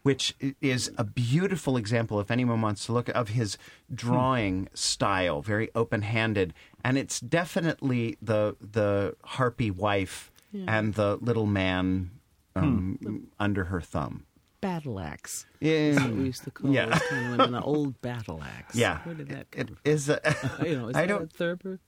which 0.02 0.34
is 0.60 0.90
a 0.96 1.04
beautiful 1.04 1.76
example. 1.76 2.20
If 2.20 2.30
anyone 2.30 2.60
wants 2.62 2.86
to 2.86 2.92
look 2.92 3.08
of 3.10 3.30
his 3.30 3.58
drawing 3.92 4.68
style, 4.74 5.42
very 5.42 5.70
open-handed, 5.74 6.54
and 6.84 6.96
it's 6.98 7.20
definitely 7.20 8.16
the 8.22 8.56
the 8.60 9.14
harpy 9.24 9.70
wife 9.70 10.30
and 10.66 10.94
the 10.94 11.16
little 11.20 11.46
man 11.46 12.10
um, 12.56 13.28
under 13.38 13.64
her 13.64 13.80
thumb. 13.80 14.24
battle 14.60 14.98
axe. 15.00 15.46
Yeah. 15.60 15.92
That's 15.92 16.04
what 16.04 16.14
we 16.16 16.24
used 16.24 16.44
to 16.44 16.50
call 16.50 16.70
Yeah. 16.72 16.86
those 16.86 16.98
kind 17.08 17.24
of 17.26 17.30
women, 17.38 17.54
an 17.54 17.62
old 17.62 18.00
battle 18.02 18.42
axe. 18.42 18.74
Yeah, 18.74 18.98
Where 19.04 19.14
did 19.14 19.28
that 19.28 19.46
it 19.52 19.68
come 19.68 19.76
is. 19.84 20.08
A, 20.08 20.16
from? 20.20 20.66
You 20.66 20.76
know, 20.76 20.88
is 20.88 20.96
I 20.96 21.02
that 21.02 21.08
don't. 21.08 21.32
Thurber 21.32 21.78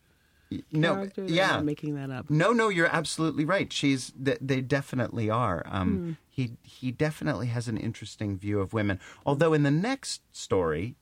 no, 0.72 1.09
yeah, 1.26 1.57
I'm 1.59 1.64
making 1.66 1.94
that 1.96 2.11
up. 2.11 2.28
no, 2.30 2.53
no. 2.53 2.68
You're 2.68 2.86
absolutely 3.00 3.44
right. 3.44 3.72
She's. 3.72 4.12
th- 4.24 4.38
They 4.40 4.61
definitely 4.61 5.28
are. 5.30 5.64
Um, 5.70 6.16
He 6.28 6.53
he 6.62 6.90
definitely 6.90 7.48
has 7.48 7.68
an 7.68 7.76
interesting 7.76 8.38
view 8.38 8.61
of 8.61 8.72
women. 8.72 8.98
Although 9.26 9.53
in 9.53 9.62
the 9.64 9.70
next 9.70 10.22
story, 10.32 10.96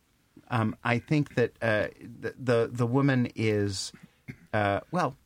um, 0.51 0.74
I 0.82 0.98
think 0.98 1.34
that 1.36 1.53
uh, 1.62 1.88
the, 2.22 2.34
the 2.38 2.70
the 2.72 2.86
woman 2.86 3.28
is, 3.34 3.92
uh, 4.53 4.80
well. 4.90 5.16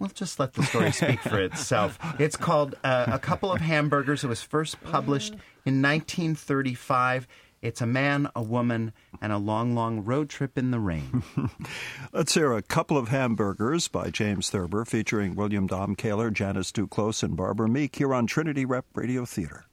We'll 0.00 0.10
just 0.10 0.38
let 0.38 0.52
the 0.54 0.62
story 0.62 0.92
speak 0.92 1.18
for 1.22 1.40
itself. 1.50 1.98
It's 2.20 2.36
called 2.36 2.76
uh, 2.84 3.06
A 3.08 3.18
Couple 3.18 3.50
of 3.50 3.60
Hamburgers. 3.60 4.22
It 4.22 4.28
was 4.28 4.40
first 4.40 4.80
published 4.84 5.32
in 5.66 5.82
1935. 5.82 7.26
It's 7.60 7.80
a 7.80 7.86
man, 7.86 8.28
a 8.36 8.42
woman, 8.42 8.92
and 9.20 9.32
a 9.32 9.38
long, 9.38 9.74
long 9.74 10.04
road 10.04 10.28
trip 10.28 10.56
in 10.56 10.70
the 10.70 10.78
rain. 10.78 11.24
Let's 12.12 12.34
hear 12.34 12.52
a 12.52 12.62
couple 12.62 12.96
of 12.96 13.08
hamburgers 13.08 13.88
by 13.88 14.10
James 14.10 14.48
Thurber, 14.48 14.84
featuring 14.84 15.34
William 15.34 15.68
Damkoehler, 15.68 16.32
Janice 16.32 16.70
Duclos, 16.70 17.24
and 17.24 17.36
Barbara 17.36 17.68
Meek 17.68 17.96
here 17.96 18.14
on 18.14 18.28
Trinity 18.28 18.64
Rep 18.64 18.86
Radio 18.94 19.24
Theater. 19.24 19.66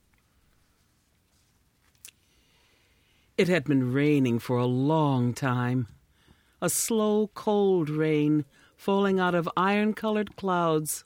It 3.37 3.49
had 3.49 3.65
been 3.65 3.93
raining 3.93 4.39
for 4.39 4.57
a 4.57 4.65
long 4.65 5.33
time. 5.33 5.87
A 6.61 6.69
slow, 6.69 7.27
cold 7.35 7.89
rain 7.89 8.45
falling 8.75 9.19
out 9.19 9.35
of 9.35 9.49
iron 9.55 9.93
colored 9.93 10.35
clouds. 10.35 11.05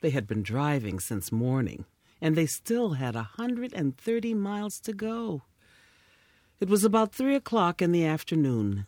They 0.00 0.10
had 0.10 0.28
been 0.28 0.42
driving 0.42 1.00
since 1.00 1.32
morning, 1.32 1.86
and 2.20 2.36
they 2.36 2.46
still 2.46 2.92
had 2.92 3.16
a 3.16 3.22
hundred 3.22 3.72
and 3.72 3.96
thirty 3.96 4.34
miles 4.34 4.78
to 4.80 4.92
go. 4.92 5.42
It 6.62 6.68
was 6.68 6.84
about 6.84 7.12
three 7.12 7.34
o'clock 7.34 7.82
in 7.82 7.90
the 7.90 8.06
afternoon. 8.06 8.86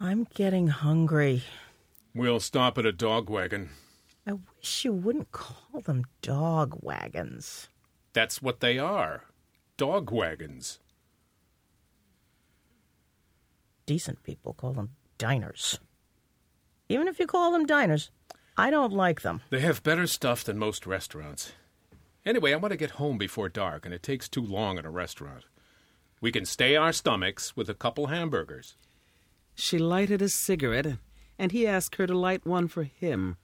I'm 0.00 0.26
getting 0.32 0.68
hungry. 0.68 1.42
We'll 2.14 2.40
stop 2.40 2.78
at 2.78 2.86
a 2.86 2.92
dog 2.92 3.28
wagon. 3.28 3.68
I 4.26 4.32
wish 4.32 4.86
you 4.86 4.94
wouldn't 4.94 5.32
call 5.32 5.82
them 5.82 6.06
dog 6.22 6.78
wagons. 6.80 7.68
That's 8.14 8.40
what 8.40 8.60
they 8.60 8.78
are. 8.78 9.24
Dog 9.76 10.10
wagons. 10.10 10.80
Decent 13.84 14.22
people 14.22 14.54
call 14.54 14.72
them 14.72 14.96
diners. 15.18 15.78
Even 16.88 17.06
if 17.06 17.18
you 17.18 17.26
call 17.26 17.52
them 17.52 17.66
diners, 17.66 18.10
I 18.56 18.70
don't 18.70 18.94
like 18.94 19.20
them. 19.20 19.42
They 19.50 19.60
have 19.60 19.82
better 19.82 20.06
stuff 20.06 20.42
than 20.42 20.56
most 20.56 20.86
restaurants. 20.86 21.52
Anyway, 22.24 22.54
I 22.54 22.56
want 22.56 22.72
to 22.72 22.78
get 22.78 22.92
home 22.92 23.18
before 23.18 23.50
dark, 23.50 23.84
and 23.84 23.92
it 23.92 24.02
takes 24.02 24.26
too 24.26 24.40
long 24.40 24.78
in 24.78 24.86
a 24.86 24.90
restaurant. 24.90 25.44
We 26.24 26.32
can 26.32 26.46
stay 26.46 26.74
our 26.74 26.94
stomachs 26.94 27.54
with 27.54 27.68
a 27.68 27.74
couple 27.74 28.06
hamburgers. 28.06 28.76
She 29.54 29.76
lighted 29.76 30.22
a 30.22 30.30
cigarette, 30.30 30.96
and 31.38 31.52
he 31.52 31.66
asked 31.66 31.96
her 31.96 32.06
to 32.06 32.16
light 32.16 32.46
one 32.46 32.66
for 32.66 32.84
him. 32.84 33.36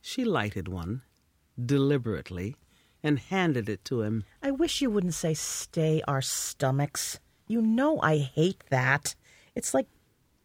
She 0.00 0.24
lighted 0.24 0.68
one, 0.68 1.02
deliberately, 1.60 2.54
and 3.02 3.18
handed 3.18 3.68
it 3.68 3.84
to 3.86 4.02
him. 4.02 4.22
I 4.40 4.52
wish 4.52 4.80
you 4.80 4.88
wouldn't 4.88 5.14
say 5.14 5.34
stay 5.34 6.00
our 6.06 6.22
stomachs. 6.22 7.18
You 7.48 7.60
know 7.60 8.00
I 8.00 8.18
hate 8.18 8.62
that. 8.70 9.16
It's 9.56 9.74
like 9.74 9.88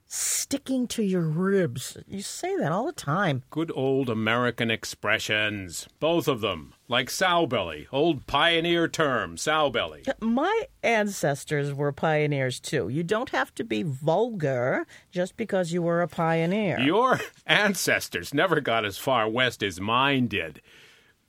sticking 0.08 0.88
to 0.88 1.04
your 1.04 1.22
ribs. 1.22 1.96
You 2.08 2.24
say 2.24 2.56
that 2.58 2.72
all 2.72 2.88
the 2.88 2.92
time. 2.92 3.44
Good 3.52 3.72
old 3.76 4.10
American 4.10 4.72
expressions. 4.72 5.88
Both 6.00 6.28
of 6.28 6.42
them. 6.42 6.74
Like 6.92 7.10
sow 7.10 7.46
belly. 7.48 7.88
Old 7.94 8.28
pioneer 8.28 8.90
term, 8.90 9.38
sow 9.38 9.70
belly. 9.70 10.04
My 10.20 10.64
ancestors 10.84 11.74
were 11.74 11.94
pioneers 11.94 12.60
too. 12.60 12.90
You 12.90 13.02
don't 13.02 13.30
have 13.30 13.56
to 13.56 13.64
be 13.64 13.82
vulgar 13.82 14.86
just 15.10 15.38
because 15.38 15.72
you 15.72 15.82
were 15.82 16.02
a 16.02 16.10
pioneer. 16.10 16.82
Your 16.82 17.22
ancestors 17.48 18.34
never 18.34 18.60
got 18.60 18.84
as 18.84 18.98
far 18.98 19.30
west 19.30 19.64
as 19.64 19.80
mine 19.80 20.28
did. 20.28 20.62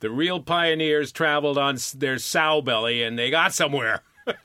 The 0.01 0.09
real 0.09 0.41
pioneers 0.41 1.13
traveled 1.13 1.57
on 1.57 1.77
their 1.95 2.19
sow 2.19 2.61
belly 2.61 3.01
and 3.01 3.17
they 3.17 3.29
got 3.29 3.53
somewhere. 3.53 4.01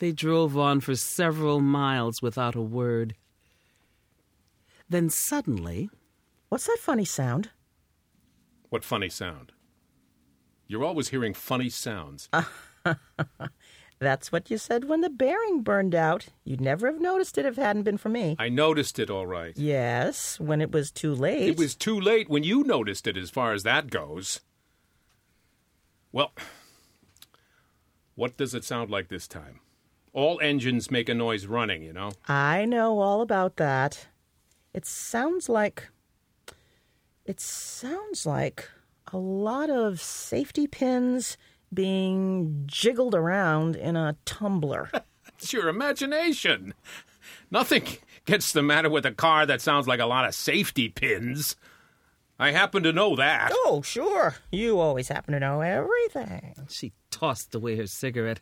They 0.00 0.12
drove 0.12 0.56
on 0.56 0.78
for 0.78 0.94
several 0.94 1.60
miles 1.60 2.22
without 2.22 2.54
a 2.54 2.60
word. 2.62 3.16
Then 4.88 5.10
suddenly, 5.10 5.90
What's 6.48 6.66
that 6.66 6.78
funny 6.80 7.04
sound? 7.04 7.50
What 8.70 8.84
funny 8.84 9.08
sound? 9.08 9.52
You're 10.66 10.84
always 10.84 11.08
hearing 11.08 11.32
funny 11.34 11.70
sounds. 11.70 12.28
That's 14.00 14.30
what 14.30 14.50
you 14.50 14.58
said 14.58 14.84
when 14.84 15.00
the 15.00 15.10
bearing 15.10 15.62
burned 15.62 15.94
out. 15.94 16.26
You'd 16.44 16.60
never 16.60 16.86
have 16.86 17.00
noticed 17.00 17.36
it 17.38 17.46
if 17.46 17.58
it 17.58 17.62
hadn't 17.62 17.82
been 17.82 17.96
for 17.96 18.10
me. 18.10 18.36
I 18.38 18.48
noticed 18.48 18.98
it 18.98 19.10
all 19.10 19.26
right. 19.26 19.56
Yes, 19.56 20.38
when 20.38 20.60
it 20.60 20.70
was 20.70 20.90
too 20.90 21.14
late. 21.14 21.48
It 21.48 21.58
was 21.58 21.74
too 21.74 21.98
late 21.98 22.28
when 22.28 22.44
you 22.44 22.62
noticed 22.62 23.06
it, 23.08 23.16
as 23.16 23.30
far 23.30 23.52
as 23.52 23.64
that 23.64 23.90
goes. 23.90 24.40
Well, 26.12 26.32
what 28.14 28.36
does 28.36 28.54
it 28.54 28.64
sound 28.64 28.90
like 28.90 29.08
this 29.08 29.26
time? 29.26 29.60
All 30.12 30.38
engines 30.40 30.90
make 30.90 31.08
a 31.08 31.14
noise 31.14 31.46
running, 31.46 31.82
you 31.82 31.92
know? 31.92 32.12
I 32.28 32.66
know 32.66 33.00
all 33.00 33.20
about 33.20 33.56
that. 33.56 34.06
It 34.72 34.86
sounds 34.86 35.48
like. 35.48 35.88
It 37.28 37.40
sounds 37.40 38.24
like 38.24 38.70
a 39.12 39.18
lot 39.18 39.68
of 39.68 40.00
safety 40.00 40.66
pins 40.66 41.36
being 41.72 42.62
jiggled 42.64 43.14
around 43.14 43.76
in 43.76 43.96
a 43.96 44.16
tumbler. 44.24 44.90
It's 45.40 45.52
your 45.52 45.68
imagination. 45.68 46.74
Nothing 47.48 47.84
gets 48.24 48.50
the 48.50 48.60
matter 48.60 48.90
with 48.90 49.06
a 49.06 49.12
car 49.12 49.46
that 49.46 49.60
sounds 49.60 49.86
like 49.86 50.00
a 50.00 50.06
lot 50.06 50.26
of 50.26 50.34
safety 50.34 50.88
pins. 50.88 51.54
I 52.40 52.50
happen 52.50 52.82
to 52.82 52.92
know 52.92 53.14
that. 53.14 53.50
oh, 53.52 53.80
sure. 53.82 54.34
You 54.50 54.80
always 54.80 55.06
happen 55.06 55.34
to 55.34 55.38
know 55.38 55.60
everything. 55.60 56.56
She 56.68 56.92
tossed 57.12 57.54
away 57.54 57.76
her 57.76 57.86
cigarette, 57.86 58.40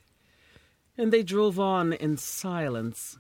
and 0.97 1.13
they 1.13 1.23
drove 1.23 1.61
on 1.61 1.93
in 1.93 2.17
silence. 2.17 3.19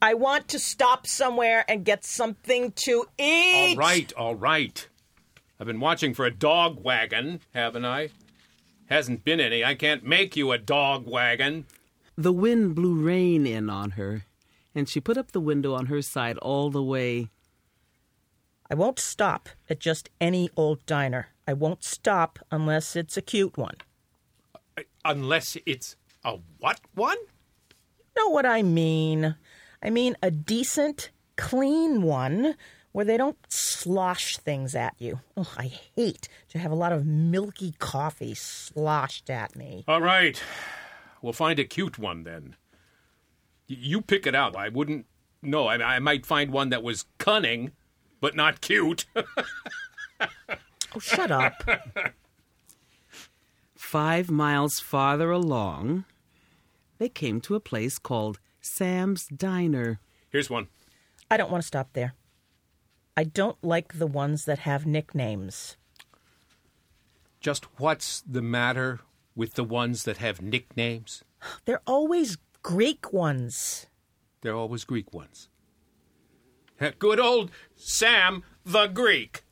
I 0.00 0.14
want 0.14 0.48
to 0.48 0.58
stop 0.58 1.06
somewhere 1.06 1.64
and 1.68 1.84
get 1.84 2.04
something 2.04 2.72
to 2.72 3.06
eat. 3.18 3.76
All 3.76 3.84
right, 3.84 4.12
all 4.12 4.34
right. 4.34 4.86
I've 5.58 5.66
been 5.66 5.80
watching 5.80 6.12
for 6.12 6.26
a 6.26 6.30
dog 6.30 6.82
wagon, 6.84 7.40
haven't 7.54 7.86
I? 7.86 8.10
Hasn't 8.86 9.24
been 9.24 9.40
any. 9.40 9.64
I 9.64 9.74
can't 9.74 10.04
make 10.04 10.36
you 10.36 10.52
a 10.52 10.58
dog 10.58 11.06
wagon. 11.06 11.66
The 12.16 12.32
wind 12.32 12.74
blew 12.74 12.94
rain 12.94 13.46
in 13.46 13.70
on 13.70 13.92
her, 13.92 14.24
and 14.74 14.88
she 14.88 15.00
put 15.00 15.16
up 15.16 15.32
the 15.32 15.40
window 15.40 15.74
on 15.74 15.86
her 15.86 16.02
side 16.02 16.38
all 16.38 16.70
the 16.70 16.82
way. 16.82 17.30
I 18.70 18.74
won't 18.74 18.98
stop 18.98 19.48
at 19.70 19.80
just 19.80 20.10
any 20.20 20.50
old 20.56 20.84
diner. 20.86 21.28
I 21.48 21.52
won't 21.52 21.84
stop 21.84 22.38
unless 22.50 22.96
it's 22.96 23.16
a 23.16 23.22
cute 23.22 23.56
one. 23.56 23.76
Uh, 24.76 24.82
unless 25.04 25.56
it's 25.64 25.96
a 26.24 26.38
what 26.58 26.80
one? 26.94 27.18
You 27.18 28.24
know 28.24 28.30
what 28.30 28.46
I 28.46 28.62
mean? 28.62 29.36
I 29.86 29.90
mean 29.90 30.16
a 30.22 30.30
decent, 30.30 31.10
clean 31.36 32.02
one 32.02 32.56
where 32.92 33.04
they 33.04 33.16
don't 33.16 33.38
slosh 33.48 34.36
things 34.38 34.74
at 34.74 34.94
you. 34.98 35.20
Oh, 35.36 35.52
I 35.56 35.70
hate 35.94 36.28
to 36.48 36.58
have 36.58 36.72
a 36.72 36.74
lot 36.76 36.92
of 36.92 37.06
milky 37.06 37.74
coffee 37.78 38.34
sloshed 38.34 39.30
at 39.30 39.54
me. 39.54 39.84
All 39.86 40.00
right. 40.00 40.42
We'll 41.22 41.32
find 41.32 41.58
a 41.58 41.64
cute 41.64 41.98
one 41.98 42.24
then. 42.24 42.56
Y- 43.68 43.76
You 43.78 44.00
pick 44.02 44.26
it 44.26 44.34
out. 44.34 44.56
I 44.56 44.70
wouldn't. 44.70 45.06
No, 45.42 45.66
I, 45.66 45.76
I 45.96 45.98
might 46.00 46.26
find 46.26 46.50
one 46.50 46.70
that 46.70 46.82
was 46.82 47.04
cunning, 47.18 47.70
but 48.20 48.34
not 48.34 48.60
cute. 48.60 49.06
Oh, 50.94 50.98
shut 50.98 51.30
up. 51.30 51.62
Five 53.74 54.30
miles 54.30 54.80
farther 54.80 55.30
along, 55.30 56.06
they 56.96 57.10
came 57.10 57.38
to 57.42 57.54
a 57.54 57.60
place 57.60 57.98
called 57.98 58.38
Sam's 58.66 59.26
Diner. 59.28 60.00
Here's 60.30 60.50
one. 60.50 60.68
I 61.30 61.36
don't 61.36 61.50
want 61.50 61.62
to 61.62 61.66
stop 61.66 61.92
there. 61.92 62.14
I 63.16 63.24
don't 63.24 63.56
like 63.62 63.98
the 63.98 64.06
ones 64.06 64.44
that 64.44 64.60
have 64.60 64.84
nicknames. 64.84 65.76
Just 67.40 67.64
what's 67.78 68.22
the 68.26 68.42
matter 68.42 69.00
with 69.34 69.54
the 69.54 69.64
ones 69.64 70.04
that 70.04 70.18
have 70.18 70.42
nicknames? 70.42 71.24
They're 71.64 71.82
always 71.86 72.36
Greek 72.62 73.12
ones. 73.12 73.86
They're 74.42 74.54
always 74.54 74.84
Greek 74.84 75.14
ones. 75.14 75.48
Good 76.98 77.20
old 77.20 77.50
Sam 77.74 78.42
the 78.64 78.86
Greek. 78.86 79.44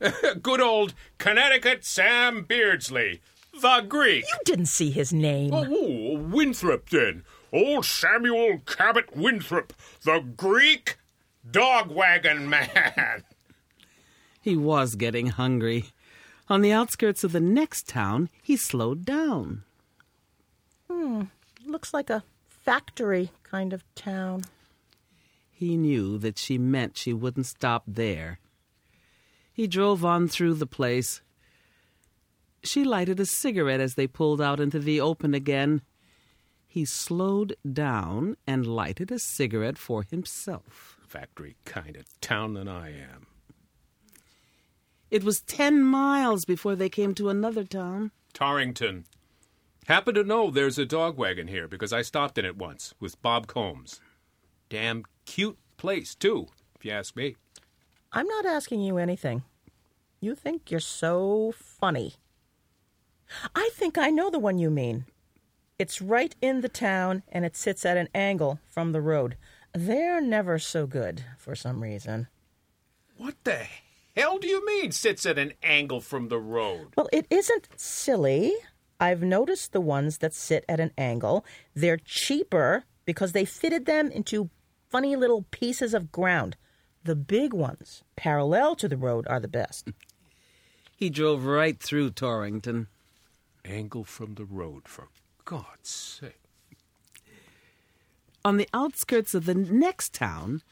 Good 0.42 0.60
old 0.60 0.94
Connecticut 1.18 1.84
Sam 1.84 2.42
Beardsley, 2.42 3.20
the 3.60 3.84
Greek. 3.86 4.24
You 4.26 4.38
didn't 4.44 4.66
see 4.66 4.90
his 4.90 5.12
name. 5.12 5.50
Oh, 5.52 6.18
Winthrop 6.18 6.90
then. 6.90 7.24
Old 7.56 7.86
Samuel 7.86 8.58
Cabot 8.66 9.16
Winthrop, 9.16 9.72
the 10.04 10.20
Greek 10.36 10.98
dog 11.50 11.90
wagon 11.90 12.50
man. 12.50 13.24
He 14.42 14.58
was 14.58 14.94
getting 14.94 15.28
hungry. 15.28 15.86
On 16.50 16.60
the 16.60 16.70
outskirts 16.70 17.24
of 17.24 17.32
the 17.32 17.40
next 17.40 17.88
town, 17.88 18.28
he 18.42 18.58
slowed 18.58 19.06
down. 19.06 19.64
Hmm, 20.90 21.22
looks 21.64 21.94
like 21.94 22.10
a 22.10 22.24
factory 22.46 23.30
kind 23.42 23.72
of 23.72 23.82
town. 23.94 24.44
He 25.50 25.78
knew 25.78 26.18
that 26.18 26.36
she 26.36 26.58
meant 26.58 26.98
she 26.98 27.14
wouldn't 27.14 27.46
stop 27.46 27.84
there. 27.86 28.38
He 29.50 29.66
drove 29.66 30.04
on 30.04 30.28
through 30.28 30.54
the 30.54 30.66
place. 30.66 31.22
She 32.62 32.84
lighted 32.84 33.18
a 33.18 33.24
cigarette 33.24 33.80
as 33.80 33.94
they 33.94 34.06
pulled 34.06 34.42
out 34.42 34.60
into 34.60 34.78
the 34.78 35.00
open 35.00 35.32
again. 35.32 35.80
He 36.76 36.84
slowed 36.84 37.56
down 37.72 38.36
and 38.46 38.66
lighted 38.66 39.10
a 39.10 39.18
cigarette 39.18 39.78
for 39.78 40.02
himself. 40.02 40.98
Factory 41.08 41.56
kind 41.64 41.96
of 41.96 42.04
town 42.20 42.52
than 42.52 42.68
I 42.68 42.88
am. 42.90 43.28
It 45.10 45.24
was 45.24 45.40
ten 45.40 45.82
miles 45.82 46.44
before 46.44 46.76
they 46.76 46.90
came 46.90 47.14
to 47.14 47.30
another 47.30 47.64
town. 47.64 48.10
Torrington. 48.34 49.06
Happen 49.86 50.14
to 50.16 50.22
know 50.22 50.50
there's 50.50 50.78
a 50.78 50.84
dog 50.84 51.16
wagon 51.16 51.48
here 51.48 51.66
because 51.66 51.94
I 51.94 52.02
stopped 52.02 52.36
in 52.36 52.44
it 52.44 52.58
once 52.58 52.92
with 53.00 53.22
Bob 53.22 53.46
Combs. 53.46 54.02
Damn 54.68 55.04
cute 55.24 55.56
place, 55.78 56.14
too, 56.14 56.48
if 56.74 56.84
you 56.84 56.90
ask 56.90 57.16
me. 57.16 57.36
I'm 58.12 58.28
not 58.28 58.44
asking 58.44 58.82
you 58.82 58.98
anything. 58.98 59.44
You 60.20 60.34
think 60.34 60.70
you're 60.70 60.80
so 60.80 61.54
funny. 61.56 62.16
I 63.54 63.70
think 63.72 63.96
I 63.96 64.10
know 64.10 64.28
the 64.28 64.38
one 64.38 64.58
you 64.58 64.68
mean. 64.68 65.06
It's 65.78 66.00
right 66.00 66.34
in 66.40 66.62
the 66.62 66.70
town 66.70 67.22
and 67.28 67.44
it 67.44 67.54
sits 67.54 67.84
at 67.84 67.98
an 67.98 68.08
angle 68.14 68.60
from 68.70 68.92
the 68.92 69.02
road. 69.02 69.36
They're 69.74 70.22
never 70.22 70.58
so 70.58 70.86
good 70.86 71.22
for 71.36 71.54
some 71.54 71.82
reason. 71.82 72.28
What 73.18 73.34
the 73.44 73.66
hell 74.16 74.38
do 74.38 74.48
you 74.48 74.64
mean 74.64 74.92
sits 74.92 75.26
at 75.26 75.38
an 75.38 75.52
angle 75.62 76.00
from 76.00 76.28
the 76.28 76.38
road? 76.38 76.94
Well, 76.96 77.10
it 77.12 77.26
isn't 77.28 77.68
silly. 77.76 78.54
I've 78.98 79.22
noticed 79.22 79.72
the 79.72 79.82
ones 79.82 80.18
that 80.18 80.32
sit 80.32 80.64
at 80.66 80.80
an 80.80 80.92
angle. 80.96 81.44
They're 81.74 81.98
cheaper 81.98 82.84
because 83.04 83.32
they 83.32 83.44
fitted 83.44 83.84
them 83.84 84.10
into 84.10 84.48
funny 84.88 85.14
little 85.14 85.44
pieces 85.50 85.92
of 85.92 86.10
ground. 86.10 86.56
The 87.04 87.16
big 87.16 87.52
ones, 87.52 88.02
parallel 88.16 88.76
to 88.76 88.88
the 88.88 88.96
road, 88.96 89.26
are 89.28 89.40
the 89.40 89.48
best. 89.48 89.88
He 90.98 91.10
drove 91.10 91.44
right 91.44 91.78
through 91.78 92.12
Torrington. 92.12 92.86
Angle 93.66 94.04
from 94.04 94.36
the 94.36 94.46
road, 94.46 94.88
for 94.88 95.08
God's 95.46 95.88
sake. 95.88 96.40
On 98.44 98.58
the 98.58 98.68
outskirts 98.74 99.34
of 99.34 99.46
the 99.46 99.54
next 99.54 100.12
town, 100.12 100.62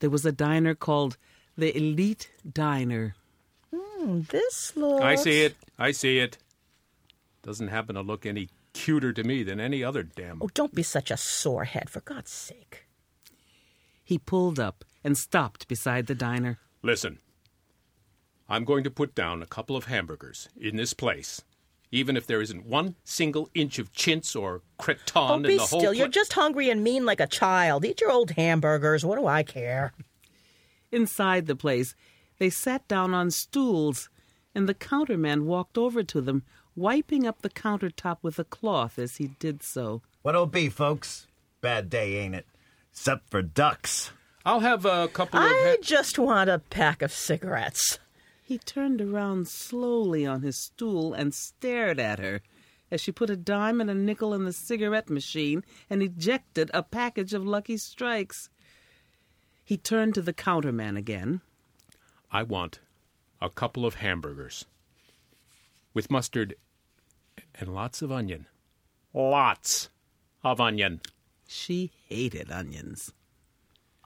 there 0.00 0.10
was 0.10 0.26
a 0.26 0.32
diner 0.32 0.74
called 0.74 1.16
the 1.56 1.74
Elite 1.74 2.30
Diner. 2.48 3.14
Hmm, 3.74 4.20
this 4.28 4.76
looks. 4.76 5.02
I 5.02 5.14
see 5.14 5.42
it. 5.44 5.56
I 5.78 5.92
see 5.92 6.18
it. 6.18 6.36
Doesn't 7.42 7.68
happen 7.68 7.94
to 7.94 8.02
look 8.02 8.26
any 8.26 8.50
cuter 8.72 9.12
to 9.12 9.24
me 9.24 9.42
than 9.42 9.60
any 9.60 9.82
other 9.82 10.02
damn. 10.02 10.42
Oh, 10.42 10.50
don't 10.52 10.74
be 10.74 10.82
such 10.82 11.10
a 11.10 11.16
sore 11.16 11.64
head, 11.64 11.88
for 11.88 12.00
God's 12.00 12.30
sake. 12.30 12.86
He 14.02 14.18
pulled 14.18 14.60
up 14.60 14.84
and 15.02 15.16
stopped 15.16 15.68
beside 15.68 16.06
the 16.06 16.14
diner. 16.14 16.58
Listen, 16.82 17.18
I'm 18.48 18.64
going 18.64 18.84
to 18.84 18.90
put 18.90 19.14
down 19.14 19.42
a 19.42 19.46
couple 19.46 19.76
of 19.76 19.86
hamburgers 19.86 20.48
in 20.60 20.76
this 20.76 20.92
place, 20.92 21.42
even 21.94 22.16
if 22.16 22.26
there 22.26 22.42
isn't 22.42 22.66
one 22.66 22.96
single 23.04 23.48
inch 23.54 23.78
of 23.78 23.92
chintz 23.92 24.34
or 24.34 24.62
cretonne 24.78 25.30
Oh, 25.30 25.34
in 25.36 25.42
the 25.42 25.56
whole. 25.58 25.80
still. 25.80 25.94
You're 25.94 26.08
just 26.08 26.32
hungry 26.32 26.68
and 26.70 26.82
mean 26.82 27.04
like 27.06 27.20
a 27.20 27.26
child. 27.26 27.84
Eat 27.84 28.00
your 28.00 28.10
old 28.10 28.32
hamburgers. 28.32 29.04
What 29.04 29.16
do 29.18 29.26
I 29.26 29.42
care? 29.44 29.92
Inside 30.92 31.46
the 31.46 31.56
place, 31.56 31.94
they 32.38 32.50
sat 32.50 32.86
down 32.88 33.14
on 33.14 33.30
stools, 33.30 34.08
and 34.54 34.68
the 34.68 34.74
counterman 34.74 35.44
walked 35.44 35.76
over 35.78 36.02
to 36.04 36.20
them, 36.20 36.42
wiping 36.76 37.26
up 37.26 37.42
the 37.42 37.50
countertop 37.50 38.18
with 38.22 38.38
a 38.38 38.44
cloth 38.44 38.98
as 38.98 39.16
he 39.16 39.28
did 39.38 39.62
so. 39.62 40.02
What'll 40.22 40.46
be, 40.46 40.68
folks? 40.68 41.26
Bad 41.60 41.90
day, 41.90 42.16
ain't 42.18 42.34
it? 42.34 42.46
Except 42.92 43.28
for 43.30 43.42
ducks. 43.42 44.10
I'll 44.44 44.60
have 44.60 44.84
a 44.84 45.08
couple 45.08 45.40
of. 45.40 45.46
I 45.46 45.48
ha- 45.70 45.76
just 45.82 46.18
want 46.18 46.50
a 46.50 46.58
pack 46.58 47.02
of 47.02 47.10
cigarettes. 47.12 47.98
He 48.46 48.58
turned 48.58 49.00
around 49.00 49.48
slowly 49.48 50.26
on 50.26 50.42
his 50.42 50.58
stool 50.58 51.14
and 51.14 51.32
stared 51.32 51.98
at 51.98 52.18
her 52.18 52.42
as 52.90 53.00
she 53.00 53.10
put 53.10 53.30
a 53.30 53.36
dime 53.36 53.80
and 53.80 53.88
a 53.88 53.94
nickel 53.94 54.34
in 54.34 54.44
the 54.44 54.52
cigarette 54.52 55.08
machine 55.08 55.64
and 55.88 56.02
ejected 56.02 56.70
a 56.74 56.82
package 56.82 57.32
of 57.32 57.46
Lucky 57.46 57.78
Strikes. 57.78 58.50
He 59.64 59.78
turned 59.78 60.12
to 60.14 60.22
the 60.22 60.34
counterman 60.34 60.98
again. 60.98 61.40
I 62.30 62.42
want 62.42 62.80
a 63.40 63.48
couple 63.48 63.86
of 63.86 63.94
hamburgers 63.94 64.66
with 65.94 66.10
mustard 66.10 66.54
and 67.54 67.74
lots 67.74 68.02
of 68.02 68.12
onion. 68.12 68.46
Lots 69.14 69.88
of 70.42 70.60
onion. 70.60 71.00
She 71.48 71.92
hated 72.08 72.52
onions. 72.52 73.10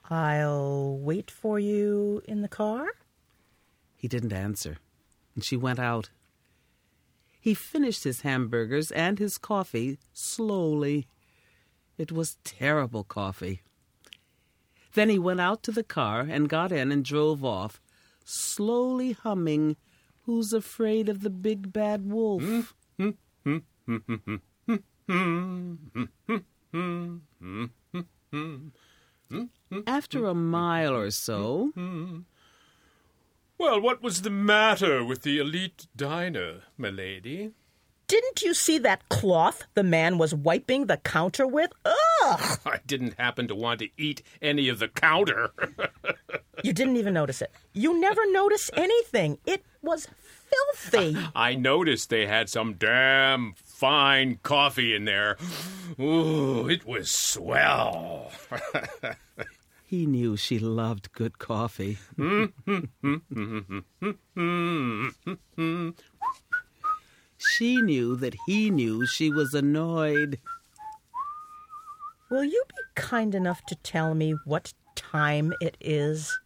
I'll 0.09 0.97
wait 0.97 1.29
for 1.29 1.59
you 1.59 2.21
in 2.25 2.41
the 2.41 2.47
car. 2.47 2.87
He 3.99 4.07
didn't 4.07 4.31
answer, 4.31 4.77
and 5.35 5.43
she 5.43 5.57
went 5.57 5.77
out. 5.77 6.09
He 7.41 7.53
finished 7.53 8.05
his 8.05 8.21
hamburgers 8.21 8.91
and 8.91 9.19
his 9.19 9.37
coffee 9.37 9.99
slowly. 10.13 11.07
It 11.97 12.09
was 12.09 12.37
terrible 12.45 13.03
coffee. 13.03 13.61
Then 14.93 15.09
he 15.09 15.19
went 15.19 15.41
out 15.41 15.63
to 15.63 15.73
the 15.73 15.83
car 15.83 16.21
and 16.21 16.47
got 16.47 16.71
in 16.71 16.93
and 16.93 17.03
drove 17.03 17.43
off, 17.43 17.81
slowly 18.23 19.11
humming 19.11 19.75
Who's 20.29 20.53
afraid 20.53 21.09
of 21.09 21.21
the 21.21 21.31
big 21.31 21.73
bad 21.73 22.07
wolf? 22.07 22.75
After 29.87 30.27
a 30.27 30.35
mile 30.35 30.93
or 30.95 31.09
so, 31.09 31.71
Well, 33.59 33.81
what 33.81 34.01
was 34.01 34.21
the 34.21 34.29
matter 34.29 35.03
with 35.03 35.23
the 35.23 35.37
elite 35.37 35.87
diner, 35.93 36.61
milady? 36.77 37.51
Didn't 38.07 38.41
you 38.41 38.53
see 38.53 38.77
that 38.79 39.09
cloth 39.09 39.63
the 39.73 39.83
man 39.83 40.17
was 40.17 40.33
wiping 40.33 40.85
the 40.85 40.95
counter 40.95 41.45
with? 41.45 41.71
Ugh! 41.83 42.59
I 42.65 42.79
didn't 42.87 43.19
happen 43.19 43.49
to 43.49 43.55
want 43.55 43.81
to 43.81 43.89
eat 43.97 44.23
any 44.41 44.69
of 44.69 44.79
the 44.79 44.87
counter. 44.87 45.51
You 46.61 46.73
didn't 46.73 46.97
even 46.97 47.13
notice 47.13 47.41
it. 47.41 47.51
You 47.71 47.97
never 47.99 48.29
notice 48.33 48.69
anything. 48.73 49.37
It 49.45 49.63
was 49.81 50.09
filthy. 50.81 51.17
I 51.35 51.55
noticed 51.55 52.09
they 52.09 52.25
had 52.25 52.49
some 52.49 52.73
damn 52.73 53.53
fine 53.55 54.39
coffee 54.43 54.93
in 54.93 55.05
there. 55.05 55.37
Ooh, 55.99 56.67
it 56.67 56.85
was 56.85 57.09
swell. 57.09 58.31
he 59.89 60.05
knew 60.05 60.37
she 60.37 60.59
loved 60.59 61.11
good 61.13 61.39
coffee. 61.39 61.97
she 67.37 67.81
knew 67.81 68.15
that 68.15 68.35
he 68.45 68.69
knew 68.69 69.07
she 69.07 69.31
was 69.31 69.55
annoyed. 69.55 70.39
Will 72.29 72.43
you 72.43 72.63
be 72.69 72.75
kind 72.93 73.33
enough 73.33 73.65
to 73.65 73.75
tell 73.75 74.13
me 74.13 74.35
what 74.45 74.73
time 74.95 75.53
it 75.59 75.75
is? 75.81 76.37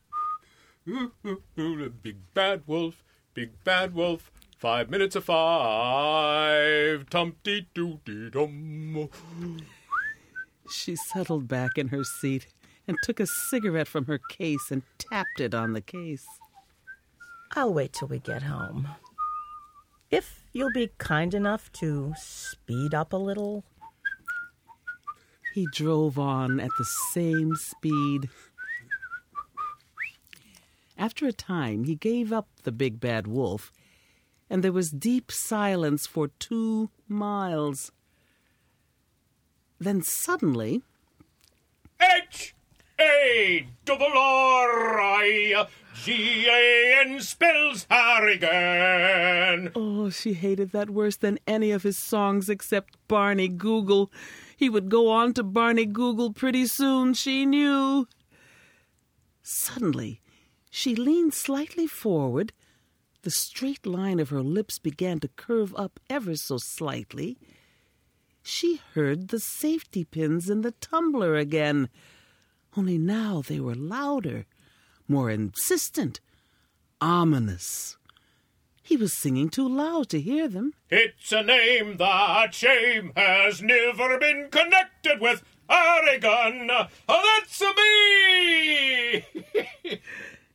the 0.86 1.92
big 2.02 2.18
bad 2.34 2.62
wolf, 2.66 3.04
big 3.34 3.52
bad 3.66 3.94
wolf. 3.94 4.32
Five 4.58 4.90
minutes 4.90 5.18
of 5.18 5.26
five. 5.26 7.10
Tum-dee 7.10 7.68
doo 7.74 8.00
dee 8.06 8.30
dum. 8.30 9.10
She 10.72 10.96
settled 10.96 11.50
back 11.50 11.78
in 11.78 11.90
her 11.90 12.06
seat 12.06 12.48
and 12.88 12.98
took 13.04 13.20
a 13.20 13.28
cigarette 13.28 13.88
from 13.88 14.06
her 14.06 14.20
case 14.30 14.72
and 14.72 14.84
tapped 14.98 15.40
it 15.40 15.54
on 15.54 15.74
the 15.74 15.82
case. 15.82 16.26
I'll 17.56 17.74
wait 17.74 17.94
till 17.94 18.08
we 18.08 18.20
get 18.20 18.44
home. 18.44 18.88
If 20.10 20.44
you'll 20.54 20.72
be 20.72 20.92
kind 20.98 21.34
enough 21.34 21.72
to 21.74 22.14
speed 22.18 22.94
up 22.94 23.14
a 23.14 23.18
little. 23.18 23.64
He 25.54 25.68
drove 25.74 26.18
on 26.18 26.60
at 26.60 26.72
the 26.78 26.86
same 27.12 27.56
speed. 27.56 28.30
After 30.98 31.28
a 31.28 31.34
time, 31.34 31.84
he 31.84 31.96
gave 31.96 32.32
up 32.32 32.48
the 32.64 32.72
big 32.72 33.00
bad 33.00 33.28
wolf, 33.28 33.72
and 34.50 34.64
there 34.64 34.72
was 34.72 34.90
deep 34.90 35.32
silence 35.32 36.08
for 36.08 36.30
two 36.40 36.90
miles. 37.08 37.92
Then 39.80 40.02
suddenly, 40.02 40.82
H 42.00 42.56
A 43.04 43.68
double 43.86 44.06
R 44.06 45.00
I 45.00 45.68
G 46.04 46.48
A 46.48 47.02
N 47.06 47.20
spells 47.22 47.86
Harrigan. 47.90 49.72
oh, 49.76 50.10
she 50.10 50.34
hated 50.34 50.72
that 50.72 50.90
worse 50.90 51.18
than 51.18 51.40
any 51.46 51.72
of 51.72 51.84
his 51.84 51.98
songs 51.98 52.50
except 52.50 52.98
Barney 53.08 53.48
Google. 53.48 54.12
He 54.56 54.70
would 54.70 54.90
go 54.90 55.10
on 55.10 55.34
to 55.34 55.44
Barney 55.44 55.86
Google 55.86 56.32
pretty 56.34 56.66
soon, 56.68 57.14
she 57.14 57.46
knew. 57.46 58.08
Suddenly, 59.42 60.22
she 60.70 60.96
leaned 60.96 61.34
slightly 61.34 61.88
forward. 61.88 62.54
The 63.24 63.32
straight 63.32 63.86
line 63.86 64.20
of 64.20 64.30
her 64.30 64.42
lips 64.42 64.80
began 64.80 65.20
to 65.22 65.28
curve 65.28 65.74
up 65.78 66.00
ever 66.10 66.36
so 66.36 66.58
slightly. 66.58 67.38
She 68.42 68.82
heard 68.94 69.30
the 69.30 69.40
safety 69.40 70.04
pins 70.04 70.50
in 70.50 70.62
the 70.62 70.72
tumbler 70.72 71.36
again, 71.36 71.90
only 72.76 72.98
now 72.98 73.42
they 73.46 73.60
were 73.60 73.76
louder, 73.76 74.46
more 75.08 75.30
insistent, 75.30 76.20
ominous. 77.00 77.98
He 78.82 78.98
was 78.98 79.18
singing 79.18 79.50
too 79.50 79.68
loud 79.68 80.10
to 80.10 80.20
hear 80.20 80.48
them. 80.48 80.74
It's 80.90 81.32
a 81.32 81.44
name 81.44 81.98
that 81.98 82.54
shame 82.54 83.14
has 83.16 83.62
never 83.62 84.18
been 84.18 84.50
connected 84.52 85.22
with. 85.22 85.44
Harrigan. 85.70 86.70
Oh, 87.08 87.42
that's 87.48 87.62
a 87.62 87.74
me. 89.86 90.00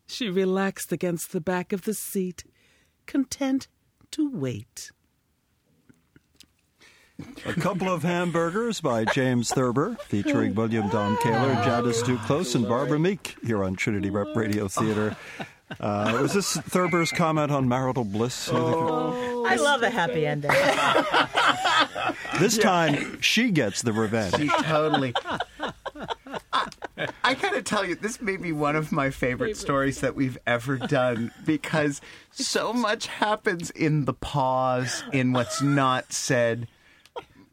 She 0.06 0.28
relaxed 0.28 0.92
against 0.92 1.32
the 1.32 1.40
back 1.40 1.72
of 1.72 1.82
the 1.82 1.94
seat, 1.94 2.44
content 3.06 3.68
to 4.10 4.30
wait. 4.30 4.90
A 7.46 7.52
couple 7.54 7.88
of 7.88 8.02
hamburgers 8.04 8.80
by 8.80 9.04
James 9.04 9.50
Thurber, 9.50 9.96
featuring 10.06 10.54
William 10.54 10.88
Don 10.88 11.16
Kaler, 11.16 11.54
Janice 11.64 12.00
Duclos, 12.02 12.54
and 12.54 12.68
Barbara 12.68 13.00
Meek 13.00 13.34
here 13.44 13.64
on 13.64 13.74
Trinity 13.74 14.08
Rep 14.08 14.36
Radio 14.36 14.68
Theater. 14.68 15.16
Uh, 15.80 16.16
was 16.22 16.32
this 16.32 16.56
Thurber's 16.56 17.10
comment 17.10 17.50
on 17.50 17.68
marital 17.68 18.04
bliss? 18.04 18.48
I 18.52 19.56
love 19.56 19.82
a 19.82 19.90
happy 19.90 20.26
ending. 20.26 20.52
This 22.38 22.56
time, 22.56 23.20
she 23.20 23.50
gets 23.50 23.82
the 23.82 23.92
revenge. 23.92 24.36
She 24.36 24.48
totally. 24.62 25.12
I 27.24 27.34
gotta 27.34 27.62
tell 27.62 27.84
you, 27.84 27.96
this 27.96 28.20
may 28.20 28.36
be 28.36 28.52
one 28.52 28.76
of 28.76 28.92
my 28.92 29.10
favorite 29.10 29.56
stories 29.56 30.00
that 30.02 30.14
we've 30.14 30.38
ever 30.46 30.76
done 30.78 31.32
because 31.44 32.00
so 32.30 32.72
much 32.72 33.08
happens 33.08 33.70
in 33.70 34.04
the 34.04 34.14
pause, 34.14 35.02
in 35.12 35.32
what's 35.32 35.60
not 35.60 36.12
said. 36.12 36.68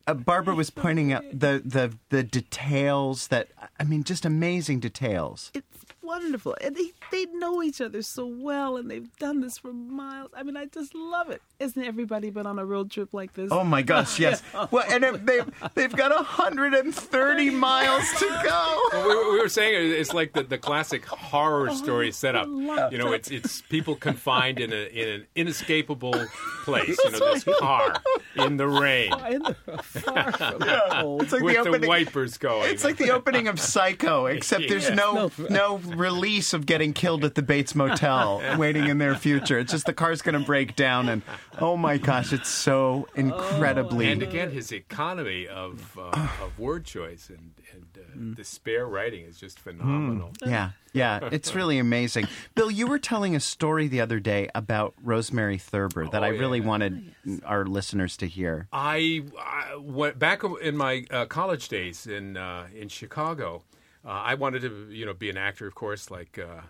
Uh, 0.08 0.14
Barbara 0.14 0.54
was 0.54 0.70
pointing 0.70 1.12
out 1.12 1.24
the, 1.32 1.62
the 1.66 1.98
the 2.10 2.22
details 2.24 3.28
that 3.28 3.50
I 3.80 3.84
mean, 3.84 4.04
just 4.04 4.24
amazing 4.26 4.80
details. 4.80 5.52
It's 5.54 5.86
wonderful. 6.02 6.56
And 6.62 6.76
they, 6.76 6.92
they 7.12 7.26
know 7.34 7.64
each 7.64 7.82
other 7.82 8.02
so 8.02 8.26
well, 8.26 8.78
and 8.78 8.90
they've 8.90 9.16
done 9.18 9.42
this 9.42 9.58
for 9.58 9.74
miles. 9.74 10.30
I 10.36 10.44
mean, 10.44 10.56
I 10.56 10.66
just 10.66 10.94
love 10.94 11.30
it. 11.30 11.42
Isn't 11.58 11.84
everybody 11.84 12.32
been 12.32 12.46
on 12.46 12.60
a 12.60 12.66
road 12.66 12.92
trip 12.92 13.14
like 13.14 13.34
this? 13.34 13.50
Oh 13.50 13.64
my 13.64 13.82
gosh, 13.82 14.20
yes. 14.20 14.44
Well, 14.72 14.84
and 14.90 15.04
they've 15.26 15.50
they've 15.74 15.96
got 15.96 16.14
130 16.14 17.50
miles 17.52 18.10
to 18.20 18.42
go. 18.44 18.82
Well, 18.92 19.08
we, 19.08 19.34
we 19.34 19.40
were 19.42 19.50
saying 19.50 19.94
it's 19.94 20.14
like 20.14 20.34
the, 20.34 20.44
the 20.44 20.58
classic 20.58 21.06
horror 21.06 21.70
oh, 21.70 21.76
story 21.76 22.12
setup. 22.12 22.48
You 22.48 22.98
know, 22.98 23.14
it's 23.14 23.32
it's 23.32 23.62
people 23.64 23.96
confined 23.96 24.60
in 24.60 24.74
a 24.74 24.88
in 24.88 25.08
an 25.08 25.28
inescapable 25.36 26.14
place. 26.66 26.98
You 27.04 27.12
know, 27.12 27.34
this 27.34 27.46
car 27.60 27.96
in 28.36 28.58
the 28.58 28.68
rain 28.68 29.14
In 29.30 29.44
the, 29.44 29.56
far 29.82 30.32
from 30.34 30.62
home. 30.62 31.22
It's 31.22 31.32
like 31.32 31.42
with 31.42 31.64
the 31.64 31.80
the, 31.80 31.88
wipers 31.88 32.38
going. 32.38 32.70
It's 32.70 32.84
like 32.84 32.98
the 32.98 33.12
opening 33.12 33.48
of 33.48 33.62
Psycho, 33.62 34.26
except 34.26 34.68
there's 34.68 34.90
no 34.92 35.32
no 35.50 35.78
release 35.78 36.54
of 36.54 36.66
getting 36.66 36.92
killed 36.92 37.24
at 37.24 37.36
the 37.36 37.42
Bates 37.42 37.76
Motel, 37.76 38.42
waiting 38.58 38.88
in 38.88 38.98
their 38.98 39.16
future. 39.16 39.58
It's 39.58 39.72
just 39.72 39.86
the 39.86 39.94
car's 39.94 40.22
going 40.22 40.38
to 40.38 40.46
break 40.46 40.76
down, 40.76 41.08
and 41.08 41.22
oh 41.60 41.78
my 41.78 41.98
gosh, 41.98 42.34
it's 42.34 42.50
so 42.50 43.08
incredibly. 43.16 44.12
and 44.12 44.24
again, 44.24 44.52
his 44.52 44.72
economy 44.72 45.48
of 45.48 45.98
uh, 45.98 46.28
of 46.42 46.58
word 46.58 46.86
choice 46.86 47.30
and 47.30 47.52
and 47.74 48.34
uh, 48.34 48.36
the 48.38 48.44
spare 48.44 48.86
writing 48.86 49.26
is 49.26 49.38
just 49.38 49.60
phenomenal. 49.60 50.32
yeah, 50.46 50.72
yeah, 50.94 51.30
it's 51.32 51.54
really 51.56 51.78
amazing. 51.78 52.28
Bill, 52.56 52.72
you 52.72 52.88
were 52.88 53.00
telling 53.00 53.36
a 53.36 53.40
story 53.40 53.88
the 53.88 54.02
other 54.02 54.20
day 54.20 54.50
about 54.56 54.94
Rosemary 55.04 55.58
Thurber 55.58 56.08
that 56.08 56.24
I 56.24 56.30
really 56.30 56.62
wanted 56.62 57.14
our 57.46 57.66
listeners 57.66 58.18
to 58.18 58.28
hear. 58.28 58.68
I, 58.72 59.24
I 59.40 59.76
went 59.78 60.20
back 60.20 60.44
in 60.62 60.78
my 60.78 61.06
uh, 61.12 61.26
college 61.26 61.68
days 61.70 62.08
in 62.08 62.38
uh, 62.38 62.68
in 62.76 62.90
Chicago. 62.90 63.64
Uh, 64.06 64.10
I 64.10 64.36
wanted 64.36 64.62
to, 64.62 64.88
you 64.92 65.06
know, 65.06 65.14
be 65.14 65.32
an 65.32 65.38
actor, 65.38 65.66
of 65.66 65.74
course, 65.74 66.12
like 66.12 66.38
uh, 66.38 66.62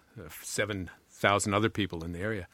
seven 0.42 0.90
thousand 1.10 1.54
other 1.54 1.70
people 1.70 2.04
in 2.04 2.12
the 2.14 2.20
area. 2.20 2.48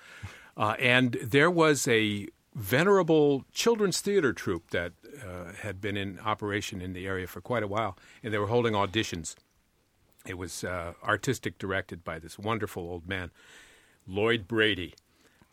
Uh, 0.57 0.75
and 0.79 1.13
there 1.23 1.49
was 1.49 1.87
a 1.87 2.27
venerable 2.53 3.45
children's 3.53 4.01
theater 4.01 4.33
troupe 4.33 4.71
that 4.71 4.93
uh, 5.25 5.53
had 5.61 5.79
been 5.79 5.95
in 5.95 6.19
operation 6.19 6.81
in 6.81 6.93
the 6.93 7.07
area 7.07 7.27
for 7.27 7.41
quite 7.41 7.63
a 7.63 7.67
while, 7.67 7.97
and 8.23 8.33
they 8.33 8.37
were 8.37 8.47
holding 8.47 8.73
auditions. 8.73 9.35
It 10.25 10.37
was 10.37 10.63
uh, 10.63 10.93
artistic 11.03 11.57
directed 11.57 12.03
by 12.03 12.19
this 12.19 12.37
wonderful 12.37 12.83
old 12.83 13.07
man, 13.07 13.31
Lloyd 14.05 14.47
Brady, 14.47 14.93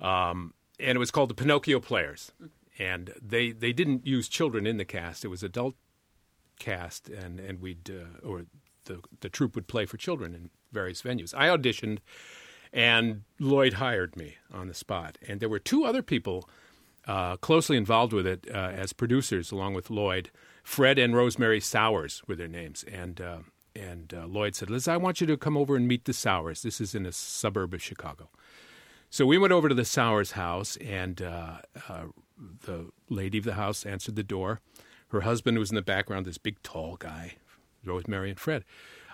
um, 0.01 0.53
and 0.81 0.97
it 0.97 0.99
was 0.99 1.11
called 1.11 1.31
the 1.31 1.35
Pinocchio 1.35 1.81
Players. 1.81 2.33
And 2.81 3.13
they, 3.21 3.51
they 3.51 3.73
didn't 3.73 4.07
use 4.07 4.29
children 4.29 4.67
in 4.67 4.77
the 4.77 4.85
cast; 4.85 5.25
it 5.25 5.29
was 5.29 5.43
adult 5.43 5.75
cast, 6.59 7.09
and 7.09 7.41
and 7.41 7.61
we'd 7.61 7.91
uh, 7.91 8.25
or 8.27 8.47
the 8.85 9.01
the 9.21 9.29
troupe 9.29 9.55
would 9.55 9.67
play 9.67 9.87
for 9.87 9.97
children 9.97 10.35
in 10.35 10.51
various 10.73 11.03
venues. 11.03 11.35
I 11.35 11.49
auditioned, 11.49 11.99
and 12.73 13.23
Lloyd 13.39 13.75
hired 13.75 14.17
me 14.17 14.37
on 14.53 14.69
the 14.69 14.75
spot, 14.75 15.19
and 15.27 15.41
there 15.41 15.49
were 15.49 15.59
two 15.59 15.85
other 15.85 16.03
people 16.03 16.49
uh, 17.07 17.37
closely 17.37 17.77
involved 17.77 18.13
with 18.13 18.27
it 18.27 18.47
uh, 18.53 18.57
as 18.57 18.93
producers, 18.93 19.51
along 19.51 19.75
with 19.75 19.91
Lloyd. 19.91 20.31
Fred 20.63 20.99
and 20.99 21.17
Rosemary 21.17 21.61
Sauers 21.61 22.23
were 22.29 22.37
their 22.37 22.49
names, 22.49 22.85
and 22.85 23.21
uh, 23.21 23.39
and 23.75 24.13
uh, 24.13 24.27
Lloyd 24.27 24.55
said, 24.55 24.71
"Liz, 24.71 24.87
I 24.87 24.97
want 24.97 25.21
you 25.21 25.27
to 25.27 25.37
come 25.37 25.57
over 25.57 25.77
and 25.77 25.89
meet 25.89 26.05
the 26.05 26.13
Sauers. 26.13 26.63
This 26.63 26.81
is 26.81 26.95
in 26.95 27.07
a 27.07 27.13
suburb 27.13 27.73
of 27.73 27.83
Chicago." 27.83 28.29
So 29.11 29.25
we 29.25 29.39
went 29.39 29.55
over 29.55 29.71
to 29.71 29.75
the 29.75 29.87
Sauers 29.87 30.33
house, 30.33 30.77
and 30.77 31.23
uh, 31.23 31.59
uh, 31.89 32.05
the 32.65 32.91
lady 33.09 33.39
of 33.39 33.45
the 33.45 33.55
house 33.55 33.87
answered 33.87 34.17
the 34.17 34.23
door. 34.23 34.61
Her 35.09 35.23
husband 35.23 35.59
was 35.59 35.71
in 35.71 35.77
the 35.77 35.83
background, 35.83 36.27
this 36.27 36.37
big, 36.37 36.63
tall 36.63 36.97
guy, 36.97 37.37
Rosemary 37.83 38.29
and 38.29 38.39
Fred. 38.39 38.65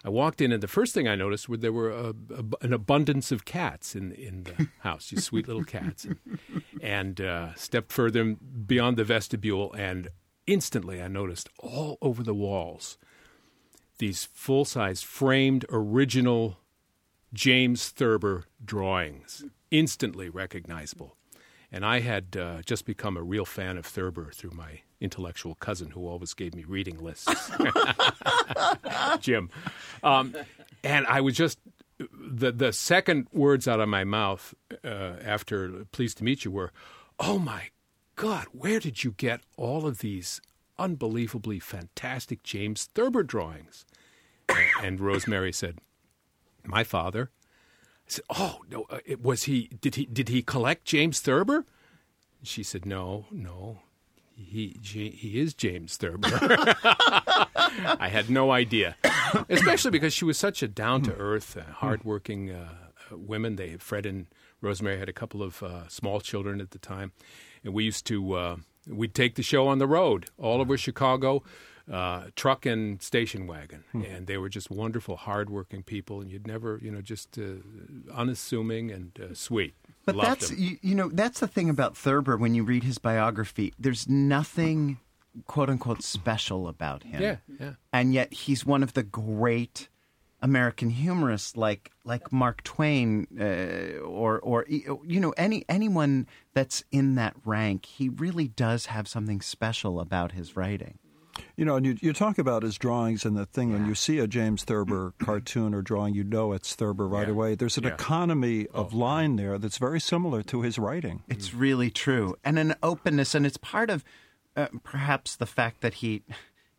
I 0.05 0.11
walked 0.11 0.40
in, 0.40 0.52
and 0.52 0.62
the 0.62 0.68
first 0.68 0.92
thing 0.92 1.09
I 1.09 1.14
noticed 1.14 1.48
was 1.48 1.61
there 1.61 1.72
were 1.72 1.90
a, 1.90 2.09
a, 2.11 2.44
an 2.61 2.72
abundance 2.72 3.32
of 3.32 3.44
cats 3.44 3.96
in 3.96 4.12
in 4.12 4.44
the 4.44 4.68
house, 4.80 5.09
these 5.09 5.24
sweet 5.24 5.48
little 5.48 5.64
cats. 5.64 6.07
And, 6.82 7.20
uh, 7.20 7.55
stepped 7.55 7.90
further 7.90 8.34
beyond 8.34 8.98
the 8.98 9.05
vestibule, 9.05 9.72
and 9.72 10.09
instantly 10.46 11.02
I 11.02 11.09
noticed 11.09 11.48
all 11.59 11.96
over 12.02 12.22
the 12.22 12.34
walls 12.34 12.98
these 13.98 14.24
full 14.24 14.64
size 14.64 15.02
framed 15.02 15.64
original 15.70 16.59
James 17.32 17.88
Thurber 17.88 18.44
drawings, 18.64 19.44
instantly 19.70 20.28
recognizable. 20.28 21.16
And 21.75 21.85
I 21.85 21.99
had 21.99 22.37
uh, 22.37 22.62
just 22.64 22.87
become 22.87 23.16
a 23.16 23.22
real 23.22 23.45
fan 23.45 23.77
of 23.77 23.85
Thurber 23.85 24.31
through 24.31 24.53
my 24.53 24.83
intellectual 25.01 25.57
cousin 25.57 25.91
who 25.91 26.07
always 26.07 26.33
gave 26.33 26.55
me 26.55 26.62
reading 26.62 26.99
lists, 26.99 27.51
Jim. 29.18 29.51
Um, 30.05 30.37
and 30.85 31.05
I 31.09 31.20
was 31.20 31.35
just, 31.35 31.59
the, 31.99 32.53
the 32.53 32.72
second 32.72 33.27
words 33.33 33.66
out 33.66 33.81
of 33.81 33.89
my 33.89 34.05
mouth 34.05 34.55
uh, 34.85 35.14
after 35.25 35.85
pleased 35.91 36.18
to 36.18 36.25
meet 36.25 36.45
you 36.45 36.53
were, 36.53 36.70
oh 37.18 37.41
my 37.41 37.70
God, 38.14 38.47
where 38.53 38.79
did 38.79 39.03
you 39.03 39.11
get 39.11 39.41
all 39.57 39.85
of 39.85 39.99
these 39.99 40.41
unbelievably 40.79 41.59
fantastic 41.59 42.45
James 42.45 42.89
Thurber 42.95 43.25
drawings? 43.25 43.85
and 44.81 45.01
Rosemary 45.01 45.53
said, 45.53 45.79
"My 46.64 46.85
father." 46.85 47.31
I 48.07 48.11
said, 48.11 48.24
"Oh 48.30 48.61
no, 48.70 48.86
uh, 48.90 48.98
it, 49.05 49.22
was 49.22 49.44
he? 49.44 49.68
Did 49.80 49.94
he? 49.94 50.07
Did 50.07 50.28
he 50.28 50.42
collect 50.42 50.84
James 50.84 51.20
Thurber?" 51.20 51.64
She 52.42 52.62
said, 52.62 52.84
"No, 52.84 53.26
no, 53.30 53.80
he 54.34 54.78
he 54.82 55.40
is 55.40 55.55
James 55.55 55.96
Thurber." 55.96 56.28
I 57.98 58.09
had 58.11 58.30
no 58.30 58.52
idea, 58.52 58.96
especially 59.48 59.90
because 59.90 60.12
she 60.12 60.24
was 60.24 60.38
such 60.38 60.62
a 60.62 60.68
down 60.68 61.02
to 61.02 61.14
earth, 61.14 61.57
uh, 61.57 61.72
hardworking 61.72 62.50
uh, 62.50 62.68
women. 63.11 63.57
They 63.57 63.76
Fred 63.76 64.07
and 64.07 64.26
Rosemary 64.61 64.98
had 64.98 65.09
a 65.09 65.12
couple 65.12 65.42
of 65.42 65.62
uh, 65.62 65.88
small 65.88 66.20
children 66.20 66.61
at 66.61 66.72
the 66.72 66.78
time, 66.78 67.12
and 67.64 67.72
we 67.72 67.84
used 67.84 68.07
to 68.07 68.34
uh, 68.34 68.57
we'd 68.86 69.14
take 69.14 69.34
the 69.36 69.42
show 69.42 69.66
on 69.66 69.78
the 69.78 69.86
road 69.86 70.26
all 70.38 70.61
over 70.61 70.76
Chicago 70.76 71.42
uh, 71.91 72.24
truck 72.35 72.64
and 72.64 73.03
station 73.03 73.47
wagon, 73.47 73.85
hmm. 73.93 74.03
and 74.03 74.26
they 74.26 74.39
were 74.39 74.49
just 74.49 74.70
wonderful, 74.70 75.16
hardworking 75.16 75.82
people, 75.82 76.20
and 76.20 76.30
you'd 76.30 76.47
never, 76.47 76.78
you 76.82 76.91
know, 76.91 77.03
just 77.03 77.39
uh, 77.39 77.43
unassuming 78.12 78.91
and 78.91 79.18
uh, 79.20 79.35
sweet. 79.35 79.74
But 80.07 80.16
Loved 80.16 80.28
that's 80.28 80.51
you, 80.53 80.78
you, 80.82 80.95
know 80.95 81.11
that's 81.12 81.41
the 81.41 81.49
thing 81.49 81.68
about 81.68 81.97
Thurber 81.97 82.37
when 82.37 82.55
you 82.55 82.64
read 82.64 82.85
his 82.85 82.99
biography. 82.99 83.74
There's 83.78 84.09
nothing 84.09 84.99
quote 85.47 85.68
unquote 85.68 86.03
special 86.03 86.68
about 86.68 87.03
him. 87.03 87.22
Yeah, 87.22 87.37
yeah. 87.61 87.72
And 87.93 88.14
yet 88.14 88.32
he's 88.32 88.64
one 88.64 88.82
of 88.82 88.95
the 88.95 89.03
great 89.03 89.89
American 90.41 90.91
humorists 90.91 91.57
like 91.57 91.91
like 92.05 92.32
Mark 92.32 92.62
Twain 92.64 93.26
uh, 93.41 93.99
or 94.01 94.41
or 94.41 94.66
you 94.68 95.20
know 95.20 95.35
any 95.37 95.64
anyone 95.68 96.26
that's 96.53 96.85
in 96.93 97.14
that 97.14 97.35
rank. 97.45 97.87
He 97.87 98.09
really 98.09 98.49
does 98.49 98.87
have 98.87 99.09
something 99.09 99.41
special 99.41 100.01
about 100.01 100.32
his 100.32 100.57
writing. 100.57 100.99
You 101.57 101.64
know, 101.64 101.76
and 101.76 101.87
you, 101.87 101.97
you 102.01 102.12
talk 102.12 102.39
about 102.39 102.62
his 102.62 102.76
drawings 102.76 103.24
and 103.24 103.37
the 103.37 103.47
thing 103.47 103.70
yeah. 103.70 103.76
when 103.76 103.87
you 103.87 103.95
see 103.95 104.18
a 104.18 104.26
James 104.26 104.64
Thurber 104.64 105.14
cartoon 105.22 105.74
or 105.74 105.82
drawing, 105.82 106.14
you 106.14 106.24
know 106.24 106.53
it's 106.53 106.74
Thurber 106.74 107.07
right 107.09 107.28
yeah. 107.28 107.32
away. 107.32 107.55
There's 107.55 107.76
an 107.76 107.85
yeah. 107.85 107.95
economy 107.95 108.66
of 108.68 108.95
oh. 108.95 108.99
line 108.99 109.37
there 109.37 109.59
that's 109.59 109.78
very 109.78 110.01
similar 110.01 110.43
to 110.45 110.62
his 110.62 110.78
writing. 110.78 111.22
It's 111.28 111.55
really 111.55 111.91
true, 111.91 112.37
and 112.45 112.59
an 112.59 112.74
openness, 112.82 113.35
and 113.35 113.47
it's 113.47 113.57
part 113.57 113.91
of 113.91 114.05
uh, 114.57 114.68
perhaps 114.82 115.37
the 115.37 115.47
fact 115.47 115.80
that 115.80 115.95
he, 115.95 116.22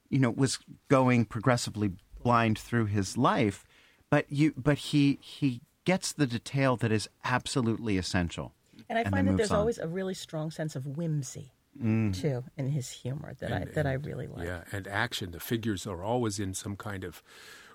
you 0.09 0.19
know, 0.19 0.31
was 0.31 0.59
going 0.87 1.25
progressively 1.25 1.91
blind 2.23 2.57
through 2.57 2.85
his 2.85 3.17
life, 3.17 3.65
but 4.09 4.25
you, 4.29 4.53
but 4.57 4.77
he 4.77 5.19
he 5.21 5.61
gets 5.85 6.11
the 6.11 6.27
detail 6.27 6.75
that 6.77 6.91
is 6.91 7.07
absolutely 7.23 7.97
essential. 7.97 8.53
And 8.89 8.97
I 8.97 9.03
and 9.03 9.11
find 9.11 9.27
that 9.27 9.37
there's 9.37 9.51
on. 9.51 9.59
always 9.59 9.77
a 9.77 9.87
really 9.87 10.13
strong 10.13 10.51
sense 10.51 10.75
of 10.75 10.85
whimsy 10.85 11.51
mm. 11.81 12.19
too 12.19 12.43
in 12.57 12.69
his 12.69 12.89
humor 12.89 13.33
that 13.39 13.51
and, 13.51 13.55
I 13.55 13.65
that 13.65 13.77
and, 13.77 13.87
I 13.87 13.93
really 13.93 14.27
like. 14.27 14.45
Yeah, 14.45 14.63
and 14.71 14.87
action. 14.87 15.31
The 15.31 15.39
figures 15.39 15.85
are 15.87 16.03
always 16.03 16.39
in 16.39 16.53
some 16.53 16.75
kind 16.75 17.03
of 17.03 17.21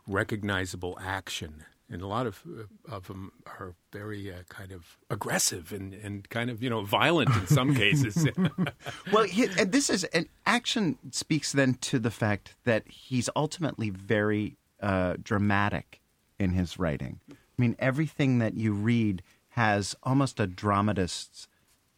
recognizable 0.07 0.99
action, 1.03 1.65
and 1.91 2.03
a 2.03 2.07
lot 2.07 2.27
of 2.27 2.43
uh, 2.47 2.95
of 2.95 3.09
them 3.09 3.33
are 3.47 3.75
very 3.93 4.33
uh, 4.33 4.43
kind 4.49 4.73
of 4.73 4.99
aggressive 5.11 5.73
and, 5.73 5.95
and 5.95 6.29
kind 6.29 6.51
of 6.51 6.63
you 6.63 6.71
know 6.71 6.83
violent 6.83 7.35
in 7.37 7.47
some 7.47 7.75
cases. 7.85 8.27
well, 9.13 9.25
he, 9.25 9.49
and 9.59 9.73
this 9.73 9.91
is 9.91 10.05
an 10.05 10.29
action 10.47 10.99
speaks 11.11 11.53
then 11.53 11.75
to 11.75 11.99
the 11.99 12.11
fact 12.11 12.57
that 12.65 12.87
he's 12.89 13.29
ultimately 13.37 13.91
very 13.91 14.57
uh, 14.81 15.17
dramatic 15.23 16.01
in 16.39 16.53
his 16.53 16.79
writing. 16.79 17.21
I 17.31 17.35
mean, 17.59 17.77
everything 17.79 18.39
that 18.39 18.55
you 18.55 18.73
read 18.73 19.23
has 19.51 19.95
almost 20.03 20.41
a 20.41 20.47
dramatist's 20.47 21.49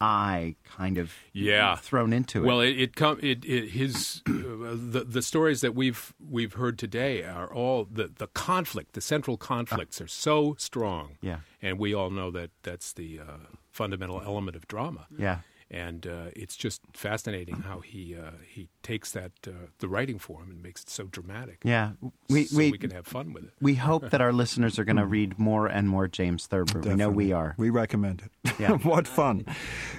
eye 0.03 0.57
kind 0.65 0.99
of 0.99 1.13
yeah 1.33 1.77
thrown 1.77 2.13
into 2.13 2.43
it. 2.43 2.47
Well, 2.47 2.61
it 2.61 2.79
it, 2.79 2.97
com- 2.97 3.21
it, 3.23 3.45
it 3.45 3.71
his 3.71 4.23
uh, 4.29 4.33
the 4.75 5.05
the 5.09 5.23
stories 5.23 5.61
that 5.61 5.75
we've 5.75 6.13
we've 6.19 6.55
heard 6.55 6.79
today 6.79 7.23
are 7.23 7.53
all 7.53 7.87
the 7.91 8.11
the 8.19 8.27
conflict, 8.27 8.95
the 8.95 9.01
central 9.01 9.37
conflicts 9.37 10.01
are 10.01 10.09
so 10.09 10.57
strong. 10.59 11.17
Yeah, 11.21 11.41
and 11.61 11.79
we 11.79 11.95
all 11.95 12.11
know 12.11 12.31
that 12.33 12.51
that's 12.63 12.93
the 12.93 13.21
uh, 13.21 13.37
fundamental 13.71 14.21
element 14.21 14.57
of 14.57 14.67
drama. 14.67 15.07
Yeah, 15.17 15.39
and 15.73 16.07
uh, 16.07 16.27
it's 16.37 16.55
just 16.55 16.83
fascinating 16.93 17.63
how 17.63 17.81
he 17.81 18.15
uh, 18.15 18.33
he 18.47 18.69
takes 18.83 19.13
that 19.13 19.33
uh, 19.47 19.51
the 19.79 19.89
writing 19.89 20.19
form 20.19 20.51
and 20.51 20.63
makes 20.63 20.83
it 20.83 20.91
so 20.91 21.05
dramatic. 21.05 21.61
Yeah, 21.65 21.93
we 22.29 22.45
so 22.45 22.59
we, 22.59 22.73
we, 22.73 22.79
can 22.79 22.91
have 22.91 23.07
fun 23.07 23.33
with 23.33 23.45
it. 23.45 23.51
We 23.61 23.75
hope 23.75 24.11
that 24.11 24.21
our 24.21 24.33
listeners 24.33 24.79
are 24.79 24.85
going 24.85 24.97
to 24.97 25.07
read 25.07 25.39
more 25.39 25.67
and 25.67 25.89
more 25.89 26.09
James 26.09 26.47
Thurber. 26.47 26.81
Definitely. 26.81 26.91
We 26.91 26.97
know 26.97 27.09
we 27.09 27.33
are. 27.33 27.55
We 27.57 27.71
recommend 27.71 28.23
it. 28.23 28.31
Yeah, 28.59 28.73
what 28.83 29.09
fun! 29.09 29.47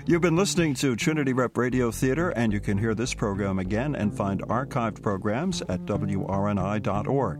You've 0.06 0.22
been 0.22 0.36
listening 0.36 0.76
to 0.76 0.96
Trinity 0.96 1.34
Rep 1.34 1.58
Radio 1.58 1.92
Theater, 1.92 2.30
and 2.30 2.54
you 2.54 2.60
can 2.60 2.78
hear 2.78 2.94
this 2.94 3.14
program 3.14 3.58
again 3.58 3.96
and 3.96 4.16
find 4.16 4.42
archived 4.44 5.02
programs 5.02 5.62
at 5.64 5.86
wrni.org. 5.86 7.40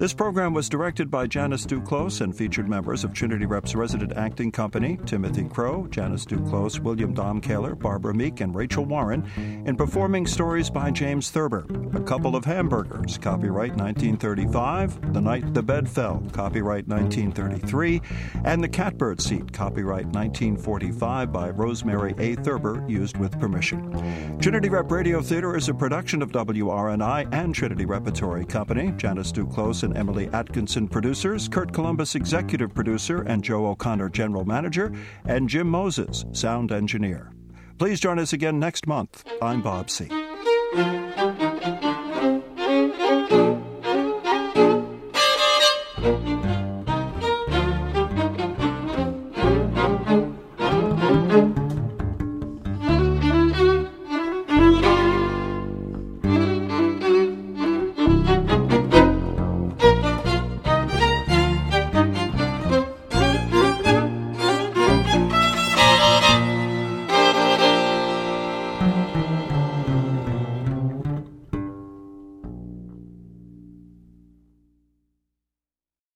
This 0.00 0.14
program 0.14 0.54
was 0.54 0.70
directed 0.70 1.10
by 1.10 1.26
Janice 1.26 1.66
Duclos 1.66 2.22
and 2.22 2.34
featured 2.34 2.66
members 2.66 3.04
of 3.04 3.12
Trinity 3.12 3.44
Rep's 3.44 3.74
resident 3.74 4.14
acting 4.14 4.50
company, 4.50 4.98
Timothy 5.04 5.44
Crowe, 5.44 5.88
Janice 5.90 6.24
Duclos, 6.24 6.80
William 6.80 7.14
Damkoehler, 7.14 7.78
Barbara 7.78 8.14
Meek, 8.14 8.40
and 8.40 8.54
Rachael 8.54 8.86
Warren, 8.86 9.30
in 9.66 9.76
performing 9.76 10.26
stories 10.26 10.70
by 10.70 10.90
James 10.90 11.28
Thurber. 11.30 11.66
A 11.92 12.00
Couple 12.00 12.34
of 12.34 12.46
Hamburgers, 12.46 13.18
copyright 13.18 13.76
1935, 13.76 15.12
The 15.12 15.20
Night 15.20 15.52
the 15.52 15.62
Bed 15.62 15.86
Fell, 15.86 16.22
copyright 16.32 16.88
1933, 16.88 18.00
and 18.46 18.64
The 18.64 18.70
Catbird 18.70 19.20
Seat, 19.20 19.52
copyright 19.52 20.06
1945 20.06 21.30
by 21.30 21.50
Rosemary 21.50 22.14
A. 22.16 22.36
Thurber, 22.36 22.82
used 22.88 23.18
with 23.18 23.38
permission. 23.38 24.38
Trinity 24.40 24.70
Rep 24.70 24.90
Radio 24.90 25.20
Theater 25.20 25.58
is 25.58 25.68
a 25.68 25.74
production 25.74 26.22
of 26.22 26.32
WRNI 26.32 27.28
and 27.34 27.54
Trinity 27.54 27.84
Repertory 27.84 28.46
Company. 28.46 28.94
Janice 28.96 29.30
Duclos 29.30 29.82
and 29.82 29.89
Emily 29.96 30.28
Atkinson, 30.32 30.88
producers, 30.88 31.48
Curt 31.48 31.72
Columbus, 31.72 32.14
executive 32.14 32.74
producer, 32.74 33.22
and 33.22 33.42
Joe 33.42 33.66
O'Connor, 33.66 34.10
general 34.10 34.44
manager, 34.44 34.92
and 35.24 35.48
Jim 35.48 35.68
Moses, 35.68 36.24
sound 36.32 36.72
engineer. 36.72 37.32
Please 37.78 38.00
join 38.00 38.18
us 38.18 38.32
again 38.32 38.58
next 38.58 38.86
month. 38.86 39.24
I'm 39.40 39.62
Bob 39.62 39.88
Seay 39.88 41.49